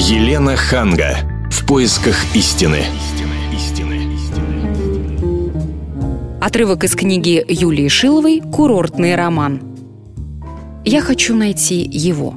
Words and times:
Елена 0.00 0.54
Ханга. 0.54 1.16
В 1.50 1.66
поисках 1.66 2.14
истины. 2.32 2.84
Отрывок 6.40 6.84
из 6.84 6.94
книги 6.94 7.44
Юлии 7.48 7.88
Шиловой 7.88 8.40
«Курортный 8.40 9.16
роман». 9.16 9.60
Я 10.84 11.00
хочу 11.00 11.34
найти 11.34 11.82
его. 11.82 12.34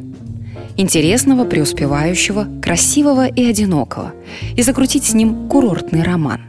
Интересного, 0.76 1.46
преуспевающего, 1.46 2.48
красивого 2.64 3.28
и 3.28 3.46
одинокого. 3.46 4.14
И 4.56 4.64
закрутить 4.64 5.04
с 5.04 5.14
ним 5.14 5.48
курортный 5.48 6.02
роман. 6.02 6.42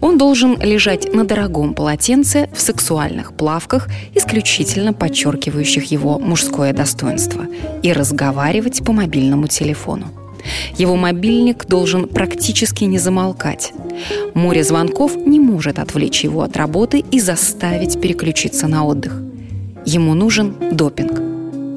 Он 0.00 0.16
должен 0.16 0.62
лежать 0.62 1.12
на 1.12 1.24
дорогом 1.24 1.74
полотенце 1.74 2.48
в 2.54 2.60
сексуальных 2.60 3.36
плавках, 3.36 3.88
исключительно 4.14 4.92
подчеркивающих 4.92 5.90
его 5.90 6.20
мужское 6.20 6.72
достоинство, 6.72 7.46
и 7.82 7.92
разговаривать 7.92 8.84
по 8.84 8.92
мобильному 8.92 9.48
телефону. 9.48 10.06
Его 10.78 10.96
мобильник 10.96 11.66
должен 11.66 12.08
практически 12.08 12.84
не 12.84 12.98
замолкать. 12.98 13.72
Море 14.34 14.64
звонков 14.64 15.16
не 15.16 15.40
может 15.40 15.78
отвлечь 15.78 16.24
его 16.24 16.42
от 16.42 16.56
работы 16.56 17.04
и 17.10 17.20
заставить 17.20 18.00
переключиться 18.00 18.68
на 18.68 18.84
отдых. 18.84 19.22
Ему 19.84 20.14
нужен 20.14 20.54
допинг. 20.72 21.20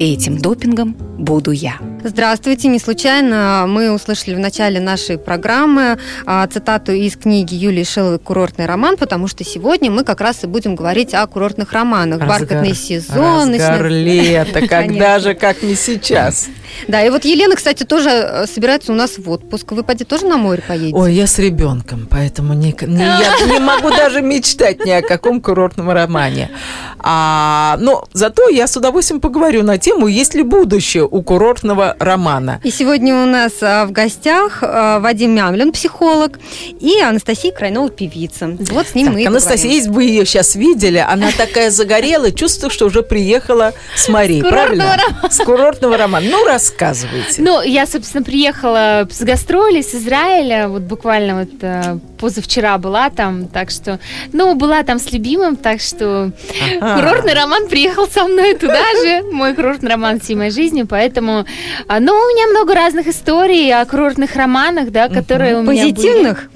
И 0.00 0.12
этим 0.12 0.38
допингом 0.38 0.96
буду 1.20 1.50
я. 1.50 1.74
Здравствуйте. 2.02 2.68
Не 2.68 2.78
случайно 2.78 3.66
мы 3.68 3.92
услышали 3.92 4.34
в 4.34 4.38
начале 4.38 4.80
нашей 4.80 5.18
программы 5.18 5.98
а, 6.24 6.46
цитату 6.46 6.92
из 6.92 7.16
книги 7.16 7.54
Юлии 7.54 7.84
Шиловой 7.84 8.18
«Курортный 8.18 8.66
роман», 8.66 8.96
потому 8.96 9.28
что 9.28 9.44
сегодня 9.44 9.90
мы 9.90 10.02
как 10.02 10.20
раз 10.20 10.42
и 10.44 10.46
будем 10.46 10.74
говорить 10.74 11.14
о 11.14 11.26
курортных 11.26 11.72
романах. 11.72 12.20
Разгар, 12.20 12.40
Бархатный 12.40 12.74
сезон. 12.74 13.50
Разгар 13.50 13.86
лета, 13.88 14.66
когда 14.68 15.18
же, 15.18 15.34
как 15.34 15.62
не 15.62 15.74
сейчас. 15.74 16.48
Да, 16.88 17.04
и 17.04 17.10
вот 17.10 17.24
Елена, 17.24 17.54
кстати, 17.54 17.84
тоже 17.84 18.08
э, 18.08 18.46
собирается 18.46 18.92
у 18.92 18.94
нас 18.94 19.18
в 19.18 19.28
отпуск. 19.28 19.72
Вы, 19.72 19.82
поди, 19.82 20.04
тоже 20.04 20.26
на 20.26 20.38
море 20.38 20.62
поедете? 20.66 20.96
Ой, 20.96 21.14
я 21.14 21.26
с 21.26 21.38
ребенком, 21.38 22.06
поэтому 22.10 22.54
не, 22.54 22.74
не, 22.86 23.02
я 23.02 23.34
не 23.46 23.58
могу 23.58 23.90
даже 23.90 24.22
мечтать 24.22 24.84
ни 24.84 24.90
о 24.90 25.02
каком 25.02 25.40
курортном 25.40 25.90
романе. 25.90 26.50
А, 26.98 27.76
но 27.80 28.04
зато 28.12 28.48
я 28.48 28.66
с 28.66 28.76
удовольствием 28.76 29.20
поговорю 29.20 29.62
на 29.62 29.78
тему, 29.78 30.06
есть 30.06 30.34
ли 30.34 30.42
будущее 30.42 31.04
у 31.10 31.22
курортного 31.22 31.96
романа. 31.98 32.60
И 32.64 32.70
сегодня 32.70 33.14
у 33.22 33.26
нас 33.26 33.52
а, 33.62 33.86
в 33.86 33.92
гостях 33.92 34.58
а, 34.62 35.00
Вадим 35.00 35.34
Мямлин, 35.34 35.72
психолог, 35.72 36.38
и 36.80 37.00
Анастасия 37.00 37.52
Крайнова, 37.52 37.90
певица. 37.90 38.56
Вот 38.70 38.88
с 38.88 38.94
ним 38.94 39.06
так, 39.06 39.14
мы 39.14 39.22
и 39.22 39.26
Анастасия, 39.26 39.70
если 39.70 39.88
бы 39.88 39.96
вы 39.96 40.04
ее 40.04 40.24
сейчас 40.24 40.54
видели, 40.54 40.98
она 40.98 41.30
такая 41.36 41.70
загорелая, 41.70 42.32
чувствую, 42.32 42.70
что 42.70 42.86
уже 42.86 43.02
приехала 43.02 43.72
с 43.94 44.06
курортного 44.06 44.50
правильно? 44.50 44.98
С 45.30 45.36
курортного 45.38 45.96
романа. 45.96 46.26
Ну, 46.30 46.44
рассказывайте. 46.46 47.42
Ну, 47.42 47.62
я, 47.62 47.86
собственно, 47.86 48.22
приехала 48.24 49.06
с 49.10 49.20
гастролей 49.20 49.82
с 49.82 49.94
Израиля, 49.94 50.68
вот 50.68 50.82
буквально 50.82 51.40
вот 51.40 51.50
э, 51.62 51.98
позавчера 52.18 52.78
была 52.78 53.10
там, 53.10 53.48
так 53.48 53.70
что, 53.70 53.98
ну, 54.32 54.54
была 54.54 54.82
там 54.82 54.98
с 54.98 55.10
любимым, 55.12 55.56
так 55.56 55.80
что 55.80 56.30
Ага. 56.80 57.00
курортный 57.00 57.34
роман 57.34 57.68
приехал 57.68 58.06
со 58.08 58.24
мной 58.24 58.54
туда 58.54 58.82
же, 59.02 59.22
мой 59.32 59.54
курортный 59.54 59.90
роман 59.90 60.20
всей 60.20 60.36
моей 60.36 60.50
жизни, 60.50 60.82
поэтому, 60.82 60.99
а, 61.88 62.00
ну, 62.00 62.12
у 62.12 62.34
меня 62.34 62.46
много 62.48 62.74
разных 62.74 63.06
историй 63.06 63.72
о 63.72 63.84
курортных 63.84 64.36
романах, 64.36 64.90
да, 64.90 65.08
которые 65.08 65.56
у 65.56 65.62
меня 65.62 65.84
были. 65.84 65.94
Позитивных? 65.94 66.50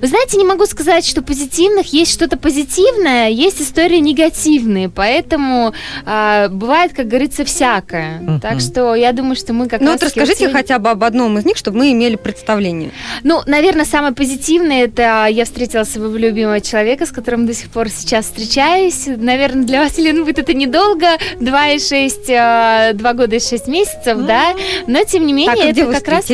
Вы 0.00 0.06
знаете, 0.06 0.36
не 0.36 0.44
могу 0.44 0.66
сказать, 0.66 1.06
что 1.06 1.22
позитивных 1.22 1.92
есть 1.92 2.12
что-то 2.12 2.36
позитивное, 2.36 3.28
есть 3.28 3.60
истории 3.60 3.98
негативные, 3.98 4.88
поэтому 4.88 5.72
а, 6.04 6.48
бывает, 6.48 6.92
как 6.94 7.08
говорится, 7.08 7.44
всякое. 7.44 8.20
Мгм. 8.20 8.40
Так 8.40 8.60
что 8.60 8.94
я 8.94 9.12
думаю, 9.12 9.36
что 9.36 9.52
мы 9.52 9.68
как 9.68 9.80
Ну 9.80 9.92
раз 9.92 10.00
вот 10.00 10.06
расскажите 10.06 10.50
хотя 10.50 10.78
бы 10.78 10.90
об 10.90 11.02
одном 11.02 11.38
из 11.38 11.44
них, 11.44 11.56
чтобы 11.56 11.78
мы 11.78 11.92
имели 11.92 12.16
представление. 12.16 12.90
Ну, 13.22 13.42
наверное, 13.46 13.84
самое 13.84 14.12
позитивное 14.12 14.84
это 14.84 15.26
я 15.30 15.44
встретила 15.44 15.84
своего 15.84 16.16
любимого 16.16 16.60
человека, 16.60 17.06
с 17.06 17.10
которым 17.10 17.46
до 17.46 17.54
сих 17.54 17.70
пор 17.70 17.88
сейчас 17.88 18.26
встречаюсь. 18.26 19.04
Наверное, 19.06 19.64
для 19.64 19.82
вас, 19.82 19.98
Елена, 19.98 20.20
будет 20.20 20.38
это 20.38 20.54
недолго, 20.54 21.08
два 21.40 21.68
и 21.68 21.78
шесть, 21.78 22.30
а, 22.30 22.92
два 22.92 23.12
года 23.14 23.36
и 23.36 23.40
шесть 23.40 23.66
месяцев, 23.66 23.85
да. 24.04 24.54
Но 24.86 25.04
тем 25.04 25.26
не 25.26 25.32
менее, 25.32 25.54
так, 25.54 25.64
а 25.64 25.72
где 25.72 25.82
это 25.82 25.90
вы 25.90 25.94
как 25.94 26.08
раз 26.08 26.26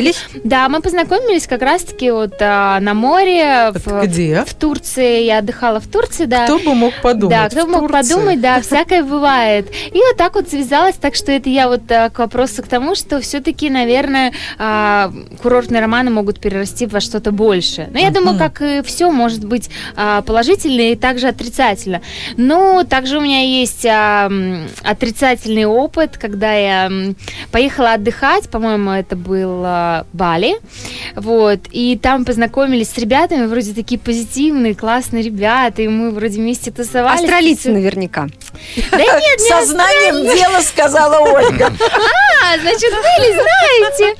да, 0.43 0.69
мы 0.69 0.81
познакомились 0.81 1.47
как 1.47 1.61
раз-таки 1.61 2.11
вот 2.11 2.35
а, 2.39 2.79
на 2.79 2.93
море 2.93 3.71
в, 3.73 3.87
Это 3.87 4.07
где? 4.07 4.43
в 4.45 4.53
Турции. 4.53 5.23
Я 5.23 5.39
отдыхала 5.39 5.79
в 5.79 5.87
Турции, 5.87 6.25
да. 6.25 6.45
Кто 6.45 6.59
бы 6.59 6.73
мог 6.73 6.93
подумать? 7.01 7.29
Да, 7.35 7.49
кто 7.49 7.65
бы 7.65 7.79
мог 7.79 7.91
Турции? 7.91 8.13
подумать, 8.13 8.41
да, 8.41 8.61
всякое 8.61 9.03
бывает. 9.03 9.67
И 9.91 9.97
вот 9.97 10.17
так 10.17 10.35
вот 10.35 10.49
связалась, 10.49 10.95
так 10.95 11.15
что 11.15 11.31
это 11.31 11.49
я 11.49 11.67
вот 11.67 11.89
а, 11.91 12.09
к 12.09 12.19
вопросу 12.19 12.63
к 12.63 12.67
тому, 12.67 12.95
что 12.95 13.21
все-таки, 13.21 13.69
наверное, 13.69 14.33
а, 14.57 15.11
курортные 15.41 15.81
романы 15.81 16.11
могут 16.11 16.39
перерасти 16.39 16.85
во 16.85 16.99
что-то 16.99 17.31
большее. 17.31 17.89
Но 17.91 17.99
я 17.99 18.11
думаю, 18.11 18.37
как 18.37 18.61
и 18.61 18.81
все, 18.81 19.11
может 19.11 19.45
быть 19.45 19.69
а, 19.95 20.21
положительно 20.21 20.91
и 20.91 20.95
также 20.95 21.27
отрицательно. 21.27 22.01
Но 22.37 22.83
также 22.83 23.17
у 23.17 23.21
меня 23.21 23.41
есть 23.41 23.85
а, 23.85 24.31
отрицательный 24.83 25.65
опыт, 25.65 26.17
когда 26.17 26.53
я 26.53 26.91
поехала 27.51 27.93
отдыхать, 27.93 28.49
по-моему, 28.49 28.91
это 28.91 29.15
был 29.15 29.63
а, 29.65 30.05
Бали, 30.13 30.55
вот, 31.15 31.59
и 31.71 31.97
там 32.01 32.25
познакомились 32.25 32.89
с 32.89 32.97
ребятами, 32.97 33.45
вроде 33.45 33.73
такие 33.73 33.99
позитивные, 33.99 34.75
классные 34.75 35.23
ребята, 35.23 35.81
и 35.81 35.87
мы 35.87 36.11
вроде 36.11 36.39
вместе 36.39 36.71
тусовались. 36.71 37.21
Австралийцы 37.21 37.71
наверняка. 37.71 38.27
Да 38.91 38.97
нет, 38.97 39.39
не 39.39 39.49
Сознанием 39.49 40.35
дела 40.35 40.61
сказала 40.61 41.19
Ольга. 41.19 41.65
А, 41.67 42.57
значит, 42.59 42.91
были, 42.91 43.33
знаете. 43.33 44.15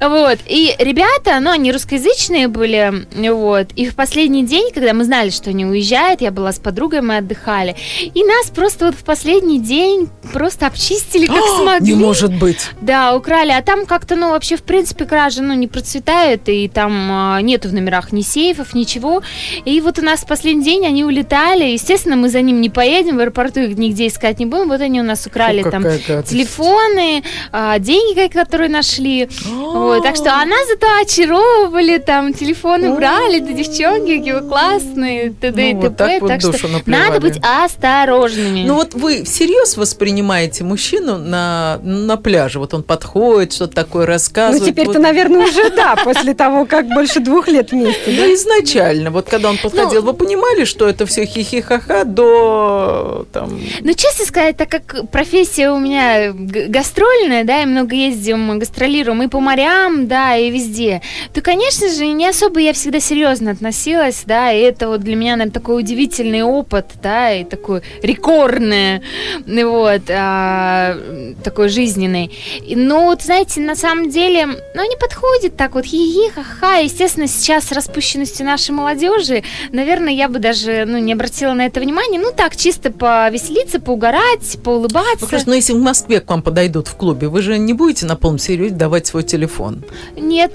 Вот. 0.00 0.38
И 0.46 0.74
ребята, 0.78 1.40
ну, 1.40 1.50
они 1.50 1.72
русскоязычные 1.72 2.48
были, 2.48 3.06
вот. 3.30 3.68
И 3.76 3.88
в 3.88 3.94
последний 3.94 4.44
день, 4.44 4.70
когда 4.72 4.92
мы 4.92 5.04
знали, 5.04 5.30
что 5.30 5.50
они 5.50 5.64
уезжают, 5.64 6.20
я 6.20 6.30
была 6.30 6.52
с 6.52 6.58
подругой, 6.58 7.00
мы 7.00 7.18
отдыхали. 7.18 7.76
И 8.02 8.24
нас 8.24 8.50
просто 8.50 8.86
вот 8.86 8.94
в 8.94 9.04
последний 9.04 9.58
день 9.58 10.08
просто 10.32 10.66
обчистили, 10.66 11.26
как 11.26 11.44
смогли. 11.60 11.94
Не 11.94 11.98
может 11.98 12.35
быть. 12.36 12.70
Да, 12.80 13.16
украли. 13.16 13.50
А 13.50 13.62
там 13.62 13.86
как-то, 13.86 14.16
ну, 14.16 14.30
вообще, 14.30 14.56
в 14.56 14.62
принципе, 14.62 15.04
кражи, 15.04 15.42
ну, 15.42 15.54
не 15.54 15.66
процветают, 15.66 16.48
и 16.48 16.68
там 16.68 17.08
а, 17.10 17.40
нету 17.40 17.68
в 17.68 17.74
номерах 17.74 18.12
ни 18.12 18.22
сейфов, 18.22 18.74
ничего. 18.74 19.22
И 19.64 19.80
вот 19.80 19.98
у 19.98 20.02
нас 20.02 20.20
в 20.20 20.26
последний 20.26 20.64
день 20.64 20.86
они 20.86 21.04
улетали. 21.04 21.64
Естественно, 21.64 22.16
мы 22.16 22.28
за 22.28 22.40
ним 22.40 22.60
не 22.60 22.70
поедем, 22.70 23.16
в 23.16 23.20
аэропорту 23.20 23.60
их 23.60 23.76
нигде 23.78 24.06
искать 24.06 24.38
не 24.38 24.46
будем. 24.46 24.68
Вот 24.68 24.80
они 24.80 25.00
у 25.00 25.04
нас 25.04 25.26
украли 25.26 25.62
Фу, 25.62 25.70
там 25.70 25.82
гадость. 25.82 26.30
телефоны, 26.30 27.22
а, 27.52 27.78
деньги, 27.78 28.28
которые 28.32 28.68
нашли. 28.68 29.28
Вот, 29.44 30.02
так 30.02 30.16
что, 30.16 30.32
а 30.32 30.44
нас 30.44 30.68
зато 30.68 30.86
очаровывали, 31.02 31.98
там, 31.98 32.32
телефоны 32.32 32.94
брали, 32.96 33.40
да 33.40 33.52
девчонки, 33.52 34.18
какие 34.18 34.32
вы 34.32 34.48
классные, 34.48 35.30
т.д. 35.30 35.70
и 35.70 35.74
т.п. 35.74 36.20
так 36.26 36.40
что 36.40 36.52
надо 36.86 37.20
быть 37.20 37.38
осторожными. 37.42 38.64
Ну 38.66 38.74
вот 38.74 38.94
вы 38.94 39.24
всерьез 39.24 39.76
воспринимаете 39.76 40.64
мужчину 40.64 41.18
на, 41.18 41.78
на 41.82 42.16
пляже? 42.26 42.58
Вот 42.58 42.74
он 42.74 42.82
подходит, 42.82 43.52
что-то 43.52 43.74
такое 43.76 44.04
Ну, 44.04 44.12
рассказывает. 44.12 44.64
теперь-то, 44.64 44.94
вот- 44.94 45.02
наверное, 45.02 45.46
уже 45.46 45.70
да, 45.76 45.94
после 46.02 46.34
того, 46.34 46.64
как 46.66 46.88
больше 46.88 47.20
двух 47.20 47.46
лет 47.46 47.70
вместе. 47.70 48.02
Ну, 48.08 48.34
изначально, 48.34 49.12
вот 49.12 49.28
когда 49.28 49.48
он 49.50 49.58
подходил, 49.58 50.02
вы 50.02 50.12
понимали, 50.12 50.64
что 50.64 50.88
это 50.88 51.06
все 51.06 51.24
хихи-ха-ха 51.24 52.02
до 52.02 53.26
там... 53.32 53.60
Ну, 53.80 53.92
честно 53.94 54.24
сказать, 54.26 54.56
так 54.56 54.68
как 54.68 55.08
профессия 55.12 55.70
у 55.70 55.78
меня 55.78 56.32
гастрольная, 56.32 57.44
да, 57.44 57.62
и 57.62 57.66
много 57.66 57.94
ездим, 57.94 58.58
гастролируем 58.58 59.22
и 59.22 59.28
по 59.28 59.38
морям, 59.38 60.08
да, 60.08 60.36
и 60.36 60.50
везде, 60.50 61.02
то, 61.32 61.40
конечно 61.42 61.88
же, 61.88 62.06
не 62.08 62.26
особо 62.28 62.58
я 62.58 62.72
всегда 62.72 62.98
серьезно 62.98 63.52
относилась, 63.52 64.22
да, 64.26 64.50
и 64.50 64.60
это 64.62 64.88
вот 64.88 65.00
для 65.02 65.14
меня, 65.14 65.36
наверное, 65.36 65.52
такой 65.52 65.78
удивительный 65.78 66.42
опыт, 66.42 66.86
да, 67.00 67.32
и 67.32 67.44
такой 67.44 67.82
рекордный, 68.02 69.02
ну, 69.46 69.70
вот, 69.70 70.02
а, 70.10 70.96
такой 71.44 71.68
жизненный. 71.68 72.15
И, 72.24 72.74
ну, 72.74 73.04
вот, 73.04 73.22
знаете, 73.22 73.60
на 73.60 73.76
самом 73.76 74.10
деле, 74.10 74.46
ну, 74.46 74.88
не 74.88 74.96
подходит 74.96 75.56
так 75.56 75.74
вот, 75.74 75.84
хи-хи, 75.84 76.30
ха-ха, 76.30 76.76
естественно, 76.76 77.28
сейчас 77.28 77.66
с 77.66 77.72
распущенностью 77.72 78.46
нашей 78.46 78.70
молодежи, 78.72 79.42
наверное, 79.72 80.12
я 80.12 80.28
бы 80.28 80.38
даже, 80.38 80.84
ну, 80.86 80.98
не 80.98 81.12
обратила 81.12 81.52
на 81.52 81.66
это 81.66 81.80
внимания, 81.80 82.18
ну, 82.18 82.32
так, 82.34 82.56
чисто 82.56 82.90
повеселиться, 82.90 83.80
поугарать, 83.80 84.58
поулыбаться. 84.64 85.18
Ну, 85.20 85.26
хорошо, 85.26 85.44
но 85.46 85.54
если 85.54 85.72
в 85.72 85.80
Москве 85.80 86.20
к 86.20 86.30
вам 86.30 86.42
подойдут 86.42 86.88
в 86.88 86.96
клубе, 86.96 87.28
вы 87.28 87.42
же 87.42 87.58
не 87.58 87.72
будете 87.72 88.06
на 88.06 88.16
полном 88.16 88.38
серьезе 88.38 88.74
давать 88.74 89.06
свой 89.06 89.22
телефон. 89.22 89.84
Нет. 90.16 90.52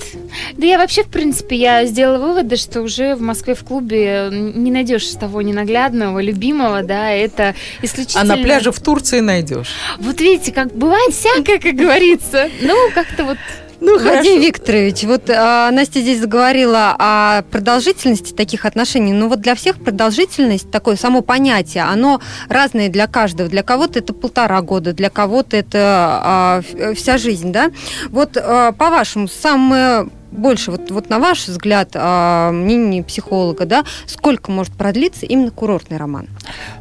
Да 0.58 0.66
я 0.66 0.78
вообще, 0.78 1.04
в 1.04 1.10
принципе, 1.10 1.56
я 1.56 1.86
сделала 1.86 2.18
выводы, 2.26 2.56
что 2.56 2.82
уже 2.82 3.16
в 3.16 3.22
Москве 3.22 3.56
в 3.56 3.64
клубе 3.64 4.30
не 4.32 4.72
найдешь 4.72 5.06
того 5.20 5.42
ненаглядного, 5.42 6.20
любимого, 6.20 6.84
да, 6.84 7.12
это 7.12 7.50
А 7.50 7.86
исключительно... 7.86 8.24
на 8.24 8.38
пляже 8.38 8.72
в 8.72 8.80
Турции 8.80 9.20
найдешь. 9.20 9.70
Вот 10.00 10.20
видите, 10.22 10.52
как 10.52 10.74
бывает 10.74 11.14
всякое, 11.14 11.51
как 11.60 11.76
говорится. 11.76 12.50
Ну, 12.62 12.76
как-то 12.94 13.24
вот 13.26 13.38
Ну, 13.80 13.98
Вадим 13.98 14.36
хорошо. 14.36 14.38
Викторович, 14.40 15.04
вот 15.04 15.30
а, 15.30 15.72
Настя 15.72 16.02
здесь 16.02 16.20
заговорила 16.20 16.96
о 17.00 17.42
продолжительности 17.50 18.32
таких 18.34 18.66
отношений. 18.66 19.12
Но 19.12 19.28
вот 19.28 19.42
для 19.42 19.56
всех 19.56 19.84
продолжительность, 19.84 20.70
такое 20.70 20.96
само 20.96 21.22
понятие, 21.22 21.84
оно 21.84 22.22
разное 22.48 22.90
для 22.90 23.08
каждого. 23.08 23.50
Для 23.50 23.64
кого-то 23.64 24.00
это 24.00 24.14
полтора 24.14 24.62
года, 24.62 24.94
для 24.94 25.10
кого-то 25.10 25.58
это 25.58 25.80
а, 26.24 26.62
вся 26.96 27.18
жизнь, 27.18 27.52
да? 27.52 27.72
Вот 28.10 28.38
а, 28.38 28.72
по-вашему, 28.72 29.28
самое 29.28 30.08
больше, 30.32 30.72
вот, 30.72 30.92
вот 30.92 31.10
на 31.10 31.20
ваш 31.20 31.48
взгляд, 31.48 31.90
а, 31.94 32.52
мнение 32.52 33.04
психолога, 33.04 33.66
да, 33.66 33.84
сколько 34.06 34.52
может 34.52 34.74
продлиться 34.74 35.26
именно 35.26 35.52
курортный 35.52 35.98
роман? 35.98 36.28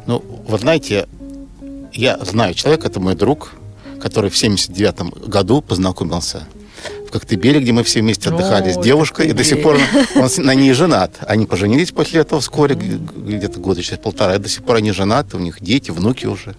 Ну, 0.07 0.23
вы 0.47 0.57
знаете, 0.57 1.07
я 1.91 2.17
знаю 2.19 2.53
человека, 2.53 2.87
это 2.87 2.99
мой 2.99 3.15
друг, 3.15 3.51
который 4.01 4.29
в 4.29 4.37
79 4.37 5.27
году 5.27 5.61
познакомился 5.61 6.47
в 7.07 7.11
Коктебеле, 7.11 7.59
где 7.59 7.73
мы 7.73 7.83
все 7.83 7.99
вместе 7.99 8.29
отдыхали 8.29 8.71
с 8.71 8.77
Ой, 8.77 8.83
девушкой, 8.83 9.27
и 9.27 9.33
до 9.33 9.43
сих 9.43 9.61
пор 9.61 9.77
он 10.15 10.29
с- 10.29 10.37
на 10.37 10.55
ней 10.55 10.71
женат. 10.73 11.17
Они 11.27 11.45
поженились 11.45 11.91
после 11.91 12.21
этого 12.21 12.39
вскоре, 12.41 12.73
где-то 12.75 13.59
года 13.59 13.83
через 13.83 13.99
полтора, 13.99 14.35
и 14.35 14.39
до 14.39 14.47
сих 14.49 14.63
пор 14.63 14.77
они 14.77 14.91
женаты, 14.93 15.35
у 15.37 15.39
них 15.41 15.61
дети, 15.61 15.91
внуки 15.91 16.25
уже. 16.25 16.55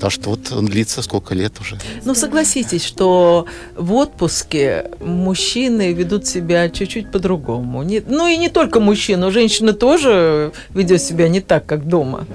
Так 0.00 0.10
что 0.10 0.30
вот 0.30 0.52
он 0.52 0.66
длится 0.66 1.00
сколько 1.00 1.32
лет 1.34 1.52
уже. 1.60 1.78
Ну, 2.04 2.14
согласитесь, 2.16 2.84
что 2.84 3.46
в 3.76 3.92
отпуске 3.94 4.90
мужчины 5.00 5.92
ведут 5.92 6.26
себя 6.26 6.68
чуть-чуть 6.68 7.10
по-другому. 7.12 7.84
Ну, 8.08 8.26
и 8.26 8.36
не 8.36 8.48
только 8.48 8.80
мужчины, 8.80 9.30
женщина 9.30 9.72
тоже 9.72 10.52
ведет 10.70 11.00
себя 11.00 11.28
не 11.28 11.40
так, 11.40 11.64
как 11.66 11.86
дома. 11.88 12.26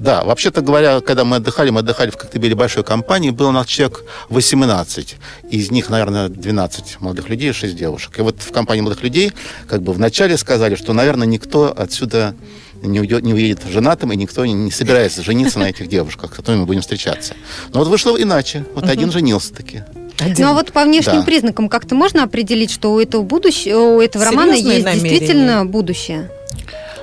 Да, 0.00 0.24
вообще-то 0.24 0.62
говоря, 0.62 1.02
когда 1.02 1.26
мы 1.26 1.36
отдыхали, 1.36 1.68
мы 1.68 1.80
отдыхали 1.80 2.08
в 2.08 2.16
Коктебеле 2.16 2.54
большой 2.54 2.82
компании, 2.82 3.28
было 3.28 3.48
у 3.48 3.52
нас 3.52 3.66
человек 3.66 4.04
18. 4.30 5.16
Из 5.50 5.70
них, 5.70 5.90
наверное, 5.90 6.30
12 6.30 7.00
молодых 7.00 7.28
людей, 7.28 7.52
6 7.52 7.76
девушек. 7.76 8.18
И 8.18 8.22
вот 8.22 8.36
в 8.40 8.50
компании 8.50 8.80
молодых 8.80 9.02
людей 9.02 9.32
как 9.68 9.82
бы 9.82 9.92
вначале 9.92 10.38
сказали, 10.38 10.74
что, 10.74 10.94
наверное, 10.94 11.26
никто 11.26 11.70
отсюда 11.76 12.34
не, 12.82 12.98
уйдет, 12.98 13.22
не 13.22 13.34
уедет 13.34 13.60
женатым, 13.70 14.10
и 14.12 14.16
никто 14.16 14.46
не, 14.46 14.54
не 14.54 14.70
собирается 14.70 15.22
жениться 15.22 15.58
на 15.58 15.68
этих 15.68 15.86
девушках, 15.86 16.32
с 16.32 16.36
которыми 16.36 16.62
мы 16.62 16.66
будем 16.66 16.80
встречаться. 16.80 17.34
Но 17.74 17.80
вот 17.80 17.88
вышло 17.88 18.16
иначе. 18.16 18.64
Вот 18.74 18.88
один 18.88 19.12
женился 19.12 19.52
таки. 19.52 19.82
Один. 20.18 20.46
Ну 20.46 20.50
а 20.50 20.54
вот 20.54 20.72
по 20.72 20.82
внешним 20.84 21.16
Да. 21.20 21.22
признакам 21.24 21.68
как-то 21.68 21.94
можно 21.94 22.22
определить, 22.22 22.70
что 22.70 22.94
у 22.94 23.00
этого 23.00 23.20
будущего, 23.20 23.96
у 23.96 24.00
этого 24.00 24.24
романа 24.24 24.52
есть 24.52 24.64
намерения? 24.64 24.94
действительно 24.94 25.66
будущее? 25.66 26.30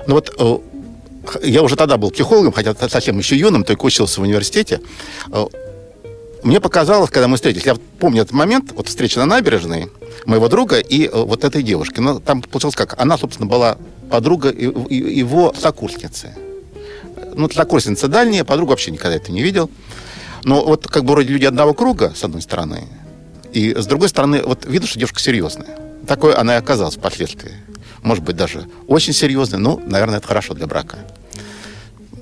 Ну 0.08 0.16
вот 0.16 0.32
э, 0.40 0.58
я 1.44 1.62
уже 1.64 1.76
тогда 1.76 1.98
был 1.98 2.12
психологом, 2.12 2.52
хотя 2.52 2.76
совсем 2.76 3.18
еще 3.18 3.36
юным, 3.36 3.64
только 3.64 3.86
учился 3.86 4.20
в 4.20 4.24
университете. 4.24 4.82
Э, 5.32 5.46
Мне 6.44 6.60
показалось, 6.60 7.10
когда 7.10 7.28
мы 7.28 7.36
встретились, 7.36 7.66
я 7.66 7.76
помню 8.00 8.22
этот 8.22 8.34
момент, 8.34 8.72
вот 8.74 8.88
встреча 8.88 9.20
на 9.20 9.26
набережной 9.26 9.90
моего 10.26 10.48
друга 10.48 10.80
и 10.80 11.08
э, 11.08 11.10
вот 11.12 11.44
этой 11.44 11.64
девушки. 11.64 12.00
Ну, 12.00 12.20
там 12.20 12.42
получилось 12.42 12.76
как? 12.76 13.00
Она, 13.02 13.18
собственно, 13.18 13.48
была 13.48 13.78
подруга 14.10 14.50
его 14.50 15.54
сокурсницы. 15.58 16.36
Ну, 17.34 17.50
сокурсница 17.50 18.08
дальняя, 18.08 18.44
подругу 18.44 18.72
вообще 18.72 18.92
никогда 18.92 19.16
это 19.16 19.32
не 19.32 19.42
видел. 19.42 19.70
Но 20.44 20.64
вот 20.64 20.88
как 20.88 21.04
бы 21.04 21.12
вроде 21.12 21.34
люди 21.34 21.46
одного 21.46 21.74
круга, 21.74 22.14
с 22.16 22.24
одной 22.24 22.42
стороны, 22.42 22.84
и 23.52 23.74
с 23.74 23.86
другой 23.86 24.10
стороны, 24.10 24.42
вот 24.44 24.66
видно, 24.66 24.88
что 24.88 25.00
девушка 25.00 25.20
серьезная. 25.20 25.78
Такой 26.08 26.34
она 26.34 26.56
и 26.56 26.58
оказалась 26.60 26.96
впоследствии. 26.96 27.54
Может 28.02 28.24
быть, 28.24 28.36
даже 28.36 28.68
очень 28.88 29.14
серьезная. 29.14 29.60
Ну, 29.60 29.82
наверное, 29.86 30.18
это 30.18 30.28
хорошо 30.28 30.54
для 30.54 30.68
брака. 30.68 30.98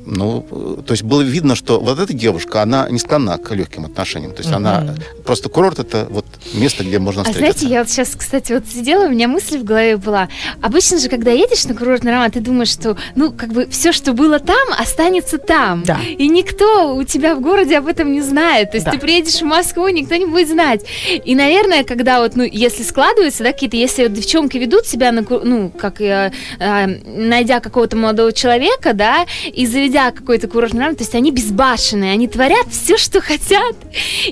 Ну, 0.06 0.42
то 0.86 0.92
есть 0.92 1.04
было 1.04 1.22
видно, 1.22 1.56
что 1.56 1.80
вот 1.80 2.00
эта 2.00 2.14
девушка, 2.14 2.62
она 2.62 2.88
не 2.90 3.00
склонна 3.00 3.38
к 3.38 3.52
легким 3.56 3.86
отношениям. 3.86 4.34
То 4.34 4.42
есть 4.44 4.54
она 4.54 4.96
просто 5.26 5.50
курорт 5.50 5.80
это 5.80 6.08
вот 6.10 6.26
место, 6.54 6.84
где 6.84 7.00
можно 7.00 7.22
А 7.22 7.26
встретиться. 7.26 7.60
знаете, 7.60 7.74
я 7.74 7.80
вот 7.82 7.90
сейчас, 7.90 8.16
кстати, 8.16 8.54
вот 8.54 8.64
сидела, 8.68 9.06
у 9.06 9.10
меня 9.10 9.28
мысль 9.28 9.58
в 9.58 9.64
голове 9.64 9.98
была. 9.98 10.30
Обычно 10.62 11.00
же, 11.00 11.10
когда 11.10 11.32
едешь 11.32 11.66
на 11.66 11.74
курортный 11.76 12.12
роман, 12.12 12.30
ты 12.32 12.40
думаешь, 12.40 12.70
что, 12.70 12.98
ну, 13.16 13.32
как 13.32 13.52
бы 13.52 13.68
все, 13.70 13.92
что 13.92 14.14
было 14.14 14.40
там, 14.40 14.68
останется 14.80 15.38
там. 15.38 15.84
Да. 15.84 16.00
И 16.18 16.28
никто 16.28 16.96
у 16.96 17.04
тебя 17.04 17.36
в 17.36 17.42
городе 17.42 17.78
об 17.78 17.88
этом 17.88 18.12
не 18.12 18.22
знает. 18.22 18.72
То 18.72 18.78
есть 18.78 18.86
Да. 18.86 18.92
ты 18.92 19.00
приедешь 19.00 19.42
в 19.42 19.46
Москву, 19.46 19.88
никто 19.90 20.16
не 20.16 20.26
будет 20.28 20.50
знать. 20.50 20.82
И, 21.26 21.34
наверное, 21.36 21.84
когда 21.84 22.20
вот, 22.22 22.36
ну, 22.36 22.44
если 22.44 22.84
складывается, 22.84 23.44
да, 23.44 23.52
какие-то, 23.52 23.78
если 23.78 24.04
вот 24.04 24.14
девчонки 24.14 24.58
ведут 24.58 24.86
себя, 24.86 25.12
на, 25.12 25.22
ну, 25.22 25.72
как, 25.76 26.00
э, 26.02 26.32
э, 26.60 26.86
найдя 26.88 27.60
какого-то 27.60 27.96
молодого 27.98 28.32
человека, 28.32 28.94
да, 28.94 29.26
и 29.52 29.66
заведя 29.66 29.95
какой-то 30.12 30.48
курортный 30.48 30.82
роман, 30.82 30.96
то 30.96 31.04
есть 31.04 31.16
они 31.16 31.32
безбашенные, 31.32 32.12
они 32.12 32.28
творят 32.28 32.68
все, 32.70 32.98
что 32.98 33.22
хотят. 33.22 33.76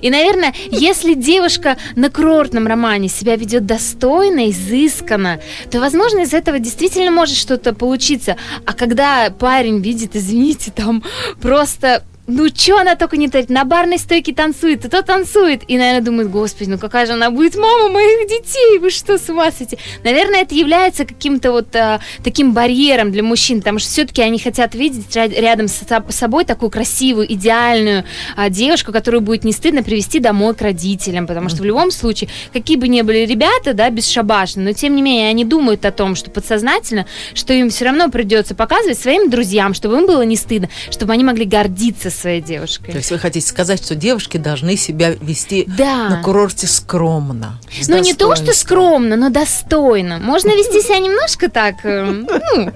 И, 0.01 0.09
наверное, 0.09 0.53
если 0.71 1.13
девушка 1.13 1.77
на 1.95 2.09
курортном 2.09 2.67
романе 2.67 3.09
себя 3.09 3.35
ведет 3.35 3.65
достойно, 3.65 4.49
изысканно, 4.49 5.39
то, 5.71 5.79
возможно, 5.79 6.19
из 6.19 6.33
этого 6.33 6.59
действительно 6.59 7.11
может 7.11 7.37
что-то 7.37 7.73
получиться. 7.73 8.37
А 8.65 8.73
когда 8.73 9.29
парень 9.29 9.79
видит, 9.81 10.15
извините, 10.15 10.71
там 10.71 11.03
просто 11.41 12.03
ну, 12.25 12.47
что 12.47 12.77
она 12.77 12.95
только 12.95 13.17
не 13.17 13.27
творит? 13.27 13.49
На 13.49 13.65
барной 13.65 13.99
стойке 13.99 14.33
танцует, 14.33 14.85
и 14.85 14.87
то 14.87 15.01
танцует. 15.01 15.63
И, 15.67 15.77
наверное, 15.77 16.01
думает, 16.01 16.29
господи, 16.29 16.69
ну 16.69 16.77
какая 16.77 17.05
же 17.05 17.13
она 17.13 17.29
будет 17.29 17.55
мама 17.57 17.89
моих 17.89 18.29
детей? 18.29 18.79
Вы 18.79 18.91
что, 18.91 19.17
с 19.17 19.27
ума 19.29 19.51
сойти? 19.51 19.77
Наверное, 20.05 20.43
это 20.43 20.55
является 20.55 21.03
каким-то 21.03 21.51
вот 21.51 21.75
а, 21.75 21.99
таким 22.23 22.53
барьером 22.53 23.11
для 23.11 23.23
мужчин, 23.23 23.59
потому 23.59 23.79
что 23.79 23.89
все-таки 23.89 24.21
они 24.21 24.39
хотят 24.39 24.73
видеть 24.73 25.13
ря- 25.13 25.37
рядом 25.37 25.67
с 25.67 25.73
со- 25.85 26.05
собой 26.09 26.45
такую 26.45 26.69
красивую, 26.69 27.29
идеальную 27.33 28.05
а, 28.37 28.49
девушку, 28.49 28.93
которую 28.93 29.19
будет 29.19 29.43
не 29.43 29.51
стыдно 29.51 29.83
привести 29.83 30.19
домой 30.19 30.55
к 30.55 30.61
родителям, 30.61 31.27
потому 31.27 31.49
что 31.49 31.61
в 31.61 31.65
любом 31.65 31.91
случае, 31.91 32.29
какие 32.53 32.77
бы 32.77 32.87
ни 32.87 33.01
были 33.01 33.25
ребята, 33.25 33.73
да, 33.73 33.89
бесшабашные, 33.89 34.65
но 34.65 34.71
тем 34.71 34.95
не 34.95 35.01
менее 35.01 35.29
они 35.29 35.43
думают 35.43 35.83
о 35.83 35.91
том, 35.91 36.15
что 36.15 36.31
подсознательно, 36.31 37.05
что 37.33 37.51
им 37.51 37.69
все 37.69 37.83
равно 37.83 38.09
придется 38.09 38.55
показывать 38.55 38.97
своим 38.97 39.29
друзьям, 39.29 39.73
чтобы 39.73 39.97
им 39.97 40.07
было 40.07 40.21
не 40.21 40.37
стыдно, 40.37 40.69
чтобы 40.89 41.11
они 41.11 41.25
могли 41.25 41.43
гордиться 41.43 42.12
своей 42.13 42.41
девушкой. 42.41 42.91
То 42.91 42.97
есть 42.97 43.11
вы 43.11 43.19
хотите 43.19 43.45
сказать, 43.47 43.83
что 43.83 43.95
девушки 43.95 44.37
должны 44.37 44.77
себя 44.77 45.11
вести 45.21 45.65
Да. 45.77 46.09
на 46.09 46.21
курорте 46.23 46.67
скромно. 46.67 47.59
Ну, 47.87 47.97
не 47.99 48.13
то, 48.13 48.35
что 48.35 48.53
скромно, 48.53 49.15
но 49.15 49.29
достойно. 49.29 50.19
Можно 50.19 50.49
вести 50.49 50.81
себя 50.81 50.99
немножко 50.99 51.49
так, 51.49 51.75
э, 51.83 52.03
ну, 52.05 52.71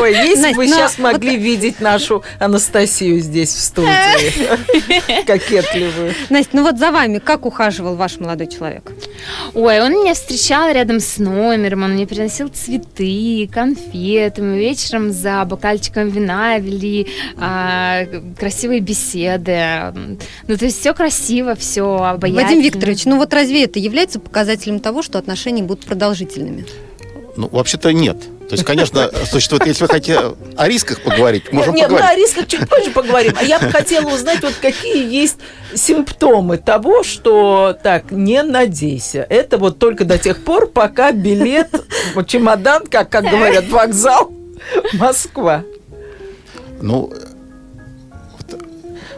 Ой, 0.00 0.12
если 0.12 0.54
бы 0.54 0.66
сейчас 0.66 0.98
могли 0.98 1.36
видеть 1.36 1.80
нашу 1.80 2.22
Анастасию 2.38 3.20
здесь 3.20 3.50
в 3.50 3.60
студии, 3.60 5.24
кокетливую. 5.26 6.14
Настя, 6.30 6.50
ну 6.56 6.62
вот 6.62 6.78
за 6.78 6.90
вами 6.90 7.18
как 7.18 7.46
ухаживал 7.46 7.96
ваш 7.96 8.18
молодой 8.18 8.46
человек? 8.46 8.90
Ой, 9.54 9.80
он 9.80 9.92
меня 9.92 10.14
встречал 10.14 10.72
рядом 10.72 11.00
с 11.00 11.18
номером, 11.18 11.84
он 11.84 11.92
мне 11.92 12.06
приносил 12.06 12.48
цветы, 12.48 13.48
конфеты, 13.52 14.42
мы 14.42 14.58
вечером 14.58 15.12
за 15.12 15.44
бокальчиком 15.44 16.08
вина 16.08 16.58
вели 16.58 17.06
а, 17.36 18.04
красивые 18.42 18.80
беседы. 18.80 20.18
Ну, 20.48 20.56
то 20.56 20.64
есть 20.64 20.80
все 20.80 20.92
красиво, 20.94 21.54
все 21.54 21.84
обаятельно. 21.84 22.42
Вадим 22.42 22.60
Викторович, 22.60 23.04
ну 23.04 23.16
вот 23.16 23.32
разве 23.32 23.66
это 23.66 23.78
является 23.78 24.18
показателем 24.18 24.80
того, 24.80 25.02
что 25.02 25.18
отношения 25.18 25.62
будут 25.62 25.84
продолжительными? 25.86 26.66
Ну, 27.36 27.48
вообще-то 27.52 27.92
нет. 27.92 28.16
То 28.48 28.54
есть, 28.54 28.64
конечно, 28.64 29.12
существует, 29.30 29.64
если 29.66 29.84
вы 29.84 29.88
хотите 29.88 30.18
о 30.56 30.68
рисках 30.68 31.02
поговорить, 31.02 31.52
можем 31.52 31.76
Нет, 31.76 31.88
ну 31.88 31.94
о 31.94 31.98
поговорить. 32.00 32.26
рисках 32.26 32.48
чуть 32.48 32.68
позже 32.68 32.90
поговорим. 32.90 33.32
А 33.38 33.44
я 33.44 33.60
бы 33.60 33.70
хотела 33.70 34.12
узнать, 34.12 34.42
вот 34.42 34.54
какие 34.60 35.08
есть 35.08 35.38
симптомы 35.72 36.58
того, 36.58 37.04
что 37.04 37.76
так, 37.80 38.10
не 38.10 38.42
надейся. 38.42 39.24
Это 39.30 39.56
вот 39.56 39.78
только 39.78 40.04
до 40.04 40.18
тех 40.18 40.42
пор, 40.42 40.66
пока 40.66 41.12
билет, 41.12 41.70
вот 42.16 42.26
чемодан, 42.26 42.88
как, 42.88 43.08
как 43.08 43.22
говорят, 43.22 43.68
вокзал, 43.68 44.32
Москва. 44.94 45.62
Ну, 46.80 47.12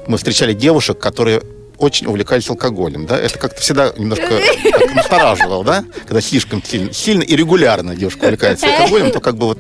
мы 0.09 0.17
встречали 0.17 0.53
девушек, 0.53 0.99
которые 0.99 1.43
очень 1.77 2.07
увлекались 2.07 2.49
алкоголем, 2.49 3.05
да, 3.07 3.19
это 3.19 3.37
как-то 3.39 3.61
всегда 3.61 3.93
немножко 3.97 4.29
так 4.71 4.95
настораживало, 4.95 5.65
да, 5.65 5.85
когда 6.07 6.21
слишком 6.21 6.63
сильно, 6.63 6.93
сильно 6.93 7.23
и 7.23 7.35
регулярно 7.35 7.97
девушка 7.97 8.25
увлекается 8.27 8.67
алкоголем, 8.67 9.11
то 9.11 9.21
как 9.21 9.37
бы 9.37 9.47
вот 9.47 9.59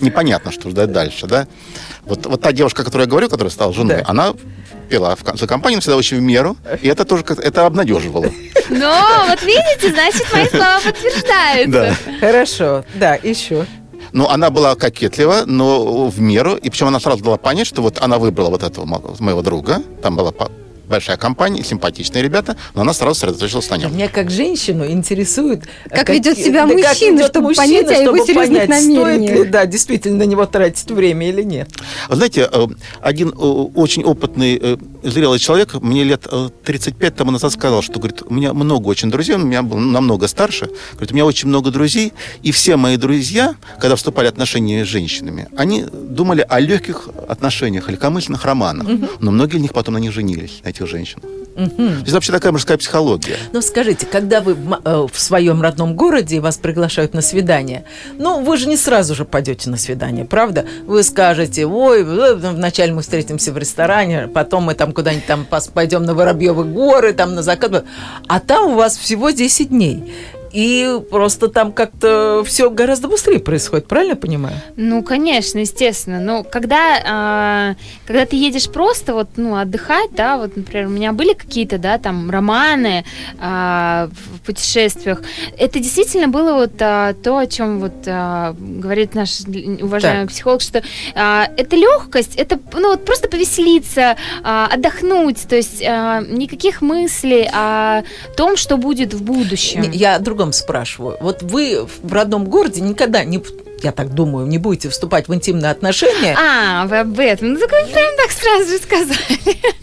непонятно, 0.00 0.52
что 0.52 0.68
ждать 0.68 0.92
дальше, 0.92 1.26
да. 1.26 1.46
Вот, 2.04 2.26
вот 2.26 2.40
та 2.42 2.52
девушка, 2.52 2.82
о 2.82 2.84
которой 2.84 3.02
я 3.02 3.06
говорю, 3.08 3.28
которая 3.30 3.50
стала 3.50 3.72
женой, 3.72 3.96
Да. 3.98 4.04
она 4.06 4.34
пила 4.90 5.16
в, 5.16 5.38
за 5.38 5.46
компанию 5.46 5.80
всегда 5.80 5.96
очень 5.96 6.18
в 6.18 6.20
меру, 6.20 6.58
и 6.82 6.88
это 6.88 7.06
тоже 7.06 7.24
как 7.24 7.38
это 7.38 7.64
обнадеживало. 7.64 8.26
Но 8.68 9.24
вот 9.28 9.42
видите, 9.42 9.90
значит, 9.90 10.26
мои 10.34 10.46
слова 10.48 10.80
подтверждаются. 10.84 11.66
Да. 11.70 11.96
Хорошо, 12.20 12.84
да, 12.94 13.14
еще. 13.22 13.64
Но 14.14 14.30
она 14.30 14.48
была 14.50 14.74
кокетлива, 14.76 15.42
но 15.44 16.06
в 16.08 16.20
меру. 16.20 16.54
И 16.54 16.70
причем 16.70 16.86
она 16.86 17.00
сразу 17.00 17.22
дала 17.24 17.36
понять, 17.36 17.66
что 17.66 17.82
вот 17.82 17.98
она 18.00 18.18
выбрала 18.18 18.48
вот 18.50 18.62
этого 18.62 18.84
мо- 18.86 19.02
моего 19.18 19.42
друга. 19.42 19.82
Там 20.02 20.14
была 20.16 20.30
большая 20.94 21.16
компания, 21.16 21.64
симпатичные 21.64 22.22
ребята, 22.22 22.56
но 22.74 22.82
она 22.82 22.92
сразу 22.92 23.16
сосредоточилась 23.18 23.68
на 23.68 23.78
нем. 23.78 23.92
Меня 23.92 24.08
как 24.08 24.30
женщину 24.30 24.86
интересует... 24.86 25.64
Как 25.90 26.08
ведет 26.08 26.38
себя 26.38 26.66
да, 26.66 26.68
как 26.68 26.88
мужчина, 26.88 27.16
ведет 27.16 27.30
чтобы 27.30 27.48
мужчина, 27.48 27.66
понять 27.66 27.88
о 27.88 27.94
его 27.94 28.14
чтобы 28.14 28.26
серьезных 28.26 28.60
понять, 28.68 28.82
стоит 28.82 28.96
намерениях. 28.96 29.36
ли, 29.38 29.44
да, 29.50 29.66
действительно 29.66 30.18
на 30.18 30.22
него 30.22 30.46
тратить 30.46 30.88
время 30.92 31.28
или 31.28 31.42
нет. 31.42 31.68
Вы 32.08 32.14
знаете, 32.14 32.48
э, 32.52 32.66
один 33.00 33.30
э, 33.30 33.32
очень 33.32 34.04
опытный, 34.04 34.56
э, 34.62 34.76
зрелый 35.02 35.40
человек 35.40 35.74
мне 35.74 36.04
лет 36.04 36.28
э, 36.30 36.50
35 36.64 37.16
тому 37.16 37.32
назад 37.32 37.52
сказал, 37.52 37.82
что, 37.82 37.98
говорит, 37.98 38.22
у 38.24 38.32
меня 38.32 38.52
много 38.52 38.86
очень 38.86 39.10
друзей, 39.10 39.34
он 39.34 39.42
у 39.42 39.46
меня 39.46 39.62
был 39.62 39.78
намного 39.78 40.28
старше, 40.28 40.70
говорит, 40.92 41.10
у 41.10 41.14
меня 41.14 41.26
очень 41.26 41.48
много 41.48 41.72
друзей, 41.72 42.12
и 42.44 42.52
все 42.52 42.76
мои 42.76 42.96
друзья, 42.96 43.56
когда 43.80 43.96
вступали 43.96 44.28
в 44.28 44.30
отношения 44.30 44.84
с 44.84 44.88
женщинами, 44.88 45.48
они 45.56 45.84
думали 45.92 46.46
о 46.48 46.60
легких 46.60 47.08
отношениях, 47.26 47.88
о 47.88 47.92
легкомысленных 47.92 48.44
романах, 48.44 48.86
но 49.18 49.32
многие 49.32 49.56
из 49.56 49.62
них 49.62 49.72
потом 49.72 49.94
на 49.94 49.98
них 49.98 50.12
женились, 50.12 50.60
на 50.62 50.68
этих 50.68 50.83
женщинах. 50.86 51.30
То 51.54 51.62
есть 52.00 52.12
вообще 52.12 52.32
такая 52.32 52.52
мужская 52.52 52.76
психология. 52.76 53.36
Но 53.52 53.60
скажите, 53.60 54.06
когда 54.06 54.40
вы 54.40 54.54
в 54.54 54.80
э, 54.84 55.06
в 55.10 55.20
своем 55.20 55.62
родном 55.62 55.94
городе 55.94 56.40
вас 56.40 56.56
приглашают 56.56 57.14
на 57.14 57.22
свидание, 57.22 57.84
ну, 58.18 58.42
вы 58.42 58.56
же 58.56 58.68
не 58.68 58.76
сразу 58.76 59.14
же 59.14 59.24
пойдете 59.24 59.70
на 59.70 59.76
свидание, 59.76 60.24
правда? 60.24 60.64
Вы 60.86 61.02
скажете, 61.04 61.66
ой, 61.66 62.02
э, 62.02 62.34
вначале 62.34 62.92
мы 62.92 63.02
встретимся 63.02 63.52
в 63.52 63.58
ресторане, 63.58 64.26
потом 64.26 64.64
мы 64.64 64.74
там 64.74 64.92
куда-нибудь 64.92 65.26
там 65.26 65.46
пойдем 65.72 66.04
на 66.04 66.14
Воробьевы 66.14 66.64
горы, 66.64 67.12
там 67.12 67.34
на 67.34 67.42
закат. 67.42 67.84
А 68.26 68.40
там 68.40 68.72
у 68.72 68.74
вас 68.74 68.96
всего 68.96 69.30
10 69.30 69.68
дней. 69.68 70.12
И 70.54 71.00
просто 71.10 71.48
там 71.48 71.72
как-то 71.72 72.44
все 72.46 72.70
гораздо 72.70 73.08
быстрее 73.08 73.40
происходит, 73.40 73.88
правильно 73.88 74.14
понимаю? 74.14 74.54
Ну, 74.76 75.02
конечно, 75.02 75.58
естественно. 75.58 76.20
Но 76.20 76.44
когда, 76.44 77.02
а, 77.04 77.74
когда 78.06 78.24
ты 78.24 78.36
едешь 78.36 78.70
просто 78.70 79.14
вот, 79.14 79.30
ну, 79.36 79.56
отдыхать, 79.56 80.10
да, 80.12 80.38
вот, 80.38 80.56
например, 80.56 80.86
у 80.86 80.90
меня 80.90 81.12
были 81.12 81.32
какие-то, 81.32 81.78
да, 81.78 81.98
там, 81.98 82.30
романы 82.30 83.04
а, 83.40 84.08
в 84.36 84.40
путешествиях, 84.42 85.22
это 85.58 85.80
действительно 85.80 86.28
было 86.28 86.52
вот 86.54 86.74
а, 86.80 87.14
то, 87.14 87.38
о 87.38 87.46
чем 87.48 87.80
вот 87.80 88.06
а, 88.06 88.54
говорит 88.56 89.16
наш 89.16 89.40
уважаемый 89.40 90.26
Так. 90.26 90.30
психолог, 90.30 90.60
что 90.60 90.84
а, 91.16 91.48
это 91.56 91.74
легкость, 91.74 92.36
это, 92.36 92.60
ну, 92.74 92.90
вот 92.90 93.04
просто 93.04 93.28
повеселиться, 93.28 94.16
а, 94.44 94.68
отдохнуть, 94.72 95.48
то 95.48 95.56
есть 95.56 95.82
а, 95.84 96.20
никаких 96.20 96.80
мыслей 96.80 97.50
о 97.52 98.02
том, 98.36 98.56
что 98.56 98.76
будет 98.76 99.14
в 99.14 99.22
будущем. 99.24 99.90
Я 99.90 100.14
о 100.16 100.43
другом 100.44 100.52
спрашиваю. 100.52 101.16
Вот 101.20 101.42
вы 101.42 101.86
в 102.02 102.12
родном 102.12 102.44
городе 102.44 102.80
никогда 102.80 103.24
не, 103.24 103.42
я 103.84 103.92
так 103.92 104.14
думаю, 104.14 104.46
не 104.46 104.58
будете 104.58 104.88
вступать 104.88 105.28
в 105.28 105.34
интимные 105.34 105.70
отношения. 105.70 106.36
А, 106.38 106.86
вы 106.86 106.98
об 106.98 107.18
этом. 107.18 107.52
Ну, 107.52 107.60
так 107.60 107.70
вы 107.70 107.92
прям 107.92 108.16
так 108.16 108.30
сразу 108.32 108.70
же 108.70 108.78
сказали. 108.78 109.74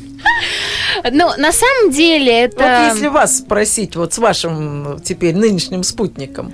Ну, 1.12 1.30
на 1.38 1.52
самом 1.52 1.92
деле 1.92 2.44
это... 2.44 2.58
Вот 2.58 2.96
если 2.96 3.08
вас 3.08 3.40
спросить, 3.40 3.96
вот 3.96 4.14
с 4.14 4.18
вашим 4.18 5.00
теперь 5.04 5.36
нынешним 5.36 5.84
спутником, 5.84 6.54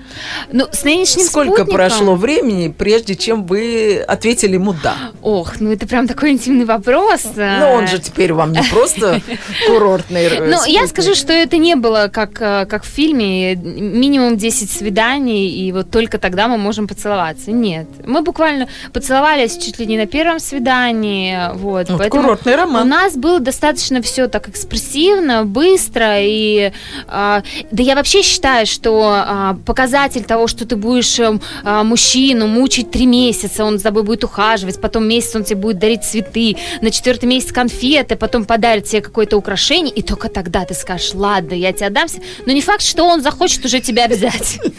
Ну, 0.51 0.67
с 0.71 0.83
нынешним 0.83 1.25
сколько 1.25 1.63
спутником- 1.63 1.73
прошло 1.75 2.15
времени, 2.15 2.73
прежде 2.75 3.15
чем 3.15 3.45
вы 3.45 3.99
ответили 4.07 4.53
ему 4.53 4.73
«да»? 4.81 4.95
Ох, 5.21 5.59
ну 5.59 5.71
это 5.71 5.87
прям 5.87 6.07
такой 6.07 6.31
интимный 6.31 6.65
вопрос. 6.65 7.23
Ну, 7.35 7.71
он 7.71 7.87
же 7.87 7.99
теперь 7.99 8.33
вам 8.33 8.51
не 8.53 8.63
просто 8.63 9.21
курортный 9.67 10.25
э, 10.25 10.49
Ну, 10.49 10.63
я 10.65 10.87
скажу, 10.87 11.15
что 11.15 11.33
это 11.33 11.57
не 11.57 11.75
было 11.75 12.09
как, 12.11 12.41
э, 12.41 12.65
как 12.67 12.83
в 12.83 12.87
фильме, 12.87 13.55
минимум 13.55 14.37
10 14.37 14.71
свиданий, 14.71 15.49
и 15.49 15.71
вот 15.71 15.91
только 15.91 16.17
тогда 16.19 16.47
мы 16.47 16.57
можем 16.57 16.87
поцеловаться. 16.87 17.36
Нет. 17.45 17.87
Мы 18.05 18.21
буквально 18.21 18.67
поцеловались 18.93 19.57
чуть 19.57 19.79
ли 19.79 19.85
не 19.85 19.97
на 19.97 20.05
первом 20.07 20.39
свидании. 20.39 21.53
Вот, 21.55 21.89
Вот 21.89 21.99
поэтому 21.99 22.23
курортный 22.23 22.53
У 22.53 22.57
роман. 22.57 22.89
нас 22.89 23.15
было 23.15 23.39
достаточно 23.39 24.01
все 24.01 24.27
так 24.27 24.49
экспрессивно, 24.49 25.45
быстро 25.45 26.19
и 26.19 26.71
а, 27.07 27.43
да 27.71 27.83
я 27.83 27.95
вообще 27.95 28.21
считаю, 28.21 28.65
что 28.65 29.13
а, 29.13 29.57
показатель 29.65 30.23
того, 30.23 30.47
что 30.47 30.65
ты 30.65 30.75
будешь 30.75 31.19
эм, 31.19 31.41
а, 31.63 31.83
мужчину 31.83 32.47
мучить 32.47 32.91
три 32.91 33.05
месяца, 33.05 33.63
он 33.65 33.77
за 33.77 33.85
тобой 33.85 34.03
будет 34.03 34.23
ухаживать, 34.23 34.79
потом 34.81 35.07
месяц 35.07 35.35
он 35.35 35.43
тебе 35.43 35.57
будет 35.57 35.79
дарить 35.79 36.03
цветы, 36.03 36.57
на 36.81 36.91
четвертый 36.91 37.25
месяц 37.25 37.51
конфеты, 37.51 38.15
потом 38.15 38.45
подарит 38.45 38.85
тебе 38.85 39.01
какое-то 39.01 39.37
украшение, 39.37 39.93
и 39.93 40.01
только 40.01 40.29
тогда 40.29 40.65
ты 40.65 40.73
скажешь, 40.73 41.13
ладно, 41.13 41.53
я 41.53 41.73
тебе 41.73 41.87
отдамся, 41.87 42.19
но 42.45 42.53
не 42.53 42.61
факт, 42.61 42.81
что 42.81 43.03
он 43.05 43.21
захочет 43.21 43.63
уже 43.65 43.79
тебя 43.79 44.07
взять. 44.07 44.59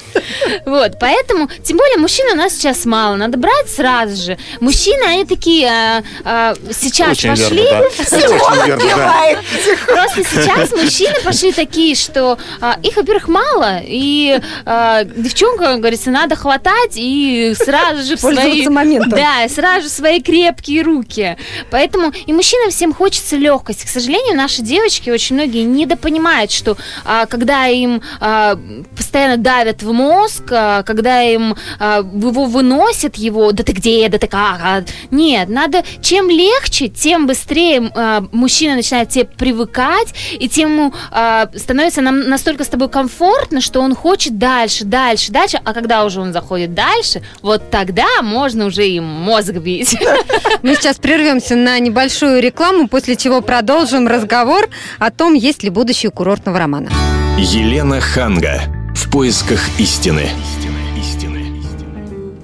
Вот, 0.65 0.99
поэтому, 1.01 1.49
тем 1.63 1.77
более, 1.79 1.97
мужчин 1.99 2.27
у 2.33 2.37
нас 2.37 2.48
сейчас 2.49 2.85
мало, 2.85 3.17
надо 3.17 3.39
брать 3.39 3.69
сразу 3.69 4.17
же. 4.17 4.39
Мужчины, 4.61 5.03
они 5.05 5.25
такие 5.25 5.69
а, 5.69 6.03
а, 6.25 6.55
сейчас 6.73 7.13
Очень 7.13 7.31
пошли, 7.31 7.63
верно, 7.63 7.89
да. 7.99 8.17
Очень 8.17 8.67
верно, 8.67 8.97
да. 8.97 9.37
Просто 9.87 10.25
сейчас 10.25 10.73
мужчины 10.73 11.15
пошли 11.25 11.53
такие, 11.53 11.95
что 11.95 12.39
а, 12.61 12.79
их, 12.83 12.97
во-первых, 12.97 13.29
мало, 13.29 13.81
и 13.83 14.41
а, 14.65 15.05
девчонка, 15.05 15.77
говорится, 15.77 16.11
надо 16.11 16.37
хватать 16.37 16.93
и 16.95 17.55
сразу 17.57 18.03
же 18.03 18.17
в 18.17 18.21
свои... 18.21 18.69
Моментом. 18.69 19.11
Да, 19.11 19.49
сразу 19.49 19.83
же 19.83 19.89
в 19.89 19.93
свои 19.93 20.21
крепкие 20.21 20.83
руки. 20.83 21.37
Поэтому 21.71 22.13
и 22.27 22.33
мужчинам 22.33 22.71
всем 22.71 22.93
хочется 22.93 23.37
легкости. 23.37 23.87
К 23.87 23.89
сожалению, 23.89 24.37
наши 24.37 24.63
девочки 24.63 25.11
очень 25.11 25.37
многие 25.37 25.63
недопонимают, 25.63 26.51
что 26.51 26.77
а, 27.05 27.27
когда 27.27 27.67
им 27.67 28.03
а, 28.21 28.59
постоянно 28.97 29.37
давят 29.37 29.83
в 29.83 29.93
мозг, 29.93 30.45
а, 30.51 30.83
когда 30.83 31.23
им 31.23 31.57
а, 31.79 32.03
его 32.29 32.45
выносят 32.45 33.17
его, 33.17 33.53
да 33.53 33.63
ты 33.63 33.73
где, 33.73 34.09
да 34.09 34.19
ты 34.19 34.27
как, 34.27 34.61
а, 34.63 34.85
нет, 35.11 35.49
надо 35.49 35.83
чем 36.01 36.31
легче, 36.31 36.89
тем 36.89 37.27
быстрее 37.27 37.91
а, 37.95 38.25
мужчина 38.33 38.77
начинает 38.77 39.11
тебе 39.11 39.25
привыкать, 39.25 40.15
и 40.39 40.49
тем 40.49 40.73
ему 40.73 40.95
а, 41.11 41.49
становится 41.55 42.01
нам 42.01 42.29
настолько 42.29 42.65
с 42.65 42.69
тобой 42.69 42.89
комфортно, 42.89 43.61
что 43.61 43.81
он 43.81 43.95
хочет 43.95 44.39
дальше, 44.39 44.85
дальше, 44.85 45.33
дальше, 45.33 45.61
а 45.65 45.73
когда 45.73 46.05
уже 46.05 46.21
он 46.21 46.33
заходит 46.33 46.75
дальше, 46.75 47.23
вот 47.43 47.71
тогда 47.71 48.07
можно 48.23 48.67
уже 48.67 48.87
им 48.87 49.05
мозг 49.05 49.53
бить. 49.53 49.97
Мы 50.63 50.75
сейчас 50.75 50.97
прервемся 50.97 51.57
на 51.57 51.79
небольшую 51.79 52.41
рекламу, 52.41 52.89
после 52.89 53.17
чего 53.17 53.41
продолжим 53.41 54.07
разговор 54.07 54.69
о 54.99 55.11
том, 55.11 55.35
есть 55.35 55.63
ли 55.63 55.71
будущее 55.71 56.11
курортного 56.11 56.59
романа. 56.59 56.91
Елена 57.39 58.01
Ханга. 58.01 58.63
В 58.95 59.11
поисках 59.11 59.61
истины. 59.79 60.29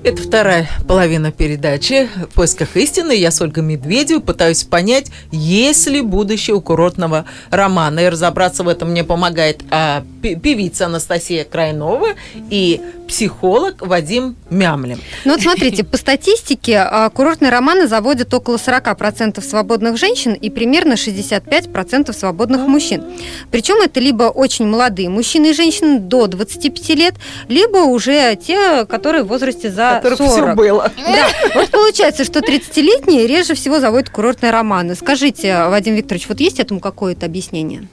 Это 0.04 0.22
вторая 0.22 0.68
половина 0.86 1.32
передачи 1.32 2.10
«В 2.14 2.34
поисках 2.34 2.76
истины». 2.76 3.12
Я 3.12 3.30
с 3.30 3.40
Ольгой 3.40 3.62
Медведевой 3.62 4.22
пытаюсь 4.22 4.62
понять, 4.62 5.06
есть 5.32 5.86
ли 5.86 6.02
будущее 6.02 6.54
у 6.54 6.60
курортного 6.60 7.24
романа. 7.48 8.00
И 8.00 8.08
разобраться 8.10 8.64
в 8.64 8.68
этом 8.68 8.90
мне 8.90 9.02
помогает 9.02 9.62
а, 9.70 10.04
певица 10.20 10.86
Анастасия 10.86 11.44
Крайнова 11.44 12.08
и 12.50 12.82
психолог 13.08 13.80
Вадим 13.80 14.36
Мямлин. 14.50 15.00
Ну 15.24 15.32
вот 15.32 15.40
смотрите, 15.40 15.84
по 15.84 15.96
статистике 15.96 16.80
а, 16.80 17.08
курортные 17.08 17.50
романы 17.50 17.86
заводят 17.86 18.32
около 18.34 18.56
40% 18.56 19.42
свободных 19.42 19.96
женщин 19.96 20.34
и 20.34 20.50
примерно 20.50 20.94
65% 20.94 22.12
свободных 22.12 22.66
мужчин. 22.66 23.04
Причем 23.50 23.80
это 23.82 24.00
либо 24.00 24.24
очень 24.24 24.66
молодые 24.66 25.08
мужчины 25.08 25.50
и 25.50 25.52
женщины 25.54 25.98
до 25.98 26.26
25 26.26 26.88
лет, 26.90 27.14
либо 27.48 27.78
уже 27.78 28.36
те, 28.36 28.84
которые 28.84 29.24
в 29.24 29.28
возрасте 29.28 29.70
за 29.70 29.93
Которых 29.96 30.18
40. 30.18 30.32
все 30.32 30.54
было. 30.54 30.90
Да, 30.96 31.28
вот 31.54 31.70
получается, 31.70 32.24
что 32.24 32.40
30-летние 32.40 33.26
реже 33.26 33.54
всего 33.54 33.80
заводят 33.80 34.10
курортные 34.10 34.52
романы. 34.52 34.94
Скажите, 34.94 35.66
Вадим 35.68 35.94
Викторович, 35.94 36.28
вот 36.28 36.40
есть 36.40 36.60
этому 36.60 36.80
какое-то 36.80 37.26
объяснение? 37.26 37.88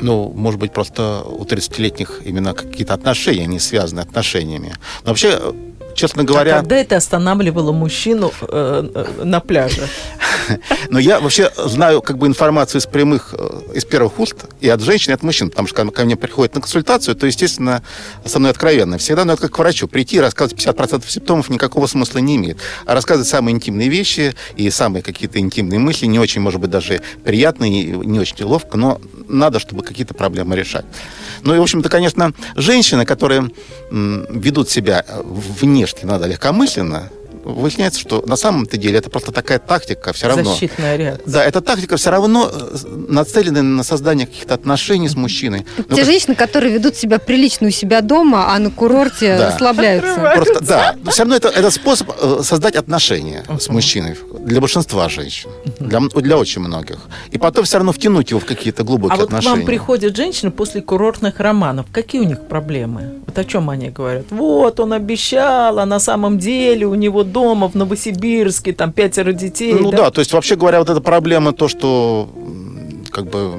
Ну, 0.00 0.32
может 0.34 0.58
быть, 0.58 0.72
просто 0.72 1.22
у 1.22 1.44
30-летних 1.44 2.22
именно 2.24 2.54
какие-то 2.54 2.92
отношения, 2.94 3.46
не 3.46 3.60
связаны 3.60 4.00
отношениями. 4.00 4.74
Но 5.04 5.10
вообще, 5.10 5.40
честно 5.94 6.22
А 6.22 6.24
говоря, 6.24 6.56
когда 6.58 6.76
это 6.76 6.96
останавливало 6.96 7.72
мужчину 7.72 8.32
э, 8.40 8.88
э, 8.94 9.24
на 9.24 9.40
пляже? 9.40 9.82
но 10.90 10.98
я 10.98 11.20
вообще 11.20 11.50
знаю 11.56 12.02
как 12.02 12.18
бы 12.18 12.26
информацию 12.26 12.80
из 12.80 12.86
прямых, 12.86 13.34
э, 13.36 13.60
из 13.74 13.84
первых 13.84 14.18
уст 14.18 14.36
и 14.60 14.68
от 14.68 14.80
женщин, 14.80 15.12
и 15.12 15.14
от 15.14 15.22
мужчин, 15.22 15.50
потому 15.50 15.68
что 15.68 15.90
ко 15.90 16.04
мне 16.04 16.16
приходят 16.16 16.54
на 16.54 16.60
консультацию, 16.60 17.14
то, 17.14 17.26
естественно, 17.26 17.82
со 18.24 18.38
мной 18.38 18.50
откровенно. 18.50 18.98
Всегда 18.98 19.24
надо 19.24 19.40
как 19.40 19.52
к 19.52 19.58
врачу 19.58 19.88
прийти 19.88 20.16
и 20.16 20.20
рассказывать 20.20 20.64
50% 20.64 21.04
симптомов 21.08 21.48
никакого 21.50 21.86
смысла 21.86 22.18
не 22.18 22.36
имеет. 22.36 22.58
А 22.86 22.94
рассказывать 22.94 23.28
самые 23.28 23.54
интимные 23.54 23.88
вещи 23.88 24.34
и 24.56 24.70
самые 24.70 25.02
какие-то 25.02 25.38
интимные 25.38 25.78
мысли, 25.78 26.06
не 26.06 26.18
очень, 26.18 26.40
может 26.40 26.60
быть, 26.60 26.70
даже 26.70 27.02
приятные, 27.24 27.84
не 27.84 28.18
очень 28.18 28.44
ловко, 28.44 28.76
но 28.76 29.00
надо, 29.28 29.58
чтобы 29.58 29.82
какие-то 29.82 30.14
проблемы 30.14 30.56
решать. 30.56 30.84
Ну 31.42 31.54
и, 31.54 31.58
в 31.58 31.62
общем-то, 31.62 31.88
конечно, 31.88 32.32
женщины, 32.56 33.04
которые 33.04 33.50
ведут 33.90 34.70
себя 34.70 35.04
э, 35.06 35.22
внешне, 35.82 36.08
надо 36.08 36.26
легкомысленно, 36.26 37.10
выясняется, 37.44 38.00
что 38.00 38.22
на 38.26 38.36
самом-то 38.36 38.76
деле 38.76 38.98
это 38.98 39.10
просто 39.10 39.32
такая 39.32 39.58
тактика 39.58 40.12
все 40.12 40.28
равно. 40.28 40.44
Защитная 40.52 40.96
реакция. 40.96 41.30
Да, 41.32 41.44
эта 41.44 41.60
тактика 41.60 41.96
все 41.96 42.10
равно 42.10 42.50
э, 42.52 42.76
нацелена 43.08 43.62
на 43.62 43.82
создание 43.82 44.26
каких-то 44.26 44.54
отношений 44.54 45.08
с 45.08 45.16
мужчиной. 45.16 45.66
Ну, 45.76 45.84
Те 45.84 45.96
как- 45.96 46.04
женщины, 46.04 46.34
которые 46.34 46.72
ведут 46.74 46.96
себя 46.96 47.18
прилично 47.18 47.68
у 47.68 47.70
себя 47.70 48.00
дома, 48.00 48.54
а 48.54 48.58
на 48.58 48.70
курорте 48.70 49.36
Да. 49.38 49.48
расслабляются. 49.48 50.32
Просто, 50.36 50.64
да, 50.64 50.94
все 51.10 51.22
равно 51.22 51.36
это, 51.36 51.48
это 51.48 51.70
способ 51.70 52.10
э, 52.20 52.40
создать 52.42 52.76
отношения 52.76 53.44
с 53.58 53.68
мужчиной. 53.68 54.16
для 54.40 54.60
большинства 54.60 55.08
женщин, 55.08 55.50
для, 55.80 56.00
для 56.00 56.36
очень 56.38 56.60
многих. 56.62 56.98
И 57.30 57.38
потом 57.38 57.64
все 57.64 57.78
равно 57.78 57.92
втянуть 57.92 58.30
его 58.30 58.40
в 58.40 58.44
какие-то 58.44 58.82
глубокие 58.84 59.14
А 59.14 59.16
вот 59.16 59.24
отношения. 59.26 59.54
к 59.54 59.56
вам 59.58 59.66
приходят 59.66 60.16
женщины 60.16 60.50
после 60.50 60.80
курортных 60.82 61.38
романов. 61.40 61.86
Какие 61.92 62.20
у 62.20 62.24
них 62.24 62.40
проблемы? 62.48 63.20
Вот 63.26 63.38
о 63.38 63.44
чем 63.44 63.70
они 63.70 63.90
говорят? 63.90 64.26
Вот, 64.30 64.80
он 64.80 64.92
обещал, 64.92 65.78
а 65.78 65.86
на 65.86 65.98
самом 66.00 66.38
деле 66.38 66.86
у 66.86 66.94
него 66.94 67.22
дома 67.32 67.68
в 67.68 67.74
Новосибирске 67.74 68.72
там 68.72 68.92
пятеро 68.92 69.32
детей. 69.32 69.74
Ну 69.74 69.90
да? 69.90 70.10
то 70.10 70.20
есть 70.20 70.32
вообще 70.32 70.56
говоря, 70.56 70.78
вот 70.78 70.90
эта 70.90 71.00
проблема, 71.00 71.52
то, 71.52 71.68
что 71.68 72.28
как 73.10 73.28
бы 73.28 73.54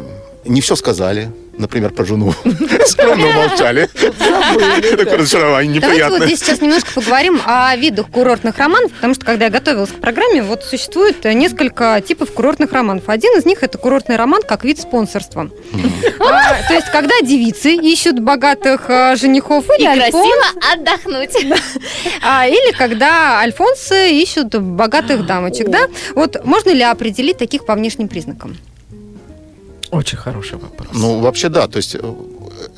не 0.45 0.61
все 0.61 0.75
сказали, 0.75 1.29
например, 1.57 1.91
про 1.91 2.05
жену. 2.05 2.33
Скромно 2.85 3.27
молчали. 3.31 3.89
Такое 3.93 5.17
разочарование 5.17 5.79
Давайте 5.81 6.03
вот 6.03 6.11
неприятное. 6.13 6.27
здесь 6.27 6.39
сейчас 6.39 6.61
немножко 6.61 6.91
поговорим 6.93 7.39
о 7.45 7.75
видах 7.75 8.09
курортных 8.09 8.57
романов, 8.57 8.91
потому 8.91 9.13
что 9.13 9.25
когда 9.25 9.45
я 9.45 9.51
готовилась 9.51 9.89
к 9.91 9.95
программе, 9.99 10.41
вот 10.43 10.63
существует 10.63 11.23
несколько 11.25 12.01
типов 12.05 12.31
курортных 12.31 12.71
романов. 12.71 13.07
Один 13.07 13.37
из 13.37 13.45
них 13.45 13.63
это 13.63 13.77
курортный 13.77 14.15
роман 14.15 14.41
как 14.41 14.63
вид 14.63 14.79
спонсорства. 14.79 15.49
А, 16.19 16.67
То 16.67 16.73
есть, 16.73 16.87
когда 16.91 17.19
девицы 17.21 17.73
ищут 17.75 18.19
богатых 18.19 18.89
э, 18.89 19.15
женихов 19.15 19.65
И 19.77 19.81
или 19.81 19.87
альфон- 19.87 20.11
красиво 20.11 20.71
отдохнуть. 20.73 21.31
а, 22.23 22.47
или 22.47 22.71
когда 22.73 23.39
альфонсы 23.39 24.11
ищут 24.11 24.55
богатых 24.55 25.25
дамочек, 25.25 25.69
да? 25.69 25.87
Вот 26.15 26.43
можно 26.45 26.69
ли 26.71 26.81
определить 26.81 27.37
таких 27.37 27.65
по 27.65 27.75
внешним 27.75 28.07
признакам? 28.07 28.57
Очень 29.93 30.17
хороший 30.17 30.57
вопрос. 30.57 30.89
Ну, 30.93 31.19
вообще, 31.19 31.49
да. 31.49 31.67
То 31.67 31.77
есть 31.77 31.95
э, 31.95 32.13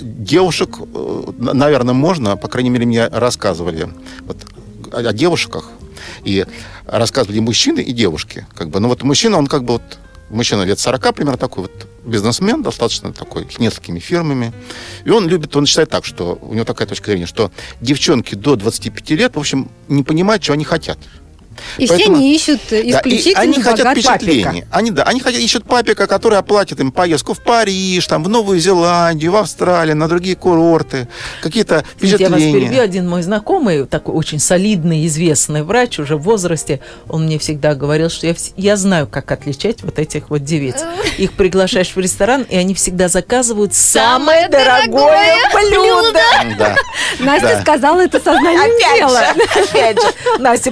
девушек, 0.01 0.69
э, 0.79 1.24
на- 1.38 1.53
наверное, 1.53 1.93
можно, 1.93 2.38
по 2.38 2.48
крайней 2.48 2.69
мере, 2.69 2.86
мне 2.86 3.07
рассказывали 3.07 3.89
вот, 4.27 4.38
о, 4.91 5.13
девушках, 5.13 5.69
и 6.24 6.45
рассказывали 6.86 7.39
мужчины, 7.39 7.79
и 7.79 7.93
девушки. 7.93 8.45
Как 8.53 8.69
бы. 8.69 8.79
Ну, 8.79 8.89
вот 8.89 9.03
мужчина, 9.03 9.38
он 9.38 9.48
как 9.48 9.63
бы 9.63 9.74
вот, 9.74 9.98
мужчина 10.29 10.63
лет 10.63 10.79
40 10.79 11.13
примерно 11.15 11.38
такой 11.38 11.63
вот 11.63 11.88
бизнесмен, 12.05 12.62
достаточно 12.62 13.13
такой, 13.13 13.48
с 13.50 13.60
несколькими 13.60 14.00
фирмами. 14.00 14.51
И 15.05 15.10
он 15.10 15.27
любит, 15.27 15.55
он 15.55 15.65
считает 15.65 15.89
так, 15.89 16.05
что 16.05 16.38
у 16.41 16.53
него 16.53 16.65
такая 16.65 16.88
точка 16.88 17.12
зрения, 17.12 17.27
что 17.27 17.50
девчонки 17.81 18.36
до 18.36 18.55
25 18.55 19.10
лет, 19.12 19.36
в 19.36 19.39
общем, 19.39 19.69
не 19.88 20.03
понимают, 20.03 20.43
что 20.43 20.53
они 20.53 20.65
хотят. 20.65 20.98
И 21.78 21.88
Поэтому- 21.88 22.16
все 22.18 22.24
они 22.24 22.36
ищут 22.36 22.62
э, 22.70 22.70
Да, 22.70 22.78
и 22.78 22.92
исключительно 22.92 23.42
они 23.42 23.62
хотят 23.62 23.92
впечатлений. 23.92 24.66
Они, 24.72 24.92
да, 24.92 25.04
они 25.04 25.20
хотят, 25.20 25.40
ищут 25.42 25.66
папика, 25.66 26.08
который 26.08 26.38
оплатит 26.38 26.80
им 26.80 26.92
поездку 26.92 27.34
в 27.34 27.42
Париж, 27.42 28.06
там, 28.08 28.24
в 28.24 28.30
Новую 28.30 28.60
Зеландию, 28.60 29.32
в 29.32 29.36
Австралию, 29.36 29.96
на 29.96 30.08
другие 30.08 30.36
курорты, 30.36 31.08
какие-то 31.42 31.84
Извините, 32.00 32.24
я 32.24 32.30
вас 32.30 32.40
перебью. 32.40 32.56
впечатления. 32.60 32.82
Один 32.82 33.10
мой 33.10 33.22
знакомый, 33.24 33.86
такой 33.86 34.16
очень 34.16 34.40
солидный, 34.40 35.06
известный 35.08 35.64
врач 35.64 36.00
уже 36.00 36.18
в 36.18 36.22
возрасте, 36.24 36.80
он 37.10 37.26
мне 37.26 37.40
всегда 37.40 37.76
говорил, 37.76 38.10
что 38.10 38.28
я, 38.28 38.36
я 38.58 38.76
знаю, 38.78 39.08
как 39.08 39.32
отличать 39.32 39.84
вот 39.84 40.00
этих 40.00 40.30
вот 40.30 40.44
девиц. 40.44 40.76
Их 41.18 41.34
приглашаешь 41.34 41.92
в 41.96 42.00
ресторан, 42.00 42.44
и 42.44 42.56
они 42.58 42.74
всегда 42.74 43.08
заказывают 43.08 43.74
самое 43.74 44.48
дорогое 44.50 45.38
блюдо. 45.54 46.20
Да. 46.58 46.76
Настя 47.20 47.48
Да. 47.56 47.62
сказала 47.62 48.02
это 48.02 48.20
сознанием 48.20 48.98
дела. 48.98 49.34
опять 49.70 50.02
же, 50.02 50.08
Настя 50.40 50.72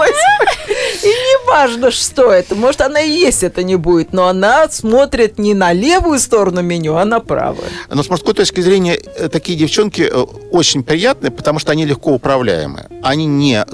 проговорилась. 0.00 1.02
И 1.02 1.06
не 1.06 1.46
важно, 1.46 1.90
что 1.90 2.32
это. 2.32 2.54
Может, 2.54 2.80
она 2.80 3.00
и 3.00 3.10
есть 3.10 3.42
это 3.42 3.62
не 3.62 3.76
будет, 3.76 4.12
но 4.12 4.26
она 4.26 4.68
смотрит 4.68 5.38
не 5.38 5.54
на 5.54 5.72
левую 5.72 6.18
сторону 6.18 6.62
меню, 6.62 6.96
а 6.96 7.04
на 7.04 7.20
правую. 7.20 7.66
Но 7.88 8.02
с 8.02 8.10
мужской 8.10 8.34
точки 8.34 8.60
зрения 8.60 8.94
э, 8.94 9.28
такие 9.28 9.58
девчонки 9.58 10.02
э, 10.02 10.26
очень 10.52 10.82
приятные, 10.82 11.30
потому 11.30 11.58
что 11.58 11.72
они 11.72 11.86
легко 11.86 12.12
управляемы. 12.12 12.86
Они 13.02 13.26
не 13.26 13.64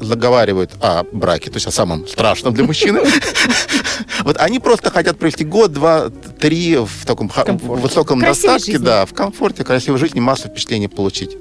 заговаривают 0.00 0.70
о 0.80 1.02
браке, 1.12 1.50
то 1.50 1.56
есть 1.56 1.66
о 1.66 1.72
самом 1.72 2.06
страшном 2.06 2.54
для 2.54 2.64
мужчины. 2.64 3.00
Вот 4.28 4.36
они 4.36 4.58
просто 4.60 4.90
хотят 4.90 5.18
провести 5.18 5.42
год, 5.42 5.72
два, 5.72 6.10
три 6.38 6.76
в 6.76 7.06
таком 7.06 7.30
комфорте. 7.30 7.64
высоком 7.64 8.20
Красивой 8.20 8.52
достатке, 8.56 8.72
жизни. 8.72 8.84
да, 8.84 9.06
в 9.06 9.14
комфорте, 9.14 9.64
красивой 9.64 9.98
жизни, 9.98 10.20
массу 10.20 10.48
впечатлений 10.48 10.86
получить. 10.86 11.38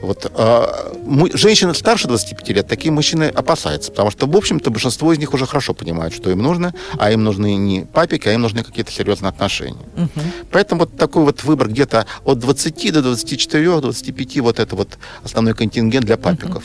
Вот 0.00 0.32
а, 0.34 0.94
женщины 1.34 1.74
старше 1.74 2.08
25 2.08 2.48
лет, 2.48 2.66
такие 2.66 2.90
мужчины 2.92 3.24
опасаются, 3.24 3.90
потому 3.90 4.10
что, 4.10 4.26
в 4.26 4.34
общем-то, 4.34 4.70
большинство 4.70 5.12
из 5.12 5.18
них 5.18 5.34
уже 5.34 5.44
хорошо 5.44 5.74
понимают, 5.74 6.14
что 6.14 6.30
им 6.30 6.38
нужно, 6.38 6.72
а 6.98 7.12
им 7.12 7.24
нужны 7.24 7.56
не 7.56 7.82
папики, 7.84 8.26
а 8.28 8.32
им 8.32 8.40
нужны 8.40 8.64
какие-то 8.64 8.90
серьезные 8.90 9.28
отношения. 9.28 9.84
Поэтому 10.50 10.80
вот 10.80 10.96
такой 10.96 11.24
вот 11.24 11.44
выбор 11.44 11.68
где-то 11.68 12.06
от 12.24 12.38
20 12.38 12.90
до 12.90 13.02
24, 13.02 13.80
25, 13.82 14.40
вот 14.40 14.60
это 14.60 14.76
вот 14.76 14.96
основной 15.22 15.52
контингент 15.52 16.06
для 16.06 16.16
папиков. 16.16 16.64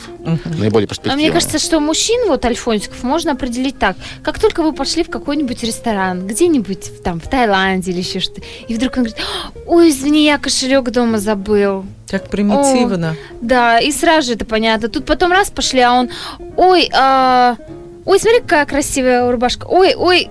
Наиболее 0.58 0.86
А 0.86 0.88
перспективный. 0.88 1.16
мне 1.22 1.30
кажется, 1.30 1.58
что 1.58 1.80
мужчин, 1.80 2.28
вот 2.28 2.46
альфонсиков, 2.46 3.02
можно 3.02 3.32
определить 3.32 3.78
так. 3.78 3.98
Как 4.22 4.38
только 4.38 4.62
вы 4.62 4.72
пошли 4.72 5.04
в 5.04 5.10
какой-нибудь 5.10 5.49
ресторан, 5.62 6.26
где-нибудь 6.26 7.02
там 7.02 7.20
в 7.20 7.28
Таиланде 7.28 7.90
или 7.90 7.98
еще 7.98 8.20
что-то, 8.20 8.42
и 8.68 8.74
вдруг 8.74 8.96
он 8.96 9.04
говорит, 9.04 9.24
ой, 9.66 9.90
извини, 9.90 10.24
я 10.24 10.38
кошелек 10.38 10.90
дома 10.90 11.18
забыл. 11.18 11.84
Как 12.08 12.28
примитивно. 12.28 13.16
Да, 13.40 13.78
и 13.78 13.92
сразу 13.92 14.28
же 14.28 14.32
это 14.34 14.44
понятно. 14.44 14.88
Тут 14.88 15.06
потом 15.06 15.30
раз 15.30 15.50
пошли, 15.50 15.80
а 15.80 15.92
он, 15.92 16.10
ой, 16.56 16.90
а, 16.92 17.56
ой, 18.04 18.18
смотри, 18.18 18.40
какая 18.40 18.66
красивая 18.66 19.30
рубашка. 19.30 19.66
Ой, 19.66 19.94
ой, 19.94 20.28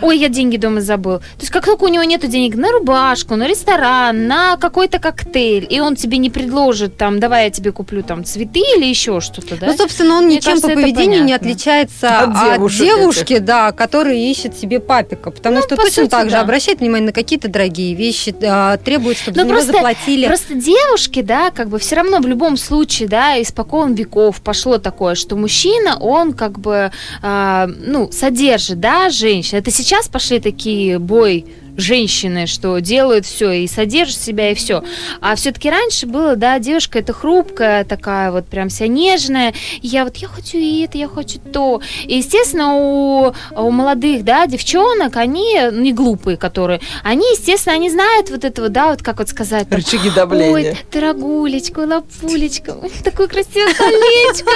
ой, 0.00 0.18
я 0.18 0.28
деньги 0.28 0.56
дома 0.56 0.80
забыл. 0.80 1.18
То 1.18 1.24
есть 1.40 1.50
как 1.50 1.64
только 1.64 1.84
у 1.84 1.88
него 1.88 2.04
нету 2.04 2.26
денег 2.26 2.54
на 2.56 2.70
рубашку, 2.72 3.36
на 3.36 3.46
ресторан, 3.48 4.26
на 4.26 4.56
какой-то 4.56 4.98
коктейль, 4.98 5.66
и 5.68 5.80
он 5.80 5.96
тебе 5.96 6.18
не 6.18 6.30
предложит, 6.30 6.96
там, 6.96 7.20
давай 7.20 7.44
я 7.44 7.50
тебе 7.50 7.72
куплю 7.72 8.02
там 8.02 8.24
цветы 8.24 8.60
или 8.76 8.84
еще 8.86 9.20
что-то, 9.20 9.56
да? 9.56 9.66
Ну, 9.68 9.76
собственно, 9.76 10.16
он 10.16 10.26
Мне 10.26 10.36
ничем 10.36 10.52
кажется, 10.52 10.68
по 10.68 10.74
поведению 10.74 11.24
не 11.24 11.32
отличается 11.32 12.18
От 12.20 12.30
от, 12.36 12.54
девушек 12.54 12.80
девушки, 12.80 13.38
да, 13.38 13.72
которая 13.72 14.14
ищет 14.16 14.56
себе 14.56 14.80
папика. 14.80 15.30
Потому 15.30 15.56
Ну, 15.56 15.62
что 15.62 15.76
по 15.76 15.82
точно 15.82 16.02
сути, 16.02 16.10
так 16.10 16.24
же 16.26 16.32
да. 16.36 16.40
обращает 16.40 16.80
внимание 16.80 17.06
на 17.06 17.12
какие-то 17.12 17.48
дорогие 17.48 17.94
вещи, 17.94 18.34
а, 18.42 18.76
требует, 18.78 19.16
чтобы 19.18 19.36
Ну, 19.36 19.42
за 19.42 19.48
него 19.48 19.54
просто- 19.56 19.72
заплатили. 19.72 20.26
Просто 20.26 20.54
девушки, 20.54 21.22
да, 21.22 21.50
как 21.50 21.68
бы 21.68 21.78
все 21.78 21.96
равно 21.96 22.18
в 22.18 22.26
любом 22.26 22.56
случае, 22.56 23.08
да, 23.08 23.40
испокон 23.40 23.94
веков 23.94 24.40
пошло 24.40 24.78
такое, 24.78 25.14
что 25.14 25.36
мужчина, 25.36 25.96
он 25.98 26.32
как 26.32 26.58
бы, 26.58 26.90
ну, 27.22 28.10
содержит, 28.10 28.80
да, 28.80 29.08
женщин. 29.10 29.58
Это 29.58 29.70
сейчас 29.70 30.08
пошли 30.08 30.40
такие 30.40 30.98
бой 30.98 31.46
женщины, 31.76 32.46
что 32.46 32.78
делают 32.78 33.26
все 33.26 33.50
и 33.52 33.66
содержат 33.66 34.20
себя 34.20 34.50
и 34.50 34.54
все. 34.54 34.82
А 35.20 35.34
все-таки 35.36 35.70
раньше 35.70 36.06
было, 36.06 36.36
да, 36.36 36.58
девушка 36.58 36.98
это 36.98 37.12
хрупкая, 37.12 37.84
такая 37.84 38.30
вот 38.30 38.46
прям 38.46 38.68
вся 38.68 38.86
нежная. 38.86 39.54
И 39.80 39.88
я 39.88 40.04
вот, 40.04 40.16
я 40.16 40.28
хочу 40.28 40.58
и 40.58 40.82
это, 40.82 40.98
я 40.98 41.08
хочу 41.08 41.38
то. 41.38 41.80
И, 42.04 42.18
естественно, 42.18 42.74
у, 42.76 43.34
у 43.56 43.70
молодых, 43.70 44.24
да, 44.24 44.46
девчонок, 44.46 45.16
они, 45.16 45.58
ну, 45.70 45.80
не 45.80 45.92
глупые, 45.92 46.36
которые, 46.36 46.80
они, 47.02 47.24
естественно, 47.32 47.74
они 47.74 47.90
знают 47.90 48.30
вот 48.30 48.44
этого, 48.44 48.68
да, 48.68 48.90
вот 48.90 49.02
как 49.02 49.18
вот 49.18 49.28
сказать, 49.28 49.68
там, 49.68 49.78
Рычаги 49.78 50.10
давления. 50.10 50.72
Ой, 50.72 50.76
дорогулечка, 50.92 51.80
лапулечка, 51.80 52.76
такое 53.04 53.28
красивое 53.28 53.74
колечко. 53.74 54.52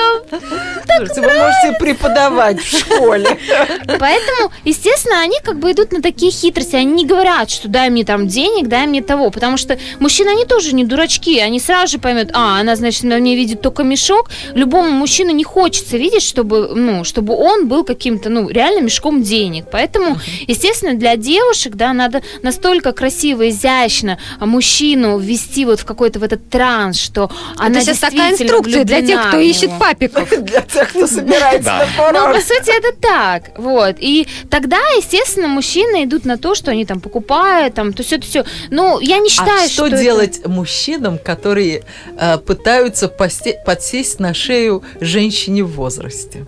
Слушайте, 0.96 1.20
вы 1.20 1.28
можете 1.28 1.78
преподавать 1.78 2.60
в 2.60 2.78
школе. 2.78 3.38
Поэтому, 3.86 4.52
естественно, 4.64 5.20
они 5.20 5.36
как 5.42 5.58
бы 5.58 5.72
идут 5.72 5.92
на 5.92 6.02
такие 6.02 6.30
хитрости. 6.30 6.76
Они 6.76 6.92
не 6.92 7.05
говорят, 7.06 7.50
что 7.50 7.68
дай 7.68 7.90
мне 7.90 8.04
там 8.04 8.28
денег, 8.28 8.68
дай 8.68 8.86
мне 8.86 9.02
того. 9.02 9.30
Потому 9.30 9.56
что 9.56 9.78
мужчины, 9.98 10.30
они 10.30 10.44
тоже 10.44 10.74
не 10.74 10.84
дурачки. 10.84 11.38
Они 11.38 11.60
сразу 11.60 11.92
же 11.92 11.98
поймут, 11.98 12.30
а, 12.32 12.60
она, 12.60 12.76
значит, 12.76 13.04
на 13.04 13.18
мне 13.18 13.36
видит 13.36 13.60
только 13.60 13.82
мешок. 13.82 14.30
Любому 14.54 14.90
мужчине 14.90 15.32
не 15.32 15.44
хочется 15.44 15.96
видеть, 15.96 16.22
чтобы, 16.22 16.72
ну, 16.74 17.04
чтобы 17.04 17.34
он 17.34 17.68
был 17.68 17.84
каким-то, 17.84 18.28
ну, 18.30 18.48
реально 18.48 18.82
мешком 18.82 19.22
денег. 19.22 19.66
Поэтому, 19.72 20.18
естественно, 20.46 20.94
для 20.94 21.16
девушек, 21.16 21.74
да, 21.74 21.92
надо 21.92 22.22
настолько 22.42 22.92
красиво, 22.92 23.48
изящно 23.48 24.18
мужчину 24.40 25.18
ввести 25.18 25.64
вот 25.64 25.80
в 25.80 25.84
какой-то 25.84 26.18
в 26.18 26.22
этот 26.22 26.48
транс, 26.50 26.98
что 26.98 27.30
она 27.56 27.80
Это 27.80 27.86
сейчас 27.86 27.98
такая 27.98 28.32
инструкция 28.32 28.84
для 28.84 29.02
тех, 29.02 29.28
кто 29.28 29.38
ищет 29.38 29.70
папиков. 29.78 30.28
Для 30.46 30.60
тех, 30.60 30.90
кто 30.90 31.06
собирается 31.06 31.86
на 31.98 32.12
Ну, 32.12 32.34
по 32.34 32.40
сути, 32.40 32.76
это 32.76 32.96
так. 33.00 33.58
Вот. 33.58 33.96
И 33.98 34.26
тогда, 34.50 34.78
естественно, 34.96 35.48
мужчины 35.48 36.04
идут 36.04 36.24
на 36.24 36.36
то, 36.36 36.54
что 36.54 36.70
они 36.70 36.84
там 36.84 36.95
покупают, 37.00 37.74
там, 37.74 37.92
то 37.92 38.02
все, 38.02 38.18
то 38.18 38.26
все. 38.26 38.44
Ну, 38.70 39.00
я 39.00 39.18
не 39.18 39.28
считаю, 39.28 39.64
А 39.66 39.68
что 39.68 39.86
это- 39.86 39.98
делать 40.02 40.46
мужчинам, 40.46 41.18
которые 41.18 41.82
э, 42.18 42.38
пытаются 42.38 43.06
посте- 43.06 43.56
подсесть 43.64 44.20
на 44.20 44.34
шею 44.34 44.82
женщине 45.00 45.62
в 45.64 45.72
возрасте? 45.72 46.46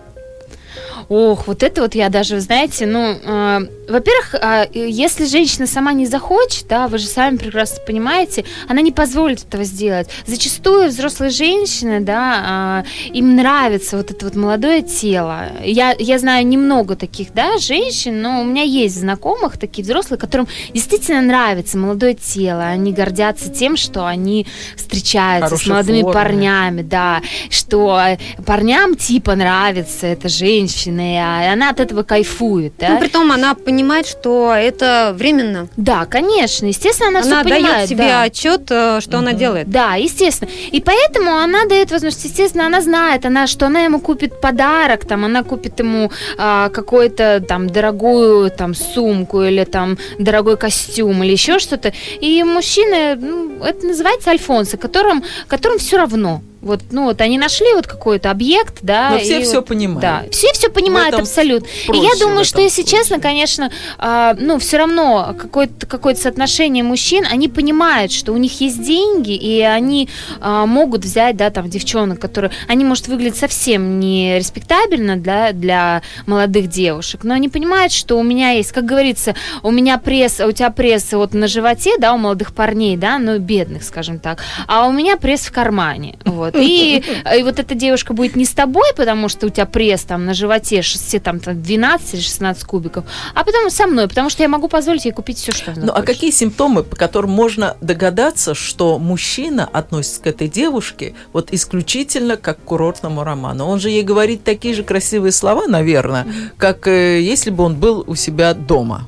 Ох, 1.09 1.47
вот 1.47 1.63
это 1.63 1.81
вот 1.81 1.95
я 1.95 2.09
даже, 2.09 2.39
знаете, 2.39 2.85
ну, 2.85 3.17
э, 3.23 3.59
во-первых, 3.89 4.35
э, 4.35 4.67
если 4.73 5.25
женщина 5.25 5.65
сама 5.65 5.91
не 5.93 6.05
захочет, 6.05 6.67
да, 6.67 6.87
вы 6.87 6.99
же 6.99 7.07
сами 7.07 7.37
прекрасно 7.37 7.83
понимаете, 7.83 8.45
она 8.67 8.81
не 8.81 8.91
позволит 8.91 9.43
этого 9.43 9.63
сделать. 9.63 10.07
Зачастую 10.27 10.89
взрослые 10.89 11.31
женщины, 11.31 11.99
да, 11.99 12.85
э, 12.85 13.09
им 13.17 13.35
нравится 13.35 13.97
вот 13.97 14.11
это 14.11 14.23
вот 14.25 14.35
молодое 14.35 14.83
тело. 14.83 15.47
Я, 15.63 15.95
я 15.97 16.19
знаю 16.19 16.45
немного 16.45 16.95
таких, 16.95 17.33
да, 17.33 17.57
женщин, 17.57 18.21
но 18.21 18.41
у 18.41 18.43
меня 18.43 18.61
есть 18.61 18.99
знакомых 18.99 19.57
такие 19.57 19.83
взрослые, 19.83 20.19
которым 20.19 20.47
действительно 20.75 21.21
нравится 21.21 21.75
молодое 21.79 22.13
тело. 22.13 22.61
Они 22.61 22.93
гордятся 22.93 23.49
тем, 23.49 23.77
что 23.77 24.05
они 24.05 24.45
встречаются 24.75 25.57
с 25.57 25.63
Хорошей 25.63 25.69
молодыми 25.69 26.01
формы. 26.01 26.13
парнями, 26.13 26.81
да, 26.83 27.21
что 27.49 27.99
парням 28.45 28.95
типа 28.95 29.35
нравится 29.35 30.05
эта 30.05 30.29
женщина, 30.29 30.98
а 31.03 31.51
она 31.53 31.69
от 31.69 31.79
этого 31.79 32.03
кайфует, 32.03 32.73
да. 32.79 32.89
Ну, 32.89 32.99
притом 32.99 33.31
она 33.31 33.53
понимает, 33.55 34.07
что 34.07 34.53
это 34.53 35.13
временно. 35.15 35.67
Да, 35.77 36.05
конечно, 36.05 36.65
естественно, 36.65 37.09
она, 37.09 37.19
Она 37.19 37.41
все 37.41 37.43
понимает. 37.43 37.75
дает 37.75 37.89
себе 37.89 38.07
да. 38.07 38.21
отчет, 38.23 38.61
э, 38.69 38.99
что 39.01 39.17
она 39.19 39.33
делает. 39.33 39.69
Да, 39.69 39.95
естественно. 39.95 40.49
И 40.71 40.81
поэтому 40.81 41.35
она 41.35 41.65
дает 41.65 41.91
возможность, 41.91 42.25
естественно, 42.25 42.65
она 42.65 42.81
знает, 42.81 43.25
она, 43.25 43.47
что 43.47 43.67
она 43.67 43.81
ему 43.81 43.99
купит 43.99 44.41
подарок, 44.41 45.05
там, 45.05 45.25
она 45.25 45.43
купит 45.43 45.79
ему 45.79 46.11
а, 46.37 46.69
какую-то 46.69 47.43
там 47.47 47.69
дорогую 47.69 48.51
там 48.51 48.73
сумку 48.75 49.43
или 49.43 49.63
там 49.63 49.97
дорогой 50.17 50.57
костюм 50.57 51.23
или 51.23 51.31
еще 51.31 51.59
что-то. 51.59 51.93
И 52.19 52.43
мужчины, 52.43 53.15
ну, 53.15 53.63
это 53.63 53.85
называется 53.87 54.31
альфонсы, 54.31 54.77
которым, 54.77 55.23
которым 55.47 55.79
все 55.79 55.97
равно. 55.97 56.41
Вот, 56.61 56.81
ну 56.91 57.05
вот 57.05 57.21
они 57.21 57.37
нашли 57.37 57.73
вот 57.73 57.87
какой-то 57.87 58.31
объект, 58.31 58.79
да. 58.81 59.11
Но 59.11 59.19
все 59.19 59.41
все 59.41 59.57
вот- 59.57 59.67
понимают. 59.67 60.01
Да, 60.01 60.23
все 60.31 60.51
все 60.53 60.69
понимают 60.69 61.15
абсолютно. 61.15 61.67
И 61.93 61.97
я 61.97 62.11
думаю, 62.19 62.43
что 62.43 62.61
если 62.61 62.81
случае. 62.81 62.99
честно, 62.99 63.19
конечно, 63.19 63.71
а, 63.97 64.35
ну 64.37 64.59
все 64.59 64.77
равно 64.77 65.35
какое-то 65.39 65.85
какое 65.85 66.15
соотношение 66.15 66.83
мужчин, 66.83 67.25
они 67.29 67.47
понимают, 67.47 68.11
что 68.11 68.33
у 68.33 68.37
них 68.37 68.59
есть 68.59 68.83
деньги, 68.83 69.31
и 69.31 69.61
они 69.61 70.09
а, 70.41 70.65
могут 70.65 71.05
взять, 71.05 71.37
да, 71.37 71.49
там 71.49 71.69
девчонок, 71.69 72.19
которые, 72.19 72.51
они 72.67 72.83
может 72.83 73.07
выглядеть 73.07 73.37
совсем 73.37 73.99
не 73.99 74.37
респектабельно 74.37 75.15
для 75.15 75.53
для 75.53 76.01
молодых 76.25 76.67
девушек, 76.67 77.23
но 77.23 77.35
они 77.35 77.47
понимают, 77.47 77.93
что 77.93 78.17
у 78.19 78.23
меня 78.23 78.51
есть, 78.51 78.73
как 78.73 78.85
говорится, 78.85 79.33
у 79.63 79.71
меня 79.71 79.97
пресс, 79.97 80.41
у 80.41 80.51
тебя 80.51 80.71
пресс 80.71 81.13
вот 81.13 81.33
на 81.33 81.47
животе, 81.47 81.97
да, 81.99 82.13
у 82.13 82.17
молодых 82.17 82.53
парней, 82.53 82.97
да, 82.97 83.17
ну 83.17 83.39
бедных, 83.39 83.83
скажем 83.83 84.19
так, 84.19 84.39
а 84.67 84.87
у 84.87 84.91
меня 84.91 85.15
пресс 85.15 85.41
в 85.41 85.51
кармане, 85.51 86.17
вот. 86.25 86.48
И, 86.55 87.03
и 87.37 87.43
вот 87.43 87.59
эта 87.59 87.75
девушка 87.75 88.13
будет 88.13 88.35
не 88.35 88.45
с 88.45 88.51
тобой, 88.51 88.91
потому 88.95 89.29
что 89.29 89.47
у 89.47 89.49
тебя 89.49 89.65
пресс 89.65 90.01
там 90.01 90.25
на 90.25 90.33
животе 90.33 90.81
шести, 90.81 91.19
там, 91.19 91.39
там 91.39 91.61
12 91.61 92.13
или 92.13 92.21
16 92.21 92.63
кубиков, 92.63 93.05
а 93.33 93.43
потом 93.43 93.69
со 93.69 93.87
мной, 93.87 94.07
потому 94.07 94.29
что 94.29 94.43
я 94.43 94.49
могу 94.49 94.67
позволить 94.67 95.05
ей 95.05 95.11
купить 95.11 95.37
все, 95.37 95.51
что 95.51 95.71
она 95.71 95.85
Ну, 95.85 95.91
а 95.91 95.95
хочет. 95.95 96.07
какие 96.07 96.31
симптомы, 96.31 96.83
по 96.83 96.95
которым 96.95 97.31
можно 97.31 97.75
догадаться, 97.81 98.53
что 98.53 98.99
мужчина 98.99 99.67
относится 99.71 100.21
к 100.21 100.27
этой 100.27 100.47
девушке 100.47 101.13
вот 101.33 101.51
исключительно 101.51 102.37
как 102.37 102.59
к 102.59 102.63
курортному 102.63 103.23
роману? 103.23 103.65
Он 103.67 103.79
же 103.79 103.89
ей 103.89 104.03
говорит 104.03 104.43
такие 104.43 104.73
же 104.73 104.83
красивые 104.83 105.31
слова, 105.31 105.67
наверное, 105.67 106.25
как 106.57 106.87
э, 106.87 107.21
если 107.21 107.49
бы 107.49 107.63
он 107.63 107.75
был 107.75 108.03
у 108.07 108.15
себя 108.15 108.53
дома. 108.53 109.07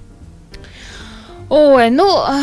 Ой, 1.50 1.90
ну... 1.90 2.08
а, 2.18 2.40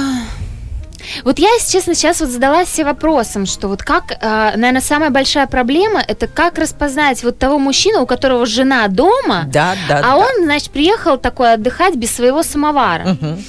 Вот 1.25 1.39
я, 1.39 1.49
если 1.55 1.73
честно, 1.73 1.95
сейчас 1.95 2.21
вот 2.21 2.29
задалась 2.31 2.69
себе 2.69 2.87
вопросом, 2.87 3.47
что 3.47 3.69
вот 3.69 3.83
как, 3.83 4.17
наверное, 4.23 4.81
самая 4.81 5.11
большая 5.11 5.47
проблема 5.47 6.01
это 6.07 6.27
как 6.27 6.59
распознать 6.59 7.23
вот 7.25 7.39
того 7.39 7.59
мужчину, 7.59 8.03
у 8.03 8.07
которого 8.07 8.47
жена 8.47 8.87
дома, 8.89 9.45
Да, 9.47 9.75
да, 9.89 9.99
а 9.99 10.03
да. 10.03 10.17
он, 10.17 10.45
значит, 10.45 10.71
приехал 10.71 11.19
такой 11.19 11.55
отдыхать 11.55 11.95
без 11.97 12.15
своего 12.15 12.43
самовара. 12.43 13.05
Мгм. 13.21 13.43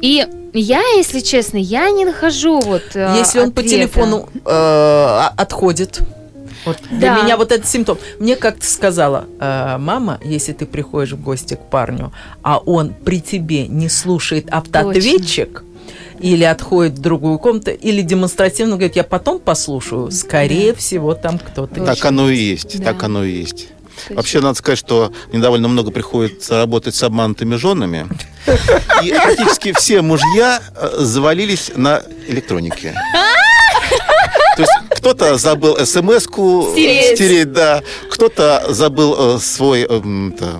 И 0.00 0.26
я, 0.52 0.82
если 0.96 1.20
честно, 1.20 1.56
я 1.56 1.90
не 1.90 2.04
нахожу 2.04 2.60
вот 2.60 2.82
э, 2.94 3.14
Если 3.16 3.40
он 3.40 3.52
по 3.52 3.62
телефону 3.62 4.28
э, 4.44 5.20
отходит. 5.36 6.00
Вот 6.64 6.78
для 6.90 7.14
Да. 7.16 7.22
меня 7.22 7.36
вот 7.36 7.50
этот 7.52 7.66
симптом. 7.66 7.98
Мне 8.20 8.36
как-то 8.36 8.64
сказала 8.66 9.24
э, 9.40 9.76
мама, 9.78 10.18
если 10.22 10.52
ты 10.52 10.66
приходишь 10.66 11.12
в 11.12 11.22
гости 11.22 11.54
к 11.54 11.60
парню, 11.70 12.12
а 12.42 12.58
он 12.58 12.92
при 12.92 13.20
тебе 13.20 13.66
не 13.66 13.88
слушает 13.88 14.46
автоответчик, 14.50 15.64
или 16.22 16.44
отходит 16.44 16.94
в 16.94 17.00
другую 17.00 17.38
комнату, 17.38 17.70
или 17.72 18.00
демонстративно 18.02 18.76
говорит, 18.76 18.96
я 18.96 19.04
потом 19.04 19.38
послушаю, 19.40 20.10
скорее 20.10 20.74
всего, 20.74 21.14
там 21.14 21.38
кто-то. 21.38 21.84
Так 21.84 22.04
оно 22.04 22.30
и 22.30 22.36
есть, 22.36 22.78
Да. 22.78 22.92
так 22.92 23.02
оно 23.02 23.24
и 23.24 23.30
есть. 23.32 23.68
Точно. 24.04 24.16
Вообще, 24.16 24.40
надо 24.40 24.54
сказать, 24.56 24.78
что 24.78 25.12
мне 25.32 25.42
довольно 25.42 25.68
много 25.68 25.90
приходится 25.90 26.56
работать 26.56 26.94
с 26.94 27.02
обманутыми 27.02 27.56
женами. 27.56 28.08
И 29.04 29.10
практически 29.22 29.72
все 29.74 30.00
мужья 30.00 30.62
э, 30.74 30.96
завалились 30.98 31.70
на 31.76 32.02
электронике. 32.26 32.94
То 34.56 34.62
есть 34.62 34.72
кто-то 34.90 35.36
забыл 35.36 35.76
смс-ку 35.84 36.68
Стереть. 36.72 37.16
стереть, 37.16 37.52
да. 37.52 37.82
Кто-то 38.10 38.64
забыл 38.68 39.36
э, 39.36 39.38
свой 39.40 39.82
это, 39.82 40.58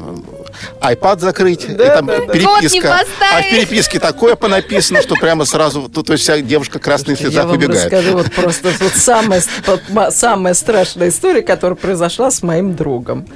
iPad 0.81 1.21
закрыть. 1.21 1.65
и 1.65 1.75
там 1.75 2.07
не 2.07 2.27
переписка. 2.27 3.01
А 3.21 3.43
в 3.43 3.51
переписке 3.51 3.99
такое 3.99 4.37
понаписано, 4.37 5.03
что 5.03 5.15
прямо 5.17 5.45
сразу, 5.45 5.89
то, 5.89 6.03
то 6.03 6.13
есть 6.13 6.25
вся 6.25 6.41
девушка 6.41 6.79
в 6.79 6.83
красных 6.83 7.21
Я 7.21 7.27
слезах 7.27 7.45
вам 7.45 7.57
выбегает. 7.57 7.85
расскажу 7.85 8.17
вот 8.17 8.33
просто 8.33 8.73
вот 8.81 8.93
самая, 8.95 9.43
самая 10.11 10.55
страшная 10.55 11.09
история, 11.09 11.43
которая 11.43 11.77
произошла 11.77 12.31
с 12.31 12.43
моим 12.43 12.75
другом. 12.75 13.27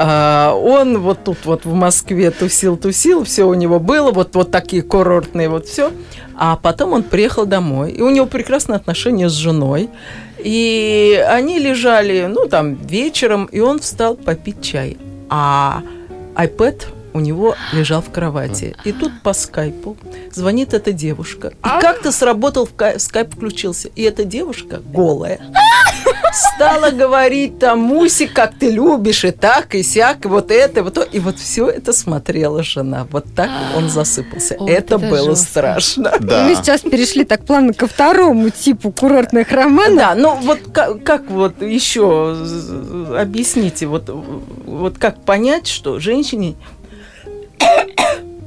А, 0.00 0.54
он 0.54 0.98
вот 0.98 1.24
тут 1.24 1.38
вот 1.44 1.64
в 1.64 1.72
Москве 1.74 2.30
тусил-тусил, 2.30 3.24
все 3.24 3.44
у 3.44 3.54
него 3.54 3.80
было, 3.80 4.12
вот, 4.12 4.34
вот 4.34 4.50
такие 4.50 4.82
курортные 4.82 5.48
вот 5.48 5.66
все. 5.66 5.90
А 6.36 6.56
потом 6.56 6.92
он 6.92 7.02
приехал 7.02 7.46
домой, 7.46 7.90
и 7.92 8.00
у 8.00 8.10
него 8.10 8.26
прекрасные 8.26 8.76
отношения 8.76 9.28
с 9.28 9.32
женой. 9.32 9.90
И 10.38 11.20
они 11.28 11.58
лежали, 11.58 12.26
ну, 12.26 12.46
там, 12.46 12.74
вечером, 12.74 13.46
и 13.46 13.58
он 13.58 13.80
встал 13.80 14.14
попить 14.14 14.62
чай. 14.62 14.96
А 15.28 15.82
iPad 16.38 16.84
у 17.14 17.20
него 17.20 17.56
лежал 17.72 18.00
в 18.02 18.10
кровати. 18.10 18.76
И 18.84 18.92
тут 18.92 19.12
по 19.22 19.32
скайпу 19.32 19.96
звонит 20.32 20.72
эта 20.74 20.92
девушка. 20.92 21.48
И 21.48 21.52
как-то 21.80 22.12
сработал, 22.12 22.66
в 22.66 22.74
ка- 22.74 22.98
скайп 22.98 23.34
включился. 23.34 23.88
И 23.96 24.02
эта 24.02 24.24
девушка 24.24 24.80
голая. 24.84 25.40
Стала 26.38 26.90
говорить 26.90 27.58
там, 27.58 27.80
Мусик, 27.80 28.32
как 28.32 28.58
ты 28.58 28.70
любишь, 28.70 29.24
и 29.24 29.30
так, 29.30 29.74
и 29.74 29.82
сяк, 29.82 30.24
и 30.24 30.28
вот 30.28 30.50
это, 30.50 30.80
и 30.80 30.82
вот 30.82 30.94
то. 30.94 31.02
И 31.02 31.18
вот 31.18 31.38
все 31.38 31.68
это 31.68 31.92
смотрела 31.92 32.62
жена. 32.62 33.06
Вот 33.10 33.26
так 33.34 33.50
он 33.76 33.88
засыпался. 33.88 34.56
О, 34.58 34.68
это 34.68 34.88
это 34.88 34.98
было 34.98 35.30
жестко. 35.30 35.50
страшно. 35.50 36.12
Да. 36.20 36.44
Мы 36.44 36.54
сейчас 36.54 36.80
перешли 36.80 37.24
так 37.24 37.44
плавно 37.44 37.72
ко 37.72 37.86
второму 37.86 38.50
типу 38.50 38.90
курортных 38.90 39.50
романов. 39.52 39.96
Да, 39.96 40.14
ну 40.14 40.34
вот 40.36 40.60
как, 40.72 41.02
как 41.04 41.30
вот 41.30 41.62
еще 41.62 42.36
объясните, 43.18 43.86
вот, 43.86 44.08
вот 44.08 44.98
как 44.98 45.22
понять, 45.24 45.66
что 45.66 45.98
женщине 45.98 46.54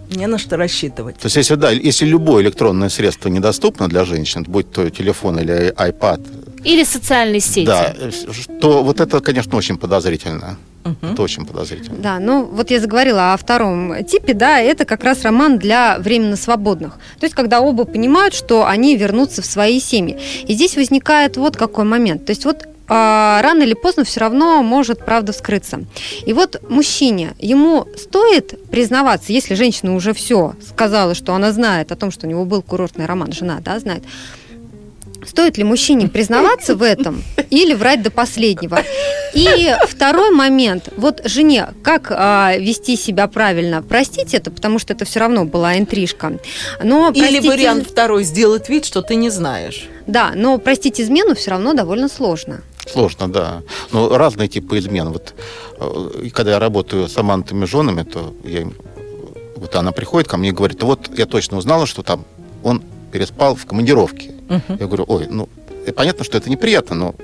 не 0.10 0.28
на 0.28 0.38
что 0.38 0.58
рассчитывать. 0.58 1.18
То 1.18 1.28
есть, 1.28 1.38
если, 1.38 1.56
да, 1.56 1.72
если 1.72 2.06
любое 2.06 2.44
электронное 2.44 2.90
средство 2.90 3.30
недоступно 3.30 3.88
для 3.88 4.04
женщин, 4.04 4.44
будь 4.48 4.70
то 4.72 4.90
телефон 4.90 5.40
или 5.40 5.74
iPad, 5.74 6.22
Или 6.63 6.84
социальные 6.84 7.41
сети. 7.41 7.65
да, 7.65 7.93
э, 7.97 8.12
то 8.60 8.84
вот 8.84 9.00
это, 9.00 9.19
конечно, 9.19 9.58
очень 9.58 9.78
подозрительно. 9.78 10.58
Это 11.02 11.21
очень 11.21 11.45
подозрительно. 11.45 11.97
Да, 12.00 12.19
ну 12.19 12.43
вот 12.43 12.71
я 12.71 12.80
заговорила 12.80 13.34
о 13.34 13.38
втором 13.38 14.04
типе, 14.04 14.34
да, 14.34 14.60
это 14.60 14.86
как 14.86 15.04
раз 15.04 15.24
роман 15.24 15.60
для 15.60 16.00
временно 16.00 16.36
свободных. 16.36 16.97
То 17.19 17.26
есть, 17.26 17.36
когда 17.36 17.62
оба 17.62 17.86
понимают, 17.86 18.34
что 18.34 18.65
они 18.65 18.95
вернутся 18.95 19.41
в 19.41 19.45
свои 19.45 19.80
семьи. 19.80 20.19
И 20.47 20.54
здесь 20.54 20.76
возникает 20.76 21.38
вот 21.38 21.56
какой 21.56 21.86
момент. 21.86 22.26
То 22.26 22.32
есть, 22.32 22.45
вот 22.45 22.67
а, 22.93 23.41
рано 23.41 23.63
или 23.63 23.74
поздно 23.74 24.04
все 24.04 24.19
равно 24.19 24.62
может 24.63 25.06
правда 25.06 25.32
вскрыться. 25.32 25.86
И 26.26 26.34
вот 26.34 26.62
мужчине, 26.69 27.36
ему 27.39 27.88
стоит 27.97 28.69
признаваться, 28.69 29.32
если 29.32 29.54
женщина 29.56 29.95
уже 29.95 30.13
все 30.13 30.56
сказала, 30.67 31.15
что 31.15 31.34
она 31.34 31.54
знает 31.54 31.93
о 31.93 31.95
том, 31.95 32.12
что 32.12 32.28
у 32.28 32.30
него 32.30 32.43
был 32.43 32.62
курортный 32.62 33.06
роман, 33.06 33.32
жена, 33.32 33.60
да, 33.63 33.80
знает, 33.80 34.04
Стоит 35.26 35.58
ли 35.58 35.64
мужчине 35.64 36.08
признаваться 36.08 36.76
в 36.76 36.82
этом 36.84 37.24
или 37.50 37.74
врать 37.74 38.02
до 38.02 38.10
последнего? 38.12 38.84
И 39.34 39.74
второй 39.88 40.32
момент. 40.32 40.90
Вот 40.98 41.22
жене, 41.26 41.70
как 41.84 42.08
а, 42.12 42.56
вести 42.58 42.96
себя 42.98 43.28
правильно? 43.28 43.82
Простить 43.82 44.34
это, 44.34 44.52
потому 44.52 44.80
что 44.80 44.94
это 44.94 45.06
все 45.06 45.20
равно 45.20 45.46
была 45.46 45.78
интрижка. 45.78 46.40
Но 46.84 47.12
Или 47.14 47.40
простить- 47.40 47.46
вариант 47.48 47.88
второй, 47.90 48.24
сделать 48.24 48.68
вид, 48.68 48.86
что 48.86 49.02
ты 49.02 49.16
не 49.16 49.30
знаешь. 49.30 49.88
Да, 50.08 50.32
но 50.36 50.58
простить 50.58 51.00
измену 51.00 51.36
все 51.36 51.52
равно 51.52 51.74
довольно 51.74 52.10
сложно. 52.10 52.62
Сложно, 52.88 53.32
да. 53.32 53.62
Но 53.92 54.18
разные 54.18 54.48
типы 54.50 54.80
измен. 54.80 55.10
Вот 55.10 55.34
э, 55.80 56.30
когда 56.34 56.52
я 56.54 56.60
работаю 56.60 57.08
с 57.08 57.16
амантами 57.16 57.66
женами, 57.66 58.04
то 58.04 58.34
я 58.44 58.62
им- 58.62 58.74
вот 59.56 59.76
она 59.76 59.92
приходит 59.92 60.28
ко 60.28 60.38
мне 60.38 60.50
и 60.50 60.52
говорит, 60.52 60.82
вот 60.84 61.10
я 61.18 61.26
точно 61.28 61.58
узнала, 61.58 61.86
что 61.86 62.02
там 62.02 62.26
он 62.64 62.84
переспал 63.12 63.56
в 63.56 63.66
командировке. 63.66 64.32
Я 64.80 64.88
говорю, 64.88 65.06
ой, 65.08 65.28
ну, 65.30 65.48
э, 65.86 65.92
понятно, 65.92 66.24
что 66.26 66.38
это 66.38 66.50
неприятно, 66.50 66.96
но 66.96 67.16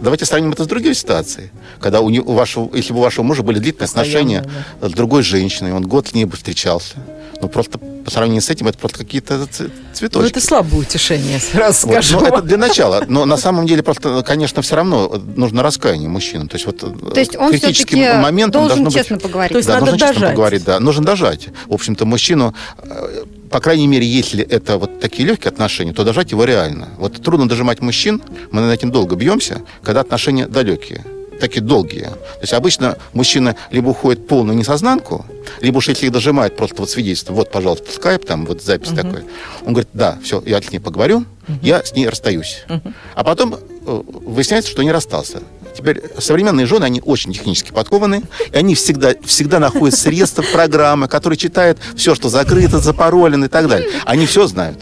давайте 0.00 0.24
сравним 0.24 0.52
это 0.52 0.64
с 0.64 0.66
другой 0.66 0.94
ситуацией. 0.94 1.50
Когда 1.80 2.00
у, 2.00 2.10
не- 2.10 2.20
у 2.20 2.32
вашего, 2.32 2.74
если 2.74 2.92
бы 2.92 2.98
у 2.98 3.02
вашего 3.02 3.24
мужа 3.24 3.42
были 3.42 3.58
длительные 3.58 3.86
Постоянно, 3.88 4.38
отношения 4.40 4.44
с 4.80 4.92
другой 4.92 5.22
женщиной, 5.22 5.72
он 5.72 5.86
год 5.86 6.08
с 6.08 6.14
ней 6.14 6.24
бы 6.24 6.36
встречался. 6.36 6.96
Ну, 7.42 7.48
просто 7.48 7.78
по 7.78 8.08
сравнению 8.10 8.40
с 8.40 8.50
этим, 8.50 8.68
это 8.68 8.78
просто 8.78 8.98
какие-то 8.98 9.46
ц- 9.48 9.64
Ну, 9.64 9.70
цветочки. 9.92 10.30
это 10.30 10.40
слабое 10.40 10.80
утешение, 10.82 11.40
сразу 11.40 11.88
Вот, 11.88 11.92
скажу. 11.94 12.20
ну, 12.20 12.26
это 12.26 12.42
для 12.42 12.56
начала. 12.56 13.04
Но 13.08 13.24
на 13.24 13.36
самом 13.36 13.66
деле 13.66 13.82
просто, 13.82 14.22
конечно, 14.22 14.62
все 14.62 14.76
равно 14.76 15.20
нужно 15.36 15.62
раскаяние 15.64 16.08
мужчины. 16.08 16.46
То 16.46 16.54
есть 16.54 16.66
вот 16.66 16.78
То 16.78 17.18
есть 17.20 17.36
он 17.36 17.50
критическим 17.50 18.20
моментом 18.20 18.62
должен 18.62 18.68
должно 18.84 18.84
быть- 18.84 18.94
честно 18.94 19.18
поговорить. 19.18 19.52
То 19.52 19.58
есть 19.58 19.66
да, 19.68 19.74
надо 19.74 19.86
нужно 19.86 19.98
честно 19.98 20.14
дожать. 20.20 20.30
поговорить, 20.36 20.64
да. 20.64 20.78
Нужно 20.80 21.04
дожать. 21.04 21.48
В 21.66 21.74
общем-то, 21.74 22.06
мужчину, 22.06 22.54
э, 22.78 23.24
по 23.50 23.58
крайней 23.58 23.88
мере, 23.88 24.06
если 24.06 24.44
это 24.44 24.78
вот 24.78 25.00
такие 25.00 25.26
легкие 25.28 25.50
отношения, 25.50 25.92
то 25.92 26.04
дожать 26.04 26.30
его 26.30 26.44
реально. 26.44 26.90
Вот 26.98 27.20
трудно 27.22 27.48
дожимать 27.48 27.80
мужчин, 27.80 28.22
мы 28.52 28.60
над 28.60 28.72
этим 28.72 28.92
долго 28.92 29.16
бьемся, 29.16 29.62
когда 29.82 30.00
отношения 30.02 30.46
далекие. 30.46 31.04
Такие 31.42 31.60
долгие. 31.60 32.04
То 32.04 32.40
есть 32.40 32.52
обычно 32.52 32.96
мужчина 33.12 33.56
либо 33.70 33.90
уходит 33.90 34.26
полную 34.28 34.56
несознанку, 34.56 35.26
либо 35.60 35.78
уж 35.78 35.88
если 35.88 36.06
их 36.06 36.12
дожимает 36.12 36.56
просто 36.56 36.76
вот 36.78 36.90
свидетельство, 36.90 37.34
вот, 37.34 37.50
пожалуйста, 37.50 37.92
скайп, 37.92 38.24
там 38.24 38.46
вот 38.46 38.62
запись 38.62 38.90
uh-huh. 38.90 39.02
такой. 39.02 39.24
Он 39.66 39.72
говорит, 39.72 39.90
да, 39.92 40.18
все, 40.22 40.40
я 40.46 40.62
с 40.62 40.70
ней 40.70 40.78
поговорю, 40.78 41.24
uh-huh. 41.48 41.58
я 41.62 41.84
с 41.84 41.94
ней 41.94 42.08
расстаюсь. 42.08 42.62
Uh-huh. 42.68 42.92
А 43.16 43.24
потом 43.24 43.54
э, 43.54 44.02
выясняется, 44.06 44.70
что 44.70 44.82
не 44.84 44.92
расстался. 44.92 45.42
Теперь 45.76 46.00
современные 46.18 46.66
жены, 46.66 46.84
они 46.84 47.02
очень 47.04 47.32
технически 47.32 47.72
подкованы, 47.72 48.22
и 48.52 48.56
они 48.56 48.76
всегда, 48.76 49.14
всегда 49.24 49.58
находят 49.58 49.98
средства, 49.98 50.42
программы, 50.52 51.08
которые 51.08 51.36
читают 51.36 51.78
все, 51.96 52.14
что 52.14 52.28
закрыто, 52.28 52.78
запаролено 52.78 53.46
и 53.46 53.48
так 53.48 53.68
далее. 53.68 53.88
Они 54.04 54.26
все 54.26 54.46
знают. 54.46 54.78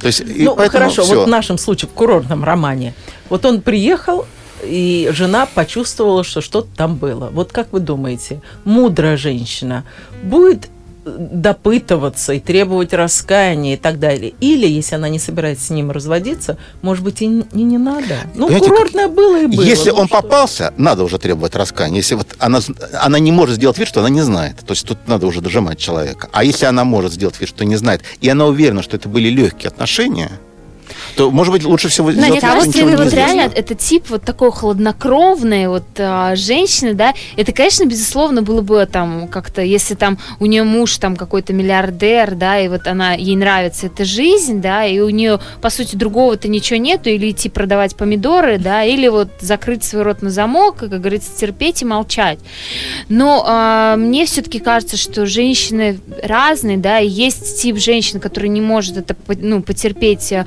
То 0.00 0.06
есть, 0.06 0.22
ну, 0.24 0.54
хорошо, 0.54 1.02
все. 1.02 1.16
вот 1.16 1.26
в 1.26 1.28
нашем 1.28 1.58
случае, 1.58 1.88
в 1.88 1.92
курортном 1.92 2.44
романе, 2.44 2.94
вот 3.28 3.44
он 3.44 3.60
приехал, 3.60 4.26
и 4.64 5.08
жена 5.12 5.46
почувствовала, 5.46 6.24
что 6.24 6.40
что-то 6.40 6.68
там 6.76 6.96
было. 6.96 7.30
Вот 7.32 7.52
как 7.52 7.72
вы 7.72 7.80
думаете, 7.80 8.40
мудрая 8.64 9.16
женщина 9.16 9.84
будет 10.22 10.68
допытываться 11.04 12.32
и 12.32 12.40
требовать 12.40 12.92
раскаяния 12.92 13.74
и 13.74 13.76
так 13.76 13.98
далее. 13.98 14.32
Или, 14.40 14.66
если 14.66 14.94
она 14.94 15.08
не 15.08 15.18
собирается 15.18 15.66
с 15.66 15.70
ним 15.70 15.90
разводиться, 15.90 16.56
может 16.82 17.04
быть, 17.04 17.20
и 17.22 17.26
не, 17.26 17.44
не 17.52 17.78
надо. 17.78 18.20
Ну, 18.34 18.46
Понимаете, 18.46 18.70
курортное 18.70 19.08
было 19.08 19.42
и 19.42 19.46
было. 19.46 19.62
Если 19.62 19.90
ну, 19.90 19.96
он 19.96 20.06
что? 20.06 20.22
попался, 20.22 20.72
надо 20.76 21.04
уже 21.04 21.18
требовать 21.18 21.54
раскаяния. 21.54 21.98
Если 21.98 22.14
вот 22.14 22.28
она, 22.38 22.60
она 23.00 23.18
не 23.18 23.32
может 23.32 23.56
сделать 23.56 23.78
вид, 23.78 23.88
что 23.88 24.00
она 24.00 24.08
не 24.08 24.22
знает, 24.22 24.56
то 24.66 24.72
есть 24.72 24.86
тут 24.86 25.06
надо 25.06 25.26
уже 25.26 25.40
дожимать 25.40 25.78
человека. 25.78 26.28
А 26.32 26.42
если 26.42 26.66
она 26.66 26.84
может 26.84 27.12
сделать 27.12 27.38
вид, 27.38 27.48
что 27.48 27.64
не 27.64 27.76
знает, 27.76 28.02
и 28.20 28.28
она 28.28 28.46
уверена, 28.46 28.82
что 28.82 28.96
это 28.96 29.08
были 29.08 29.28
легкие 29.28 29.68
отношения, 29.68 30.30
то, 31.16 31.30
может 31.30 31.52
быть, 31.52 31.64
лучше 31.64 31.88
всего 31.88 32.12
сделать 32.12 32.34
Нет, 32.34 32.44
а 32.44 32.56
вот 32.56 32.66
вот 32.66 33.12
реально 33.12 33.50
это 33.54 33.74
тип 33.74 34.10
вот 34.10 34.22
такой 34.22 34.50
хладнокровной 34.52 35.68
вот 35.68 35.84
а, 35.98 36.34
женщины, 36.36 36.94
да, 36.94 37.14
это, 37.36 37.52
конечно, 37.52 37.84
безусловно, 37.84 38.42
было 38.42 38.60
бы 38.60 38.86
там 38.90 39.28
как-то, 39.28 39.62
если 39.62 39.94
там 39.94 40.18
у 40.40 40.46
нее 40.46 40.64
муж 40.64 40.96
там 40.98 41.16
какой-то 41.16 41.52
миллиардер, 41.52 42.34
да, 42.34 42.58
и 42.58 42.68
вот 42.68 42.86
она, 42.86 43.12
ей 43.12 43.36
нравится 43.36 43.86
эта 43.86 44.04
жизнь, 44.04 44.60
да, 44.60 44.84
и 44.84 45.00
у 45.00 45.08
нее, 45.08 45.40
по 45.60 45.70
сути, 45.70 45.96
другого-то 45.96 46.48
ничего 46.48 46.78
нету, 46.78 47.10
или 47.10 47.30
идти 47.30 47.48
продавать 47.48 47.96
помидоры, 47.96 48.58
да, 48.58 48.84
или 48.84 49.08
вот 49.08 49.28
закрыть 49.40 49.84
свой 49.84 50.02
рот 50.02 50.22
на 50.22 50.30
замок, 50.30 50.82
и, 50.82 50.88
как 50.88 51.00
говорится, 51.00 51.30
терпеть 51.36 51.82
и 51.82 51.84
молчать. 51.84 52.38
Но 53.08 53.44
а, 53.46 53.96
мне 53.96 54.26
все-таки 54.26 54.58
кажется, 54.58 54.96
что 54.96 55.26
женщины 55.26 55.98
разные, 56.22 56.78
да, 56.78 57.00
и 57.00 57.08
есть 57.08 57.60
тип 57.60 57.78
женщин, 57.78 58.20
который 58.20 58.48
не 58.48 58.60
может 58.60 58.96
это, 58.96 59.16
ну, 59.28 59.62
потерпеть 59.62 60.32
а, 60.32 60.44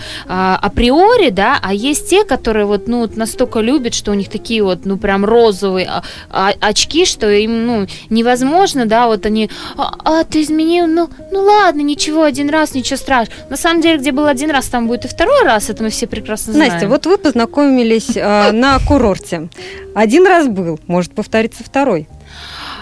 априори, 0.56 1.30
да, 1.30 1.60
а 1.62 1.74
есть 1.74 2.10
те, 2.10 2.24
которые 2.24 2.66
вот, 2.66 2.88
ну, 2.88 3.10
настолько 3.16 3.60
любят, 3.60 3.94
что 3.94 4.12
у 4.12 4.14
них 4.14 4.30
такие 4.30 4.64
вот, 4.64 4.86
ну, 4.86 4.98
прям 4.98 5.26
розовые 5.26 5.88
а, 5.88 6.04
а, 6.30 6.52
очки, 6.62 7.06
что 7.06 7.30
им, 7.30 7.66
ну, 7.66 7.88
невозможно, 8.10 8.86
да, 8.86 9.08
вот 9.08 9.26
они, 9.26 9.50
а, 9.76 9.94
а 10.04 10.24
ты 10.24 10.42
изменил, 10.42 10.88
ну, 10.88 11.10
ну 11.32 11.42
ладно, 11.42 11.82
ничего, 11.82 12.24
один 12.24 12.50
раз, 12.50 12.74
ничего 12.74 12.98
страшного. 12.98 13.38
На 13.50 13.58
самом 13.58 13.82
деле, 13.82 13.98
где 13.98 14.12
был 14.12 14.28
один 14.28 14.52
раз, 14.52 14.68
там 14.68 14.88
будет 14.88 15.06
и 15.06 15.08
второй 15.08 15.44
раз, 15.44 15.70
это 15.70 15.84
мы 15.84 15.90
все 15.90 16.08
прекрасно 16.08 16.54
знаем. 16.54 16.74
Настя, 16.74 16.88
вот 16.88 17.06
вы 17.06 17.18
познакомились 17.18 18.16
э, 18.16 18.52
на 18.52 18.80
курорте. 18.80 19.50
Один 19.96 20.28
раз 20.28 20.48
был, 20.48 20.80
может 20.88 21.14
повториться 21.14 21.64
второй. 21.64 22.08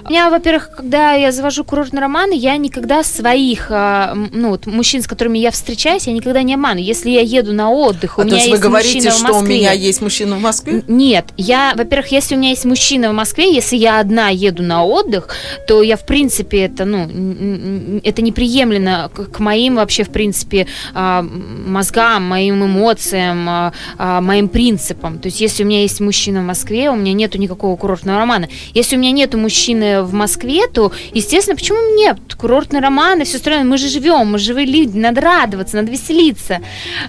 У 0.08 0.10
меня, 0.12 0.30
во-первых, 0.30 0.70
когда 0.70 1.14
я 1.14 1.32
завожу 1.32 1.64
курортные 1.64 2.00
романы, 2.00 2.34
я 2.34 2.58
никогда 2.58 3.04
своих, 3.04 3.68
а, 3.72 4.14
ну, 4.14 4.50
вот, 4.50 4.68
мужчин, 4.68 5.02
с 5.02 5.08
которыми 5.08 5.40
я 5.40 5.50
встречаюсь, 5.50 6.06
я 6.06 6.14
никогда 6.14 6.44
не 6.44 6.54
обману. 6.54 6.80
Если 6.80 7.10
я 7.10 7.22
еду 7.22 7.54
на 7.54 7.72
отдых, 7.72 8.20
у 8.20 8.22
а 8.22 8.24
меня 8.24 8.36
есть 8.36 8.48
есть 8.50 8.62
вы 8.62 8.70
говорите, 8.70 9.10
что 9.10 9.34
у 9.34 9.42
меня 9.42 9.72
есть 9.72 10.02
мужчина 10.04 10.36
в 10.36 10.42
Москве? 10.42 10.84
Нет, 10.88 11.26
я, 11.38 11.74
во-первых, 11.76 12.12
если 12.12 12.36
у 12.36 12.38
меня 12.38 12.50
есть 12.50 12.66
мужчина 12.66 13.10
в 13.10 13.14
Москве, 13.14 13.52
если 13.52 13.78
я 13.78 14.00
одна 14.00 14.30
еду 14.30 14.62
на 14.62 14.86
отдых, 14.86 15.30
то 15.68 15.82
я, 15.82 15.98
в 15.98 16.06
принципе, 16.06 16.66
это, 16.66 16.86
ну, 16.86 18.00
это 18.04 18.22
неприемлемо 18.22 19.10
к 19.10 19.40
моим 19.40 19.78
вообще, 19.78 20.04
в 20.04 20.10
принципе, 20.10 20.68
а, 20.94 21.24
мозгам, 21.24 22.26
моим 22.26 22.64
эмоциям, 22.64 23.50
а, 23.50 24.22
моим 24.22 24.50
принципам. 24.50 25.18
То 25.18 25.30
есть, 25.30 25.42
если 25.42 25.64
у 25.64 25.66
меня 25.66 25.82
есть 25.82 26.00
мужчина 26.00 26.42
в 26.42 26.46
Москве, 26.46 26.92
у 26.92 26.96
меня 26.96 27.14
нету 27.14 27.40
никакого 27.40 27.76
курортного 27.76 28.20
романа. 28.20 28.50
Если 28.76 28.98
у 28.98 29.00
меня 29.00 29.10
нету 29.10 29.40
мужчины 29.40 29.95
в 30.04 30.14
Москве, 30.14 30.68
то, 30.68 30.92
естественно, 31.14 31.56
почему 31.56 31.96
нет? 31.96 32.18
Курортные 32.38 32.82
романы, 32.82 33.26
все 33.26 33.38
остальное, 33.38 33.64
мы 33.64 33.78
же 33.78 33.88
живем, 33.88 34.32
мы 34.32 34.40
живые 34.40 34.66
люди, 34.66 34.98
надо 34.98 35.22
радоваться, 35.22 35.78
надо 35.78 35.92
веселиться. 35.92 36.60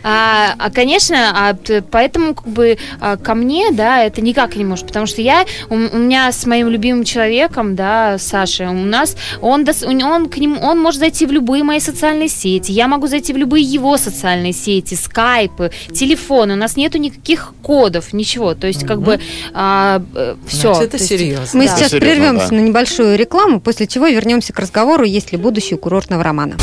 А, 0.02 0.54
а 0.58 0.70
конечно, 0.70 1.16
а, 1.34 1.56
поэтому 1.90 2.34
как 2.34 2.46
бы 2.46 2.78
а, 3.00 3.16
ко 3.16 3.34
мне, 3.34 3.70
да, 3.72 4.02
это 4.02 4.20
никак 4.20 4.56
не 4.56 4.64
может, 4.64 4.86
потому 4.86 5.06
что 5.06 5.22
я, 5.22 5.44
у, 5.68 5.74
у 5.74 5.98
меня 5.98 6.30
с 6.32 6.46
моим 6.46 6.68
любимым 6.68 7.04
человеком, 7.04 7.74
да, 7.74 8.18
Сашей, 8.18 8.68
у 8.68 8.72
нас, 8.72 9.16
он, 9.40 9.66
он, 10.04 10.28
к 10.28 10.36
нему, 10.38 10.60
он 10.60 10.80
может 10.80 11.00
зайти 11.00 11.26
в 11.26 11.32
любые 11.32 11.64
мои 11.64 11.80
социальные 11.80 12.28
сети, 12.28 12.72
я 12.72 12.88
могу 12.88 13.06
зайти 13.06 13.32
в 13.32 13.36
любые 13.36 13.64
его 13.64 13.96
социальные 13.96 14.52
сети, 14.52 14.94
скайпы, 14.94 15.70
телефоны, 15.92 16.54
у 16.54 16.56
нас 16.56 16.76
нету 16.76 16.98
никаких 16.98 17.54
кодов, 17.62 18.12
ничего, 18.12 18.54
то 18.54 18.66
есть 18.66 18.86
как 18.86 19.02
бы 19.02 19.20
а, 19.52 20.02
э, 20.14 20.36
все. 20.46 20.74
Значит, 20.74 20.94
это 20.94 21.04
серьезно. 21.04 21.58
Мы 21.58 21.66
да. 21.66 21.76
сейчас 21.76 21.90
серьезно, 21.90 22.00
прервемся 22.00 22.50
да. 22.50 22.56
на 22.56 22.60
небольшую 22.66 23.16
рекламу, 23.16 23.60
после 23.60 23.86
чего 23.86 24.06
вернемся 24.08 24.52
к 24.52 24.58
разговору, 24.58 25.04
есть 25.04 25.32
ли 25.32 25.38
будущее 25.38 25.78
курортного 25.78 26.22
романа. 26.22 26.56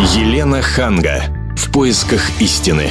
Елена 0.00 0.62
Ханга. 0.62 1.24
В 1.56 1.70
поисках 1.72 2.22
истины. 2.40 2.90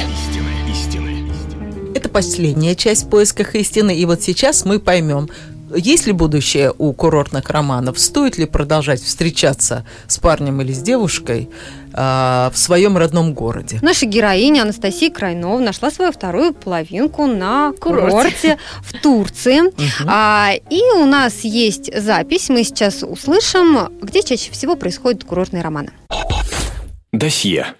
Это 1.94 2.08
последняя 2.08 2.76
часть 2.76 3.06
в 3.06 3.10
поисках 3.10 3.54
истины, 3.54 3.96
и 3.96 4.04
вот 4.04 4.22
сейчас 4.22 4.64
мы 4.64 4.78
поймем, 4.78 5.28
есть 5.74 6.06
ли 6.06 6.12
будущее 6.12 6.72
у 6.76 6.92
курортных 6.92 7.48
романов? 7.50 7.98
Стоит 7.98 8.38
ли 8.38 8.46
продолжать 8.46 9.02
встречаться 9.02 9.84
с 10.06 10.18
парнем 10.18 10.60
или 10.60 10.72
с 10.72 10.80
девушкой 10.80 11.48
э, 11.92 12.50
в 12.52 12.56
своем 12.56 12.96
родном 12.96 13.34
городе? 13.34 13.78
Наша 13.82 14.06
героиня 14.06 14.62
Анастасия 14.62 15.10
Крайнова 15.10 15.58
нашла 15.58 15.90
свою 15.90 16.12
вторую 16.12 16.54
половинку 16.54 17.26
на 17.26 17.72
курорте, 17.72 18.10
курорте 18.10 18.58
в 18.82 18.92
Турции. 19.00 19.60
А, 20.06 20.52
и 20.70 20.82
у 20.96 21.04
нас 21.04 21.40
есть 21.44 21.90
запись, 21.98 22.48
мы 22.48 22.64
сейчас 22.64 23.02
услышим, 23.02 23.88
где 24.00 24.22
чаще 24.22 24.50
всего 24.52 24.76
происходят 24.76 25.24
курортные 25.24 25.62
романы. 25.62 25.90
Досье. 27.12 27.74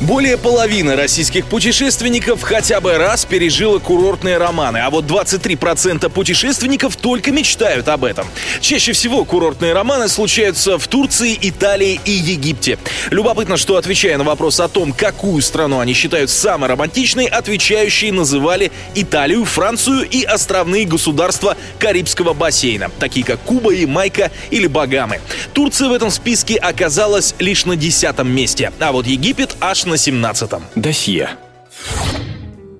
Более 0.00 0.38
половины 0.38 0.94
российских 0.94 1.46
путешественников 1.46 2.42
хотя 2.42 2.80
бы 2.80 2.96
раз 2.98 3.24
пережила 3.24 3.80
курортные 3.80 4.38
романы, 4.38 4.78
а 4.78 4.90
вот 4.90 5.06
23% 5.06 6.08
путешественников 6.08 6.94
только 6.94 7.32
мечтают 7.32 7.88
об 7.88 8.04
этом. 8.04 8.28
Чаще 8.60 8.92
всего 8.92 9.24
курортные 9.24 9.72
романы 9.72 10.08
случаются 10.08 10.78
в 10.78 10.86
Турции, 10.86 11.36
Италии 11.42 12.00
и 12.04 12.12
Египте. 12.12 12.78
Любопытно, 13.10 13.56
что 13.56 13.76
отвечая 13.76 14.16
на 14.18 14.22
вопрос 14.22 14.60
о 14.60 14.68
том, 14.68 14.92
какую 14.92 15.42
страну 15.42 15.80
они 15.80 15.94
считают 15.94 16.30
самой 16.30 16.68
романтичной, 16.68 17.26
отвечающие 17.26 18.12
называли 18.12 18.70
Италию, 18.94 19.44
Францию 19.44 20.08
и 20.08 20.22
островные 20.22 20.84
государства 20.84 21.56
Карибского 21.80 22.34
бассейна, 22.34 22.92
такие 23.00 23.26
как 23.26 23.40
Куба, 23.40 23.72
Ямайка 23.72 24.30
или 24.50 24.68
Багамы. 24.68 25.20
Турция 25.54 25.88
в 25.88 25.92
этом 25.92 26.12
списке 26.12 26.54
оказалась 26.54 27.34
лишь 27.40 27.64
на 27.64 27.74
десятом 27.74 28.30
месте, 28.30 28.72
а 28.78 28.92
вот 28.92 29.08
Египет 29.08 29.56
аж 29.60 29.87
на 29.88 29.94
17-м. 29.94 30.62
Досье. 30.76 31.30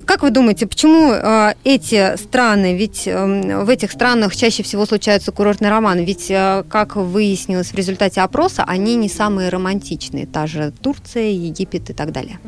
Как 0.08 0.22
вы 0.22 0.30
думаете, 0.30 0.66
почему 0.66 1.12
э, 1.12 1.52
эти 1.64 2.16
страны, 2.16 2.78
ведь 2.78 3.06
э, 3.06 3.62
в 3.62 3.68
этих 3.68 3.92
странах 3.92 4.34
чаще 4.34 4.62
всего 4.62 4.86
случаются 4.86 5.32
курортные 5.32 5.70
романы, 5.70 6.02
ведь, 6.02 6.30
э, 6.30 6.64
как 6.70 6.96
выяснилось 6.96 7.72
в 7.72 7.74
результате 7.74 8.22
опроса, 8.22 8.64
они 8.66 8.96
не 8.96 9.10
самые 9.10 9.50
романтичные, 9.50 10.26
та 10.26 10.46
же 10.46 10.72
Турция, 10.82 11.28
Египет 11.28 11.90
и 11.90 11.92
так 11.92 12.12
далее. 12.12 12.38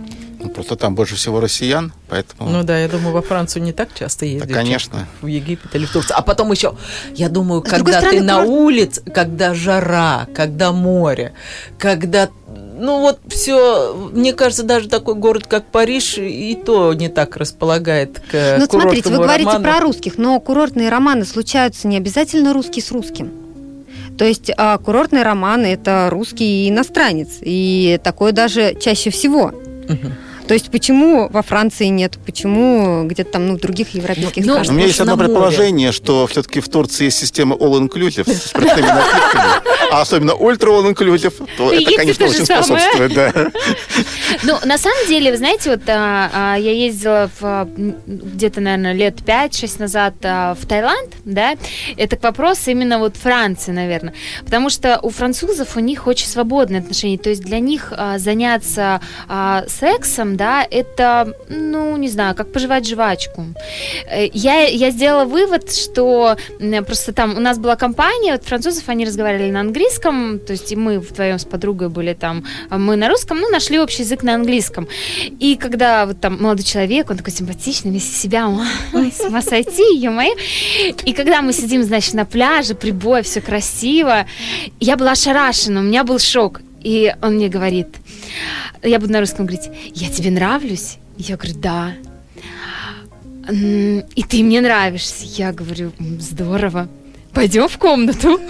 Ну, 0.43 0.49
просто 0.49 0.77
там 0.77 0.95
больше 0.95 1.17
всего 1.17 1.41
россиян, 1.41 1.93
поэтому... 2.09 2.49
Ну 2.49 2.63
да, 2.63 2.79
я 2.79 2.89
думаю, 2.89 3.13
во 3.13 3.23
Францию 3.23 3.63
не 3.63 3.73
так 3.73 3.91
часто 3.95 4.25
ездят. 4.25 4.49
Да, 4.49 4.55
конечно. 4.55 5.07
В 5.21 5.27
Египет 5.27 5.75
или 5.75 5.85
в 5.85 5.93
Турцию. 5.93 6.17
А 6.17 6.23
потом 6.23 6.51
еще, 6.51 6.75
я 7.15 7.29
думаю, 7.29 7.63
С 7.65 7.69
когда 7.69 8.01
ты 8.01 8.07
стороны, 8.07 8.23
на 8.23 8.43
улице, 8.43 9.03
когда 9.03 9.53
жара, 9.55 10.27
когда 10.35 10.73
море, 10.73 11.35
когда 11.79 12.31
ну 12.81 13.01
вот 13.01 13.21
все, 13.29 13.95
мне 14.13 14.33
кажется, 14.33 14.63
даже 14.63 14.89
такой 14.89 15.15
город, 15.15 15.47
как 15.47 15.67
Париж, 15.67 16.17
и 16.17 16.55
то 16.65 16.95
не 16.95 17.09
так 17.09 17.37
располагает 17.37 18.21
к 18.21 18.57
Ну 18.59 18.65
смотрите, 18.65 19.11
вы 19.11 19.19
говорите 19.19 19.51
роману. 19.51 19.65
про 19.65 19.81
русских, 19.81 20.17
но 20.17 20.41
курортные 20.41 20.89
романы 20.89 21.27
случаются 21.27 21.87
не 21.87 21.99
обязательно 21.99 22.55
русский 22.55 22.81
с 22.81 22.91
русским. 22.91 23.31
То 24.17 24.25
есть 24.25 24.51
а, 24.57 24.79
курортные 24.79 25.23
романы– 25.23 25.67
это 25.67 26.09
русский 26.11 26.67
и 26.67 26.69
иностранец, 26.71 27.39
и 27.41 28.01
такое 28.03 28.33
даже 28.33 28.75
чаще 28.81 29.11
всего. 29.11 29.53
Угу. 29.89 30.13
То 30.51 30.55
есть 30.55 30.69
почему 30.69 31.29
во 31.29 31.43
Франции 31.43 31.85
нет, 31.85 32.19
почему 32.27 33.05
где-то 33.05 33.31
там 33.31 33.47
ну, 33.47 33.55
в 33.55 33.61
других 33.61 33.95
европейских 33.95 34.45
Ну, 34.45 34.55
странах? 34.55 34.71
У 34.71 34.73
меня 34.73 34.87
есть 34.89 34.99
одно 34.99 35.15
море. 35.15 35.29
предположение, 35.29 35.93
что 35.93 36.27
все-таки 36.27 36.59
в 36.59 36.69
Турции 36.69 37.05
есть 37.05 37.19
система 37.19 37.55
all-inclusive 37.55 38.29
с 38.29 38.47
спиртными 38.47 38.89
напитками, 38.89 39.93
а 39.93 40.01
особенно 40.01 40.35
ультра 40.35 40.71
all-inclusive, 40.71 41.49
то 41.57 41.73
это, 41.73 41.95
конечно, 41.95 42.27
очень 42.27 42.45
самое. 42.47 42.65
способствует, 42.65 43.15
да. 43.15 43.33
Ну, 44.43 44.57
на 44.65 44.77
самом 44.77 45.07
деле, 45.07 45.31
вы 45.31 45.37
знаете, 45.37 45.71
вот 45.71 45.83
а, 45.89 46.31
а, 46.33 46.57
я 46.57 46.73
ездила 46.73 47.31
а, 47.43 47.69
где-то, 48.07 48.61
наверное, 48.61 48.93
лет 48.93 49.21
5-6 49.21 49.79
назад 49.79 50.15
в 50.21 50.67
Таиланд, 50.67 51.15
да, 51.25 51.55
это 51.97 52.17
к 52.17 52.23
вопросу 52.25 52.73
именно 52.73 52.99
вот 52.99 53.17
Франции, 53.17 53.71
наверное, 53.71 54.15
потому 54.45 54.69
что 54.69 54.99
у 55.01 55.11
французов 55.11 55.77
у 55.77 55.81
них 55.81 56.09
очень 56.09 56.27
свободные 56.27 56.81
отношения, 56.81 57.19
то 57.19 57.31
есть 57.31 57.43
для 57.43 57.61
них 57.61 57.93
заняться 58.17 59.01
сексом, 59.69 60.37
да, 60.41 60.67
это, 60.71 61.35
ну, 61.51 61.99
не 61.99 62.09
знаю, 62.09 62.35
как 62.35 62.51
пожевать 62.51 62.89
жвачку. 62.89 63.45
Э, 64.11 64.27
Я, 64.33 64.63
я 64.69 64.91
сделала 64.91 65.27
вывод, 65.27 65.71
что 65.71 66.37
просто 66.87 67.13
там 67.13 67.37
у 67.37 67.41
нас 67.41 67.59
была 67.59 67.77
компания, 67.77 68.33
вот 68.33 68.45
французов, 68.45 68.89
они 68.89 69.05
разговаривали 69.05 69.51
на 69.51 69.61
английском, 69.61 70.39
то 70.39 70.53
есть 70.53 70.73
и 70.73 70.77
мы 70.77 70.99
вдвоем 70.99 71.39
с 71.39 71.45
подругой 71.45 71.91
были 71.91 72.15
там, 72.15 72.45
а 72.71 72.79
мы 72.79 72.97
на 72.97 73.09
русском, 73.09 73.39
ну, 73.39 73.51
нашли 73.51 73.79
общий 73.79 74.03
язык 74.03 74.23
на 74.23 74.35
английском. 74.35 74.89
И 75.41 75.57
когда 75.57 76.07
вот 76.07 76.21
там 76.21 76.43
молодой 76.43 76.65
человек, 76.65 77.11
он 77.11 77.19
такой 77.19 77.35
симпатичный, 77.35 77.93
весь 77.93 78.11
себя, 78.23 78.49
ой, 78.95 79.13
с 79.13 79.21
ума 79.21 79.43
сойти, 79.43 79.95
ё-моё. 79.95 80.35
И 81.05 81.13
когда 81.13 81.43
мы 81.43 81.53
сидим, 81.53 81.83
значит, 81.83 82.15
на 82.15 82.25
пляже, 82.25 82.75
прибой, 82.75 83.21
все 83.23 83.43
красиво, 83.43 84.25
я 84.81 84.97
была 84.97 85.11
ошарашена, 85.13 85.81
у 85.81 85.83
меня 85.83 86.03
был 86.03 86.19
шок. 86.19 86.61
И 86.83 87.15
он 87.21 87.35
мне 87.35 87.49
говорит, 87.49 87.89
я 88.83 88.99
буду 88.99 89.13
на 89.13 89.21
русском 89.21 89.47
говорить, 89.47 89.71
я 89.95 90.09
тебе 90.11 90.31
нравлюсь? 90.31 90.99
Я 91.17 91.37
говорю, 91.37 91.59
да. 91.59 91.95
«М, 93.49 94.05
И 94.15 94.23
ты 94.23 94.43
мне 94.45 94.61
нравишься. 94.61 95.25
Я 95.25 95.53
говорю, 95.53 95.93
«М, 95.99 96.21
здорово. 96.21 96.89
Пойдем 97.35 97.69
в 97.69 97.79
комнату. 97.79 98.41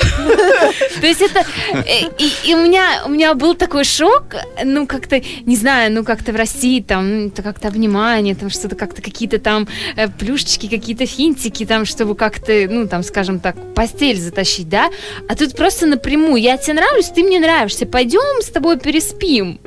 То 1.01 1.07
есть 1.07 1.21
это... 1.21 1.45
э, 1.75 2.09
И, 2.45 2.55
у, 2.55 2.59
меня, 2.59 3.03
у 3.07 3.11
меня 3.11 3.35
был 3.35 3.55
такой 3.55 3.85
шок, 3.85 4.35
ну, 4.65 4.87
как-то, 4.87 5.21
не 5.45 5.57
знаю, 5.57 5.93
ну, 5.93 6.05
как-то 6.05 6.33
в 6.33 6.37
России, 6.37 6.81
там, 6.81 7.25
ну, 7.25 7.31
как-то 7.31 7.69
обнимание, 7.69 8.35
там, 8.35 8.51
что-то 8.51 8.77
как-то 8.77 9.03
какие-то 9.03 9.39
там 9.39 9.69
э, 9.97 10.09
плюшечки, 10.09 10.69
какие-то 10.69 11.07
финтики, 11.07 11.67
там, 11.67 11.85
чтобы 11.85 12.15
как-то, 12.15 12.67
ну, 12.69 12.87
там, 12.89 13.03
скажем 13.03 13.41
так, 13.41 13.57
постель 13.75 14.19
затащить, 14.19 14.69
да? 14.69 14.91
А 15.29 15.37
тут 15.37 15.55
просто 15.57 15.87
напрямую, 15.87 16.41
я 16.41 16.57
тебе 16.57 16.75
нравлюсь, 16.75 17.09
ты 17.09 17.23
мне 17.23 17.41
нравишься, 17.41 17.87
пойдем 17.87 18.43
с 18.43 18.47
тобой 18.47 18.79
переспим. 18.79 19.61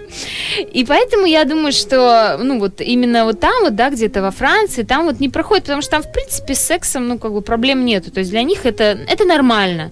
И 0.74 0.86
поэтому 0.86 1.26
я 1.26 1.44
думаю, 1.46 1.72
что, 1.72 2.40
ну, 2.42 2.60
вот 2.60 2.82
именно 2.82 3.26
вот 3.26 3.40
там 3.40 3.64
вот, 3.64 3.76
да, 3.76 3.90
где-то 3.90 4.22
во 4.22 4.32
Франции, 4.32 4.84
там 4.84 5.06
вот 5.06 5.20
не 5.20 5.30
проходит, 5.30 5.66
потому 5.66 5.82
что 5.82 5.92
там, 5.92 6.04
в 6.04 6.12
принципе, 6.12 6.56
с 6.56 6.60
сексом, 6.60 7.08
ну, 7.08 7.20
как 7.20 7.34
бы 7.34 7.42
проблем 7.42 7.86
нету. 7.86 8.12
То 8.12 8.20
есть 8.20 8.32
для 8.32 8.44
них 8.44 8.66
это, 8.66 9.00
это 9.08 9.26
нормально. 9.26 9.92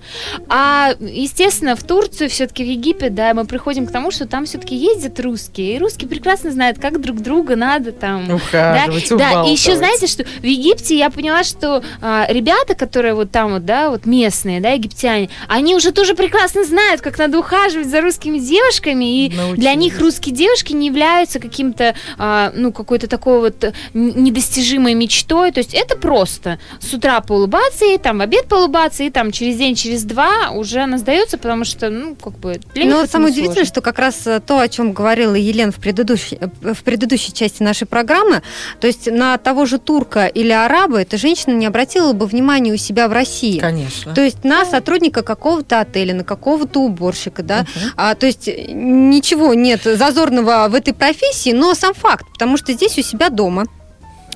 А, 0.49 0.93
естественно, 0.99 1.75
в 1.75 1.83
Турцию, 1.83 2.29
все-таки 2.29 2.63
в 2.63 2.67
Египет, 2.67 3.15
да, 3.15 3.33
мы 3.33 3.45
приходим 3.45 3.87
к 3.87 3.91
тому, 3.91 4.11
что 4.11 4.25
там 4.25 4.45
все-таки 4.45 4.75
ездят 4.75 5.19
русские, 5.19 5.75
и 5.75 5.79
русские 5.79 6.09
прекрасно 6.09 6.51
знают, 6.51 6.79
как 6.79 7.01
друг 7.01 7.19
друга 7.21 7.55
надо 7.55 7.91
там... 7.91 8.31
Ухаживать, 8.31 9.09
да, 9.09 9.17
да, 9.17 9.43
и 9.47 9.51
еще 9.51 9.75
знаете, 9.75 10.07
что 10.07 10.23
в 10.23 10.43
Египте 10.43 10.97
я 10.97 11.09
поняла, 11.09 11.43
что 11.43 11.83
а, 12.01 12.25
ребята, 12.29 12.75
которые 12.75 13.13
вот 13.13 13.31
там 13.31 13.53
вот, 13.53 13.65
да, 13.65 13.89
вот 13.89 14.05
местные, 14.05 14.59
да, 14.61 14.71
египтяне, 14.71 15.29
они 15.47 15.75
уже 15.75 15.91
тоже 15.91 16.15
прекрасно 16.15 16.63
знают, 16.63 17.01
как 17.01 17.17
надо 17.17 17.39
ухаживать 17.39 17.87
за 17.87 18.01
русскими 18.01 18.39
девушками, 18.39 19.25
и 19.25 19.29
Научились. 19.35 19.59
для 19.59 19.73
них 19.75 19.99
русские 19.99 20.35
девушки 20.35 20.73
не 20.73 20.87
являются 20.87 21.39
каким-то, 21.39 21.95
а, 22.17 22.51
ну, 22.55 22.71
какой-то 22.71 23.07
такой 23.07 23.39
вот 23.39 23.73
недостижимой 23.93 24.93
мечтой, 24.93 25.51
то 25.51 25.59
есть 25.59 25.73
это 25.73 25.97
просто 25.97 26.59
с 26.79 26.93
утра 26.93 27.19
поулыбаться 27.21 27.85
ей, 27.85 27.97
там 27.97 28.19
в 28.19 28.21
обед 28.21 28.47
поулыбаться, 28.47 29.00
и 29.03 29.09
там 29.09 29.31
через 29.31 29.57
день, 29.57 29.75
через 29.75 30.03
два 30.03 30.51
уже 30.51 30.79
она 30.79 30.97
сдается, 30.97 31.37
потому 31.37 31.65
что, 31.65 31.89
ну, 31.89 32.15
как 32.15 32.37
бы 32.37 32.59
для 32.73 32.85
Ну, 32.85 33.05
самое 33.07 33.31
удивительное, 33.31 33.65
что 33.65 33.81
как 33.81 33.99
раз 33.99 34.25
э, 34.25 34.39
то, 34.39 34.59
о 34.59 34.67
чем 34.67 34.93
говорила 34.93 35.35
Елена 35.35 35.71
в 35.71 35.75
предыдущей, 35.75 36.37
э, 36.39 36.73
в 36.73 36.83
предыдущей 36.83 37.33
части 37.33 37.63
нашей 37.63 37.87
программы, 37.87 38.41
то 38.79 38.87
есть 38.87 39.11
на 39.11 39.37
того 39.37 39.65
же 39.65 39.79
турка 39.79 40.27
или 40.27 40.51
араба 40.51 41.01
эта 41.01 41.17
женщина 41.17 41.53
не 41.53 41.65
обратила 41.65 42.13
бы 42.13 42.25
внимания 42.25 42.73
у 42.73 42.77
себя 42.77 43.07
в 43.07 43.13
России. 43.13 43.59
Конечно. 43.59 44.13
То 44.13 44.21
есть 44.21 44.43
на 44.43 44.65
сотрудника 44.65 45.21
какого-то 45.21 45.79
отеля, 45.79 46.13
на 46.13 46.23
какого-то 46.23 46.81
уборщика, 46.81 47.43
да. 47.43 47.65
А, 47.95 48.15
то 48.15 48.25
есть 48.25 48.47
э, 48.47 48.71
ничего 48.71 49.53
нет 49.53 49.83
зазорного 49.83 50.67
в 50.69 50.75
этой 50.75 50.93
профессии, 50.93 51.51
но 51.51 51.73
сам 51.73 51.93
факт, 51.93 52.25
потому 52.33 52.57
что 52.57 52.73
здесь 52.73 52.97
у 52.97 53.01
себя 53.01 53.29
дома 53.29 53.65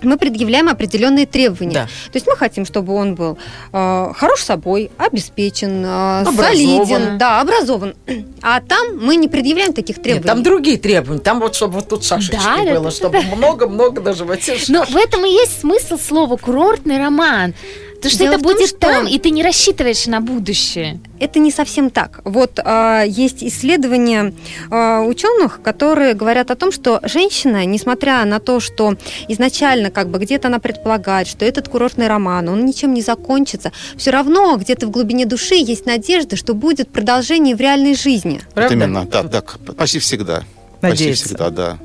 мы 0.01 0.17
предъявляем 0.17 0.69
определенные 0.69 1.25
требования. 1.25 1.73
Да. 1.73 1.85
То 1.85 2.15
есть 2.15 2.27
мы 2.27 2.35
хотим, 2.35 2.65
чтобы 2.65 2.93
он 2.93 3.15
был 3.15 3.37
э, 3.73 4.11
хорош 4.15 4.41
собой, 4.41 4.91
обеспечен, 4.97 5.83
э, 5.85 6.21
Образован. 6.21 6.45
солиден, 6.45 7.17
да, 7.17 7.41
образован. 7.41 7.95
А 8.41 8.61
там 8.61 8.97
мы 8.97 9.15
не 9.15 9.27
предъявляем 9.27 9.73
таких 9.73 9.97
Нет, 9.97 10.03
требований. 10.03 10.27
там 10.27 10.43
другие 10.43 10.77
требования. 10.77 11.21
Там 11.21 11.39
вот, 11.39 11.55
чтобы 11.55 11.75
вот 11.75 11.89
тут 11.89 12.03
шашечки 12.03 12.35
Да, 12.35 12.57
да, 12.63 12.73
было, 12.73 12.83
да, 12.85 12.91
чтобы 12.91 13.21
много-много 13.21 14.01
на 14.01 14.13
животе 14.13 14.57
Но 14.67 14.79
шашек. 14.85 14.93
в 14.95 14.97
этом 14.97 15.25
и 15.25 15.29
есть 15.29 15.61
смысл 15.61 15.97
слова 15.97 16.37
курортный 16.37 16.97
роман. 16.97 17.53
То, 18.01 18.09
что 18.09 18.19
Дело 18.19 18.33
это 18.35 18.43
том, 18.43 18.53
будет 18.53 18.69
что- 18.69 18.77
там, 18.77 19.07
и 19.07 19.17
ты 19.17 19.29
не 19.31 19.41
рассчитываешь 19.41 20.05
на 20.05 20.21
будущее. 20.21 20.99
Это 21.19 21.39
не 21.39 21.51
совсем 21.51 21.89
так. 21.89 22.21
Вот 22.23 22.59
а, 22.63 23.03
есть 23.03 23.43
исследования 23.43 24.33
а, 24.69 25.01
ученых, 25.01 25.61
которые 25.61 26.13
говорят 26.13 26.51
о 26.51 26.55
том, 26.55 26.71
что 26.71 26.99
женщина, 27.03 27.65
несмотря 27.65 28.23
на 28.25 28.39
то, 28.39 28.59
что 28.59 28.95
изначально 29.27 29.89
как 29.91 30.09
бы 30.09 30.19
где-то 30.19 30.49
она 30.49 30.59
предполагает, 30.59 31.27
что 31.27 31.45
этот 31.45 31.67
курортный 31.69 32.07
роман, 32.07 32.49
он 32.49 32.65
ничем 32.65 32.93
не 32.93 33.01
закончится, 33.01 33.71
все 33.95 34.11
равно 34.11 34.55
где-то 34.57 34.87
в 34.87 34.91
глубине 34.91 35.25
души 35.25 35.55
есть 35.55 35.85
надежда, 35.85 36.35
что 36.35 36.53
будет 36.53 36.89
продолжение 36.89 37.55
в 37.55 37.61
реальной 37.61 37.95
жизни. 37.95 38.41
Вот 38.47 38.53
Правда? 38.53 38.73
именно, 38.73 39.05
да, 39.05 39.23
да, 39.23 39.41
почти 39.77 39.99
всегда. 39.99 40.43
Почти 40.81 41.05
Надеется. 41.05 41.25
всегда, 41.25 41.49
да. 41.49 41.77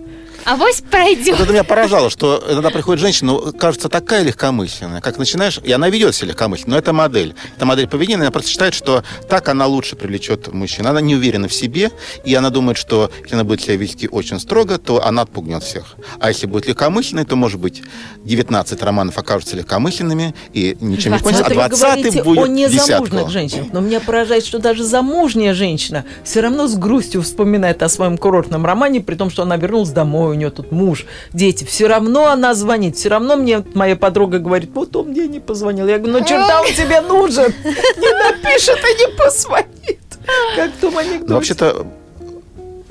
Авось 0.44 0.83
пройдет. 0.83 1.37
Вот 1.38 1.44
это 1.44 1.53
меня 1.53 1.64
поражало, 1.64 2.11
что 2.11 2.42
иногда 2.48 2.70
приходит 2.70 3.00
женщина, 3.00 3.33
ну, 3.33 3.53
кажется, 3.53 3.88
такая 3.88 4.22
легкомысленная, 4.22 5.00
как 5.00 5.18
начинаешь, 5.18 5.61
и 5.62 5.72
она 5.72 5.88
ведет 5.88 6.14
себя 6.14 6.29
легкомысленно, 6.29 6.72
но 6.72 6.79
это 6.79 6.92
модель. 6.92 7.35
Это 7.57 7.66
модель 7.66 7.87
поведения, 7.87 8.22
она 8.22 8.31
просто 8.31 8.50
считает, 8.50 8.74
что 8.74 9.05
так 9.29 9.48
она 9.48 9.66
лучше 9.66 9.96
привлечет 9.96 10.53
мужчин. 10.53 10.87
Она 10.87 11.00
не 11.00 11.14
уверена 11.14 11.48
в 11.48 11.53
себе, 11.53 11.90
и 12.24 12.35
она 12.35 12.50
думает, 12.50 12.79
что 12.79 13.11
если 13.22 13.35
она 13.35 13.44
будет 13.44 13.61
себя 13.61 13.76
вести 13.76 14.09
очень 14.09 14.40
строго, 14.40 14.79
то 14.79 15.05
она 15.05 15.22
отпугнет 15.22 15.62
всех. 15.62 15.96
А 16.18 16.29
если 16.29 16.46
будет 16.46 16.66
легкомысленной, 16.66 17.24
то, 17.24 17.37
может 17.37 17.61
быть, 17.61 17.83
19 18.24 18.83
романов 18.83 19.18
окажутся 19.18 19.57
легкомысленными, 19.57 20.35
и 20.53 20.76
ничем 20.81 21.12
не 21.12 21.18
кончится, 21.18 21.46
а 21.46 21.50
это 21.50 21.61
вы 21.61 21.68
20 21.68 21.81
говорите 21.81 22.22
будет 22.22 22.44
о 22.44 22.48
незамужних 22.48 23.11
десятку. 23.11 23.31
женщинах. 23.31 23.66
Но 23.72 23.81
меня 23.81 24.00
поражает, 24.00 24.44
что 24.44 24.59
даже 24.59 24.85
замужняя 24.85 25.55
женщина 25.55 26.05
все 26.24 26.40
равно 26.40 26.66
с 26.66 26.76
грустью 26.76 27.22
вспоминает 27.22 27.83
о 27.83 27.88
своем 27.88 28.18
курортном 28.18 28.64
романе, 28.64 29.00
при 29.00 29.14
том, 29.14 29.31
что 29.31 29.42
она 29.42 29.57
вернулась 29.57 29.90
домой, 29.90 30.30
у 30.31 30.35
нее 30.35 30.51
тут 30.51 30.73
муж, 30.73 31.07
дети. 31.33 31.64
Все 31.64 31.87
равно 31.87 32.27
она 32.29 32.55
звонит. 32.55 32.97
Все 32.97 33.09
равно 33.09 33.37
мне 33.37 33.64
моя 33.75 33.97
подруга 33.97 34.38
говорит, 34.38 34.71
вот 34.75 34.95
он 34.97 35.09
мне 35.09 35.27
не 35.29 35.40
позвонил. 35.40 35.87
Я 35.87 35.99
говорю, 35.99 36.19
ну 36.19 36.25
черта 36.25 36.61
он 36.62 36.66
тебе 36.75 37.01
нужен. 37.01 37.53
Не 37.64 38.25
напишет 38.33 38.79
и 38.79 38.99
не 39.01 39.16
позвонит. 39.16 39.99
Как 40.57 40.71
в 40.73 40.81
том 40.81 40.97
анекдоте. 40.99 41.25
Ну, 41.29 41.35
вообще-то, 41.35 41.87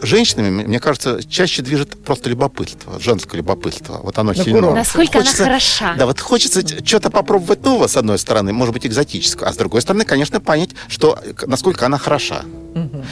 женщинами, 0.02 0.64
мне 0.64 0.80
кажется, 0.80 1.20
чаще 1.28 1.62
движет 1.62 2.02
просто 2.04 2.30
любопытство, 2.30 3.00
женское 3.00 3.38
любопытство. 3.38 4.00
Вот 4.04 4.18
оно 4.18 4.34
На 4.34 4.44
сильно. 4.44 4.72
Насколько 4.72 5.18
она 5.20 5.26
Хочется- 5.26 5.44
хороша. 5.44 5.94
Да, 5.98 6.06
вот 6.06 6.20
хочется 6.20 6.62
что-то 6.86 7.10
попробовать 7.10 7.64
нового, 7.64 7.88
с 7.88 7.98
одной 7.98 8.18
стороны, 8.18 8.54
может 8.54 8.74
быть, 8.74 8.86
экзотического, 8.86 9.50
а 9.50 9.54
с 9.54 9.58
другой 9.58 9.82
стороны, 9.82 10.06
конечно, 10.06 10.40
понять, 10.40 10.70
что, 10.88 11.20
насколько 11.46 11.86
она 11.86 11.98
хороша. 11.98 12.44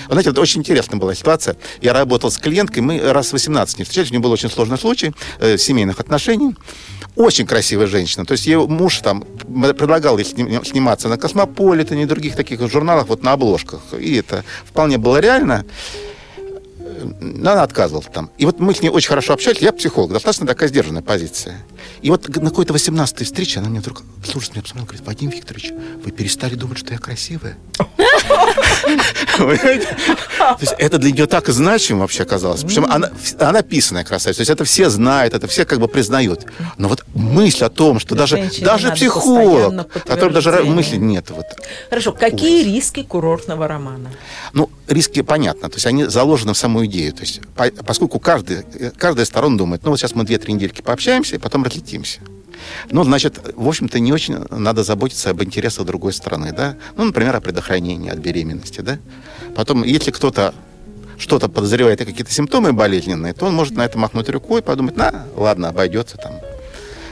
Вы 0.08 0.14
знаете, 0.14 0.30
это 0.30 0.42
очень 0.42 0.62
интересная 0.62 1.00
была 1.00 1.14
ситуация. 1.14 1.58
Я 1.82 1.94
работал 1.94 2.32
с 2.32 2.38
клиенткой, 2.38 2.82
мы 2.82 3.00
раз 3.00 3.30
в 3.30 3.34
18 3.34 3.80
не 3.80 3.84
встречались, 3.84 4.10
у 4.10 4.14
нее 4.14 4.22
был 4.22 4.32
очень 4.32 4.50
сложный 4.50 4.78
случай 4.78 5.14
э, 5.40 5.58
семейных 5.58 6.00
отношений. 6.00 6.56
Очень 7.16 7.46
красивая 7.48 7.88
женщина. 7.88 8.26
То 8.26 8.34
есть 8.34 8.46
ее 8.46 8.66
муж 8.68 9.00
там 9.00 9.22
предлагал 9.22 10.18
ей 10.18 10.24
сним- 10.26 10.64
сниматься 10.64 11.10
на 11.10 11.18
Космополитене 11.18 12.04
и 12.04 12.06
других 12.06 12.36
таких 12.36 12.60
журналах, 12.72 13.08
вот 13.08 13.24
на 13.24 13.34
обложках. 13.34 13.82
И 14.00 14.16
это 14.16 14.44
вполне 14.66 14.98
было 14.98 15.20
реально. 15.20 15.66
Но 17.20 17.52
она 17.52 17.64
отказывалась 17.64 18.08
там. 18.14 18.30
И 18.38 18.46
вот 18.46 18.60
мы 18.60 18.74
с 18.74 18.82
ней 18.82 18.90
очень 18.90 19.10
хорошо 19.10 19.34
общались. 19.34 19.62
Я 19.62 19.74
психолог, 19.74 20.12
достаточно 20.14 20.48
такая 20.48 20.70
сдержанная 20.70 21.02
позиция. 21.02 21.64
И 22.02 22.10
вот 22.10 22.28
на 22.28 22.50
какой-то 22.50 22.74
18-й 22.74 23.26
встрече 23.26 23.60
она 23.60 23.70
мне 23.70 23.80
вдруг, 23.80 24.04
слушай, 24.24 24.52
меня 24.52 24.62
посмотрела, 24.62 24.88
говорит, 24.88 25.08
Вадим 25.08 25.30
Викторович, 25.30 25.74
вы 26.04 26.12
перестали 26.12 26.56
думать, 26.56 26.78
что 26.78 26.94
я 26.94 27.00
красивая? 27.00 27.58
То 29.38 30.58
есть 30.62 30.76
это 30.78 30.98
для 30.98 31.12
нее 31.12 31.28
так 31.28 31.48
значимо 31.50 32.02
вообще 32.02 32.24
оказалось. 32.24 32.64
Причем 32.64 32.86
она, 32.86 33.12
она 33.40 33.62
писанная 33.62 34.04
красавица. 34.04 34.38
То 34.38 34.42
есть 34.42 34.52
это 34.52 34.66
все 34.66 34.90
знают, 34.90 35.34
это 35.34 35.48
все 35.48 35.66
как 35.66 35.80
бы 35.80 35.88
признают. 35.88 36.46
Но 36.78 36.88
вот 36.88 37.06
мысль 37.14 37.64
о 37.64 37.70
том, 37.70 38.00
что 38.00 38.16
Для 38.16 38.26
даже, 38.26 38.52
даже 38.62 38.92
психолог, 38.92 39.88
который 40.06 40.34
даже 40.34 40.64
мысли 40.64 40.98
нет. 40.98 41.30
Вот. 41.30 41.46
Хорошо, 41.90 42.14
какие 42.14 42.64
риски 42.64 43.04
курортного 43.04 43.68
романа? 43.68 44.12
Ну, 44.54 44.70
риски 44.88 45.22
понятно, 45.22 45.70
то 45.70 45.76
есть 45.76 45.86
они 45.86 46.06
заложены 46.06 46.54
в 46.54 46.58
саму 46.58 46.84
идею. 46.88 47.14
То 47.14 47.22
есть, 47.22 47.42
по- 47.56 47.70
поскольку 47.84 48.20
каждый, 48.20 48.64
каждая 48.98 49.26
сторона 49.26 49.58
думает, 49.58 49.84
ну 49.84 49.92
вот 49.92 50.00
сейчас 50.00 50.16
мы 50.16 50.24
две-три 50.24 50.54
недельки 50.54 50.82
пообщаемся, 50.82 51.36
и 51.36 51.40
потом 51.40 51.64
разлетимся. 51.64 52.20
Ну, 52.90 53.04
значит, 53.04 53.40
в 53.56 53.68
общем-то, 53.68 54.00
не 54.00 54.12
очень 54.12 54.38
надо 54.50 54.84
заботиться 54.84 55.30
об 55.30 55.44
интересах 55.44 55.86
другой 55.86 56.12
стороны, 56.14 56.52
да? 56.52 56.76
Ну, 56.96 57.04
например, 57.06 57.36
о 57.36 57.42
предохранении 57.42 58.10
от 58.10 58.18
беременности, 58.18 58.82
да? 58.82 58.98
Потом, 59.56 59.84
если 59.84 60.12
кто-то 60.12 60.54
что-то 61.20 61.50
подозревает 61.50 62.02
и 62.02 62.06
какие-то 62.06 62.32
симптомы 62.32 62.74
болезненные, 62.74 63.34
то 63.34 63.46
он 63.48 63.54
может 63.56 63.76
на 63.76 63.84
это 63.86 63.98
махнуть 63.98 64.30
рукой 64.30 64.62
и 64.62 64.64
подумать, 64.64 64.98
на, 64.98 65.26
ладно, 65.36 65.70
обойдется 65.70 66.18
там. 66.18 66.34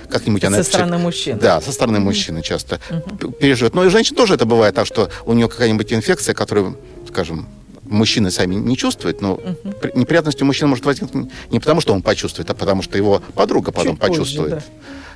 Как-нибудь 0.10 0.42
Со 0.42 0.48
она 0.48 0.58
это 0.60 0.68
стороны 0.70 0.98
всё- 0.98 1.04
мужчин. 1.04 1.38
Да, 1.40 1.60
со 1.62 1.72
стороны 1.72 2.00
мужчины 2.00 2.44
часто 2.44 2.80
п- 3.20 3.32
переживет. 3.32 3.74
Но 3.74 3.84
и 3.84 3.90
женщин 3.90 4.16
тоже 4.16 4.36
это 4.36 4.46
бывает 4.46 4.76
так, 4.76 4.86
что 4.86 5.10
у 5.26 5.34
нее 5.34 5.50
какая-нибудь 5.50 5.92
инфекция, 5.92 6.36
которую, 6.36 6.78
скажем, 7.08 7.48
мужчины 7.86 8.32
сами 8.32 8.56
не 8.56 8.76
чувствуют, 8.78 9.22
но 9.22 9.40
при- 9.82 9.98
неприятность 9.98 10.42
у 10.42 10.46
мужчины 10.46 10.68
может 10.70 10.86
возникнуть 10.86 11.32
не 11.52 11.60
потому, 11.60 11.82
что 11.82 11.94
он 11.94 12.02
почувствует, 12.02 12.50
а 12.50 12.54
потому 12.54 12.82
что 12.82 12.98
его 12.98 13.22
подруга 13.34 13.72
потом 13.72 13.94
Чуть 13.94 14.00
позже, 14.00 14.12
почувствует. 14.14 14.50
да. 14.52 14.60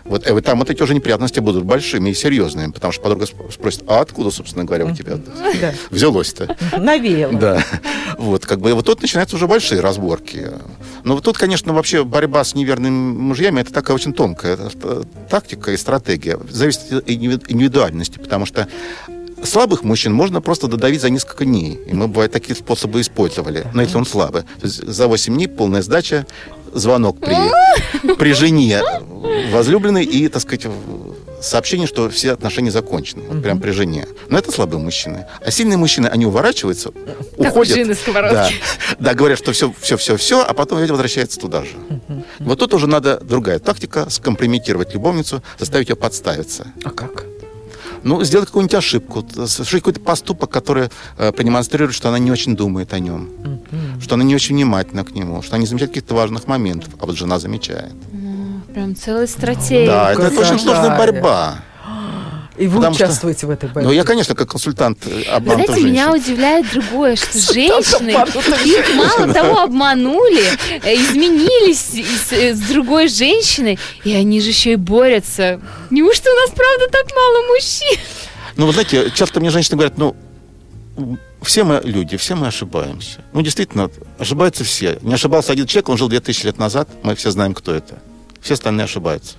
Вот 0.06 0.26
э, 0.26 0.42
там 0.42 0.58
вот 0.60 0.70
эти 0.72 0.82
уже 0.82 0.96
неприятности 0.96 1.40
будут 1.40 1.66
большими 1.66 2.10
и 2.10 2.14
серьезными, 2.16 2.72
потому 2.72 2.92
что 2.94 3.02
подруга 3.04 3.26
сп- 3.26 3.52
спросит, 3.52 3.84
а 3.88 4.00
откуда, 4.00 4.32
собственно 4.32 4.64
говоря, 4.66 4.86
у 4.86 4.96
тебя 4.96 5.18
Да. 5.62 5.74
взялось-то? 5.92 6.56
Навеяло. 6.78 7.34
Да. 7.34 7.64
Вот, 8.18 8.46
как 8.46 8.60
бы, 8.60 8.74
вот 8.74 8.86
тут 8.86 9.02
начинаются 9.02 9.38
уже 9.38 9.48
большие 9.48 9.80
разборки. 9.80 10.48
Но 11.06 11.16
вот 11.16 11.24
тут, 11.24 11.38
конечно, 11.38 11.72
вообще 11.74 12.04
борьба 12.04 12.44
с 12.44 12.54
неверными 12.54 13.14
мужьями, 13.14 13.62
это 13.62 13.72
такая 13.72 13.96
очень 13.96 14.12
тонкая 14.14 14.58
э, 14.84 15.04
тактика 15.30 15.72
и 15.72 15.78
стратегия. 15.78 16.38
Зависит 16.50 16.92
от 16.92 17.08
индиви- 17.08 17.42
индивидуальности, 17.48 18.18
потому 18.20 18.46
что 18.46 18.68
слабых 19.44 19.84
мужчин 19.84 20.14
можно 20.14 20.42
просто 20.42 20.68
додавить 20.68 21.02
за 21.02 21.10
несколько 21.10 21.46
дней. 21.46 21.80
И 21.88 21.94
мы, 21.94 22.08
бывает, 22.08 22.32
такие 22.32 22.56
способы 22.56 23.02
использовали. 23.02 23.66
Но 23.74 23.82
если 23.82 23.98
он 23.98 24.06
слабый. 24.06 24.44
То 24.44 24.66
есть 24.66 24.86
за 24.86 25.08
8 25.08 25.34
дней 25.34 25.48
полная 25.48 25.82
сдача, 25.82 26.26
звонок 26.74 27.20
при, 27.20 28.16
при 28.16 28.34
жене 28.34 28.82
возлюбленной 29.52 30.06
и, 30.06 30.28
так 30.28 30.42
сказать, 30.42 30.68
сообщение, 31.42 31.88
что 31.88 32.10
все 32.10 32.32
отношения 32.32 32.72
закончены. 32.72 33.24
Вот 33.30 33.42
прям 33.42 33.60
при 33.60 33.72
жене. 33.72 34.08
Но 34.30 34.38
это 34.38 34.52
слабые 34.52 34.80
мужчины. 34.80 35.26
А 35.44 35.52
сильные 35.52 35.78
мужчины, 35.78 36.08
они 36.08 36.26
уворачиваются, 36.26 36.92
уходят. 37.38 37.78
из 37.78 38.00
сковородки. 38.00 38.36
Да, 38.36 38.50
да, 39.00 39.14
говорят, 39.14 39.40
что 39.40 39.52
все, 39.52 39.74
все, 39.80 39.98
все, 39.98 40.18
все, 40.18 40.44
а 40.44 40.54
потом 40.54 40.80
ведь 40.80 40.92
возвращается 40.92 41.40
туда 41.40 41.64
же. 41.64 41.72
Вот 42.40 42.60
тут 42.60 42.74
уже 42.74 42.88
надо 42.88 43.20
другая 43.20 43.60
тактика, 43.60 44.10
скомпрометировать 44.10 44.94
любовницу, 44.94 45.42
заставить 45.58 45.90
ее 45.90 45.96
подставиться. 45.96 46.68
А 46.84 46.90
как? 46.90 47.26
Ну, 48.04 48.24
сделать 48.24 48.48
какую-нибудь 48.48 48.76
ошибку, 48.76 49.26
совершить 49.48 49.82
какой-то 49.82 50.00
поступок, 50.00 50.50
который 50.50 50.90
э, 51.18 51.32
продемонстрирует, 51.32 51.94
что 51.96 52.10
она 52.10 52.20
не 52.20 52.32
очень 52.32 52.56
думает 52.56 52.94
о 52.94 53.00
нем, 53.00 53.30
что 54.02 54.16
она 54.16 54.24
не 54.24 54.36
очень 54.36 54.56
внимательна 54.56 55.04
к 55.04 55.12
нему, 55.12 55.42
что 55.42 55.56
она 55.56 55.62
не 55.62 55.68
замечает 55.68 55.92
каких-то 55.92 56.16
важных 56.16 56.48
моментов, 56.48 56.94
а 57.00 57.06
вот 57.06 57.18
жена 57.18 57.40
замечает. 57.40 57.94
Прям 58.74 58.96
целая 58.96 59.28
стратегия. 59.28 59.88
да, 59.88 60.12
это, 60.14 60.22
это 60.24 60.42
очень 60.42 60.60
сложная 60.60 60.98
борьба. 60.98 61.60
И 62.60 62.68
вы 62.68 62.76
Потому 62.76 62.94
что- 62.94 63.06
участвуете 63.06 63.48
в 63.48 63.52
этой 63.52 63.70
борьбе? 63.70 63.88
Ну, 63.88 63.94
я, 63.94 64.04
конечно, 64.04 64.36
как 64.36 64.50
консультант 64.50 65.00
э, 65.06 65.22
обманутых 65.30 65.66
знаете, 65.68 65.74
женщин. 65.74 65.90
меня 65.90 66.12
удивляет 66.14 66.70
другое, 66.72 67.16
что 67.16 67.40
женщины, 67.40 68.12
их 68.66 68.96
мало 68.96 69.34
того 69.34 69.60
обманули, 69.62 70.44
э, 70.84 70.96
изменились 70.96 72.32
э, 72.32 72.54
с 72.54 72.60
другой 72.60 73.08
женщиной, 73.08 73.80
и 74.04 74.14
они 74.14 74.42
же 74.42 74.50
еще 74.50 74.74
и 74.74 74.76
борются. 74.76 75.62
Неужто 75.90 76.30
у 76.30 76.36
нас 76.36 76.50
правда 76.50 76.88
так 76.92 77.16
мало 77.16 77.48
мужчин? 77.48 77.98
Ну, 78.58 78.66
вы 78.66 78.74
знаете, 78.74 79.10
часто 79.16 79.40
мне 79.40 79.52
женщины 79.52 79.78
говорят, 79.78 79.98
ну, 79.98 80.18
все 81.42 81.64
мы 81.64 81.80
люди, 81.86 82.18
все 82.18 82.36
мы 82.36 82.48
ошибаемся. 82.48 83.22
Ну, 83.32 83.42
действительно, 83.42 83.90
ошибаются 84.18 84.66
все. 84.66 85.00
Не 85.02 85.14
ошибался 85.14 85.54
один 85.54 85.66
человек, 85.66 85.88
он 85.88 85.98
жил 85.98 86.10
2000 86.10 86.46
лет 86.46 86.58
назад, 86.58 86.90
мы 87.04 87.16
все 87.16 87.32
знаем, 87.32 87.54
кто 87.54 87.74
это. 87.74 88.00
Все 88.42 88.56
остальные 88.56 88.84
ошибаются. 88.84 89.36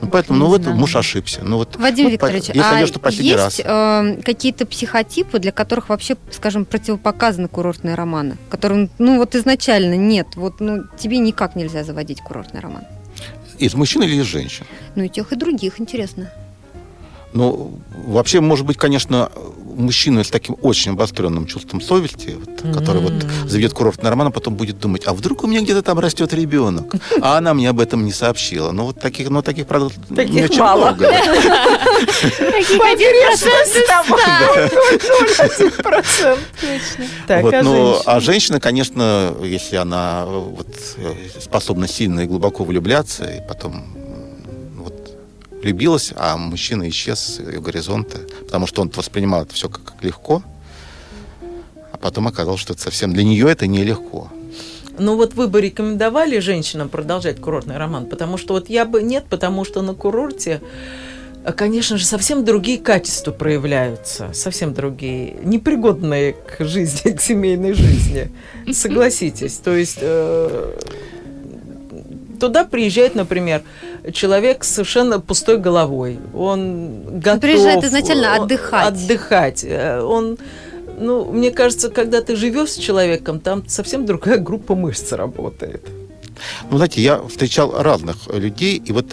Ну, 0.00 0.08
поэтому, 0.08 0.38
ну, 0.38 0.46
вот 0.46 0.66
муж 0.66 0.96
ошибся. 0.96 1.40
Ну, 1.42 1.56
вот, 1.58 1.76
Вадим 1.76 2.06
вот, 2.06 2.12
Викторович, 2.12 2.48
если 2.48 2.60
а 2.60 2.86
что 2.86 2.98
последний 3.00 3.34
раз. 3.34 3.58
есть 3.58 3.68
э, 3.68 4.20
какие-то 4.24 4.66
психотипы, 4.66 5.38
для 5.38 5.52
которых 5.52 5.88
вообще, 5.88 6.16
скажем, 6.30 6.64
противопоказаны 6.64 7.48
курортные 7.48 7.94
романы? 7.94 8.36
Которым, 8.48 8.90
ну, 8.98 9.18
вот 9.18 9.34
изначально 9.34 9.94
нет, 9.94 10.28
вот, 10.36 10.60
ну, 10.60 10.84
тебе 10.98 11.18
никак 11.18 11.56
нельзя 11.56 11.84
заводить 11.84 12.20
курортный 12.20 12.60
роман. 12.60 12.84
Из 13.58 13.74
мужчин 13.74 14.02
или 14.02 14.16
из 14.16 14.24
женщин? 14.24 14.64
Ну, 14.94 15.04
и 15.04 15.08
тех, 15.08 15.32
и 15.32 15.36
других, 15.36 15.80
интересно. 15.80 16.30
Ну, 17.32 17.78
вообще, 18.06 18.40
может 18.40 18.66
быть, 18.66 18.76
конечно, 18.76 19.30
мужчина 19.80 20.24
с 20.24 20.30
таким 20.30 20.56
очень 20.62 20.92
обостренным 20.92 21.46
чувством 21.46 21.80
совести, 21.80 22.36
вот, 22.38 22.74
который 22.74 23.00
вот 23.00 23.12
заведет 23.46 23.72
курортный 23.72 24.10
роман, 24.10 24.28
а 24.28 24.30
потом 24.30 24.54
будет 24.54 24.78
думать, 24.78 25.02
а 25.06 25.12
вдруг 25.12 25.44
у 25.44 25.46
меня 25.46 25.60
где-то 25.60 25.82
там 25.82 25.98
растет 25.98 26.32
ребенок, 26.34 26.92
а 27.20 27.38
она 27.38 27.54
мне 27.54 27.70
об 27.70 27.80
этом 27.80 28.04
не 28.04 28.12
сообщила. 28.12 28.72
Ну, 28.72 28.84
вот 28.86 29.00
таких, 29.00 29.30
ну, 29.30 29.42
таких, 29.42 29.66
правда, 29.66 29.90
не 30.10 30.16
Таких 30.16 30.44
очень 30.50 30.60
мало. 30.60 30.90
много. 30.90 31.08
Таких 31.08 32.80
один 32.80 33.28
процент 35.82 36.38
Вот, 37.42 37.54
а 37.54 37.62
ну, 37.62 37.98
а 38.06 38.20
женщина, 38.20 38.60
конечно, 38.60 39.34
если 39.42 39.76
она 39.76 40.26
вот, 40.26 40.68
способна 41.40 41.88
сильно 41.88 42.20
и 42.20 42.26
глубоко 42.26 42.64
влюбляться, 42.64 43.24
и 43.24 43.46
потом 43.46 43.99
вот, 45.60 45.64
влюбилась, 45.64 46.12
а 46.16 46.36
мужчина 46.36 46.88
исчез 46.88 47.18
с 47.18 47.38
ее 47.38 47.60
горизонта, 47.60 48.18
потому 48.44 48.66
что 48.66 48.82
он 48.82 48.90
воспринимал 48.94 49.42
это 49.42 49.54
все 49.54 49.68
как, 49.68 49.84
как 49.84 50.02
легко, 50.02 50.42
а 51.92 51.96
потом 51.98 52.28
оказалось, 52.28 52.60
что 52.60 52.72
это 52.72 52.82
совсем 52.82 53.12
для 53.12 53.24
нее 53.24 53.50
это 53.50 53.66
нелегко. 53.66 54.30
Ну 54.98 55.16
вот 55.16 55.34
вы 55.34 55.48
бы 55.48 55.60
рекомендовали 55.60 56.40
женщинам 56.40 56.88
продолжать 56.88 57.40
курортный 57.40 57.78
роман? 57.78 58.06
Потому 58.06 58.36
что 58.36 58.54
вот 58.54 58.68
я 58.68 58.84
бы 58.84 59.02
нет, 59.02 59.24
потому 59.30 59.64
что 59.64 59.80
на 59.82 59.94
курорте, 59.94 60.60
э, 61.44 61.52
конечно 61.52 61.96
же, 61.96 62.04
совсем 62.04 62.44
другие 62.44 62.78
качества 62.78 63.30
проявляются, 63.32 64.30
совсем 64.34 64.74
другие, 64.74 65.36
непригодные 65.42 66.34
к 66.34 66.64
жизни, 66.64 67.10
к 67.16 67.20
семейной 67.20 67.72
жизни. 67.72 68.30
Согласитесь. 68.72 69.54
То 69.54 69.74
есть 69.74 69.98
э, 70.02 70.74
туда 72.40 72.64
приезжает, 72.64 73.14
например, 73.14 73.62
человек 74.12 74.64
с 74.64 74.68
совершенно 74.68 75.20
пустой 75.20 75.58
головой. 75.58 76.18
Он 76.34 77.20
готов... 77.20 77.40
приезжает 77.40 77.84
изначально 77.84 78.36
он- 78.36 78.44
отдыхать. 78.44 78.88
Отдыхать. 78.88 79.64
Э, 79.64 80.02
Он 80.02 80.38
ну, 81.00 81.24
мне 81.32 81.50
кажется, 81.50 81.88
когда 81.88 82.20
ты 82.20 82.36
живешь 82.36 82.72
с 82.72 82.76
человеком, 82.76 83.40
там 83.40 83.66
совсем 83.66 84.04
другая 84.04 84.36
группа 84.38 84.74
мышц 84.74 85.12
работает. 85.12 85.82
Ну, 86.70 86.76
знаете, 86.76 87.02
я 87.02 87.22
встречал 87.22 87.82
разных 87.82 88.28
людей, 88.28 88.82
и 88.84 88.92
вот 88.92 89.06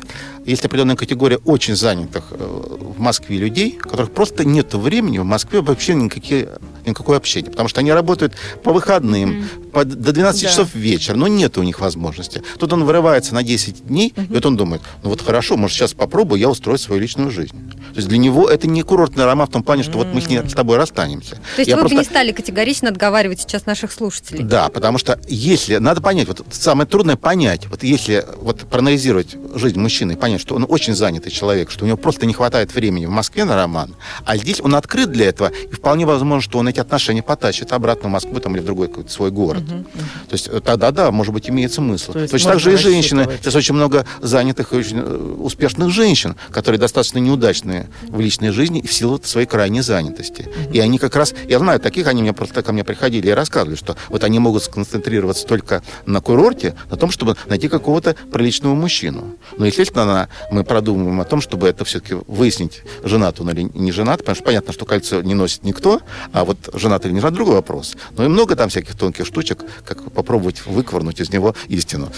есть 0.51 0.65
определенная 0.65 0.95
категория 0.95 1.37
очень 1.45 1.75
занятых 1.75 2.25
э, 2.31 2.37
в 2.39 2.99
Москве 2.99 3.37
людей, 3.37 3.77
у 3.83 3.89
которых 3.89 4.11
просто 4.11 4.45
нет 4.45 4.73
времени 4.73 5.17
в 5.19 5.25
Москве 5.25 5.61
вообще 5.61 5.93
никакие, 5.93 6.49
никакое 6.85 7.17
общение, 7.17 7.51
потому 7.51 7.69
что 7.69 7.81
они 7.81 7.91
работают 7.91 8.33
по 8.63 8.71
выходным, 8.73 9.45
по- 9.73 9.83
до 9.85 10.11
12 10.13 10.43
Да. 10.43 10.49
часов 10.49 10.73
вечера, 10.73 11.15
но 11.15 11.27
нет 11.27 11.57
у 11.57 11.63
них 11.63 11.79
возможности. 11.79 12.41
Тут 12.59 12.73
он 12.73 12.85
вырывается 12.85 13.33
на 13.35 13.43
10 13.43 13.85
дней, 13.87 14.13
и 14.17 14.33
вот 14.33 14.45
он 14.45 14.55
думает, 14.57 14.81
ну 15.03 15.09
вот 15.09 15.21
хорошо, 15.21 15.57
может, 15.57 15.75
сейчас 15.77 15.93
попробую 15.93 16.39
я 16.39 16.49
устроить 16.49 16.81
свою 16.81 17.01
личную 17.01 17.29
жизнь. 17.31 17.55
То 17.91 17.97
есть 17.97 18.07
для 18.07 18.17
него 18.17 18.49
это 18.49 18.67
не 18.67 18.83
курортный 18.83 19.25
роман 19.25 19.47
в 19.47 19.51
том 19.51 19.63
плане, 19.63 19.83
что 19.83 19.97
вот 19.97 20.07
мы 20.13 20.21
с, 20.21 20.27
ней- 20.29 20.47
с 20.47 20.53
тобой 20.53 20.77
расстанемся. 20.77 21.35
То 21.55 21.59
есть 21.61 21.69
Я 21.69 21.75
вы 21.75 21.81
просто- 21.81 21.95
бы 21.97 22.01
не 22.01 22.05
стали 22.05 22.31
категорично 22.31 22.89
отговаривать 22.89 23.41
сейчас 23.41 23.65
наших 23.65 23.91
слушателей? 23.91 24.43
да, 24.43 24.69
потому 24.69 24.97
что 24.97 25.19
если, 25.27 25.77
надо 25.77 26.01
понять, 26.01 26.27
вот 26.27 26.41
самое 26.51 26.87
трудное 26.87 27.15
понять, 27.17 27.65
вот 27.67 27.83
если 27.83 28.25
вот 28.37 28.61
проанализировать 28.69 29.35
жизнь 29.55 29.79
мужчины 29.79 30.13
и 30.13 30.15
понять, 30.15 30.36
что 30.39 30.55
он 30.55 30.65
очень 30.67 30.95
занятый 30.95 31.29
человек, 31.29 31.71
что 31.71 31.85
у 31.85 31.87
него 31.87 31.97
просто 31.97 32.25
не 32.25 32.33
хватает 32.33 32.73
времени 32.73 33.05
в 33.05 33.11
Москве 33.11 33.45
на 33.45 33.55
роман, 33.55 33.95
а 34.25 34.37
здесь 34.37 34.61
он 34.61 34.75
открыт 34.75 35.11
для 35.11 35.27
этого, 35.27 35.47
и 35.49 35.73
вполне 35.73 36.05
возможно, 36.05 36.41
что 36.41 36.59
он 36.59 36.67
эти 36.67 36.79
отношения 36.79 37.23
потащит 37.23 37.71
обратно 37.71 38.09
в 38.09 38.11
Москву 38.11 38.39
там, 38.39 38.55
или 38.55 38.61
в 38.61 38.65
другой 38.65 38.87
какой-то 38.87 39.11
свой 39.11 39.31
город. 39.31 39.63
То 39.67 40.33
есть 40.33 40.47
э, 40.47 40.59
тогда, 40.59 40.91
да, 40.91 41.11
может 41.11 41.33
быть, 41.33 41.49
имеет 41.49 41.73
смысл. 41.73 42.13
То 42.13 42.19
есть 42.19 42.31
Точно 42.31 42.51
так 42.51 42.59
же 42.59 42.73
и 42.73 42.77
женщины. 42.77 43.27
Сейчас 43.41 43.55
очень 43.55 43.75
много 43.75 44.05
занятых 44.21 44.73
и 44.73 44.75
очень 44.75 44.99
э, 44.99 45.35
успешных 45.39 45.89
женщин, 45.91 46.35
которые 46.51 46.79
достаточно 46.79 47.19
неудачные 47.19 47.89
в 48.07 48.19
личной 48.19 48.51
жизни 48.51 48.81
в 48.81 48.91
силу 48.91 49.19
своей 49.23 49.47
крайней 49.47 49.81
занятости. 49.81 50.49
И 50.71 50.79
они 50.79 50.97
как 50.97 51.15
раз, 51.15 51.33
я 51.47 51.59
знаю, 51.59 51.79
таких 51.79 52.07
они 52.07 52.21
мне 52.21 52.33
просто 52.33 52.63
ко 52.63 52.73
мне 52.73 52.83
приходили 52.83 53.27
и 53.27 53.31
рассказывали, 53.31 53.75
что 53.75 53.95
вот 54.09 54.23
они 54.23 54.39
могут 54.39 54.63
сконцентрироваться 54.63 55.45
только 55.45 55.83
на 56.05 56.21
курорте, 56.21 56.75
на 56.89 56.97
том, 56.97 57.11
чтобы 57.11 57.35
найти 57.47 57.67
какого-то 57.67 58.15
приличного 58.31 58.75
мужчину. 58.75 59.37
Но, 59.57 59.65
естественно, 59.65 60.26
мы 60.51 60.63
продумываем 60.63 61.19
о 61.21 61.25
том, 61.25 61.41
чтобы 61.41 61.67
это 61.67 61.85
все-таки 61.85 62.15
выяснить, 62.27 62.81
женат 63.03 63.39
он 63.39 63.49
или 63.49 63.69
не 63.73 63.91
женат, 63.91 64.19
потому 64.19 64.35
что 64.35 64.43
понятно, 64.43 64.73
что 64.73 64.85
кольцо 64.85 65.21
не 65.21 65.33
носит 65.33 65.63
никто, 65.63 66.01
а 66.33 66.45
вот 66.45 66.57
женат 66.73 67.05
или 67.05 67.13
не 67.13 67.19
женат, 67.19 67.33
другой 67.33 67.55
вопрос. 67.55 67.95
Но 68.17 68.25
и 68.25 68.27
много 68.27 68.55
там 68.55 68.69
всяких 68.69 68.95
тонких 68.95 69.25
штучек, 69.25 69.63
как 69.85 70.11
попробовать 70.11 70.65
выкварнуть 70.65 71.19
из 71.19 71.31
него 71.31 71.55
истину. 71.67 72.09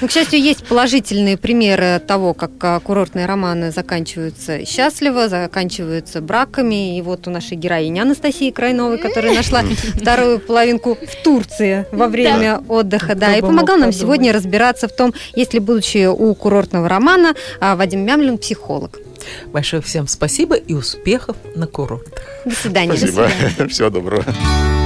Ну, 0.00 0.08
к 0.08 0.10
счастью, 0.10 0.40
есть 0.40 0.64
положительные 0.64 1.36
примеры 1.36 2.00
того, 2.04 2.34
как 2.34 2.50
а, 2.62 2.80
курортные 2.80 3.26
романы 3.26 3.70
заканчиваются 3.70 4.66
счастливо, 4.66 5.28
заканчиваются 5.28 6.20
браками. 6.20 6.98
И 6.98 7.02
вот 7.02 7.28
у 7.28 7.30
нашей 7.30 7.56
героини 7.56 8.00
Анастасии 8.00 8.50
Крайновой, 8.50 8.98
которая 8.98 9.32
нашла 9.32 9.62
вторую 9.94 10.40
половинку 10.40 10.96
в 10.96 11.22
Турции 11.22 11.86
во 11.92 12.08
время 12.08 12.62
отдыха. 12.68 13.14
Да, 13.14 13.36
и 13.36 13.40
помогал 13.40 13.76
нам 13.76 13.92
сегодня 13.92 14.32
разбираться 14.32 14.88
в 14.88 14.96
том, 14.96 15.14
есть 15.34 15.54
ли 15.54 15.60
будущее 15.60 16.10
у 16.10 16.34
курортного 16.42 16.88
романа 16.88 17.34
а, 17.60 17.76
Вадим 17.76 18.00
Мямлин, 18.00 18.36
психолог. 18.36 18.98
Большое 19.46 19.80
всем 19.80 20.08
спасибо 20.08 20.56
и 20.56 20.74
успехов 20.74 21.36
на 21.54 21.68
курортах. 21.68 22.24
До 22.44 22.54
свидания. 22.54 22.96
Спасибо. 22.96 23.68
Всего 23.68 23.90
доброго. 23.90 24.24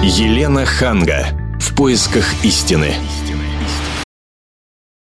Елена 0.02 0.66
Ханга. 0.66 1.28
В 1.58 1.74
поисках 1.74 2.26
истины. 2.44 2.92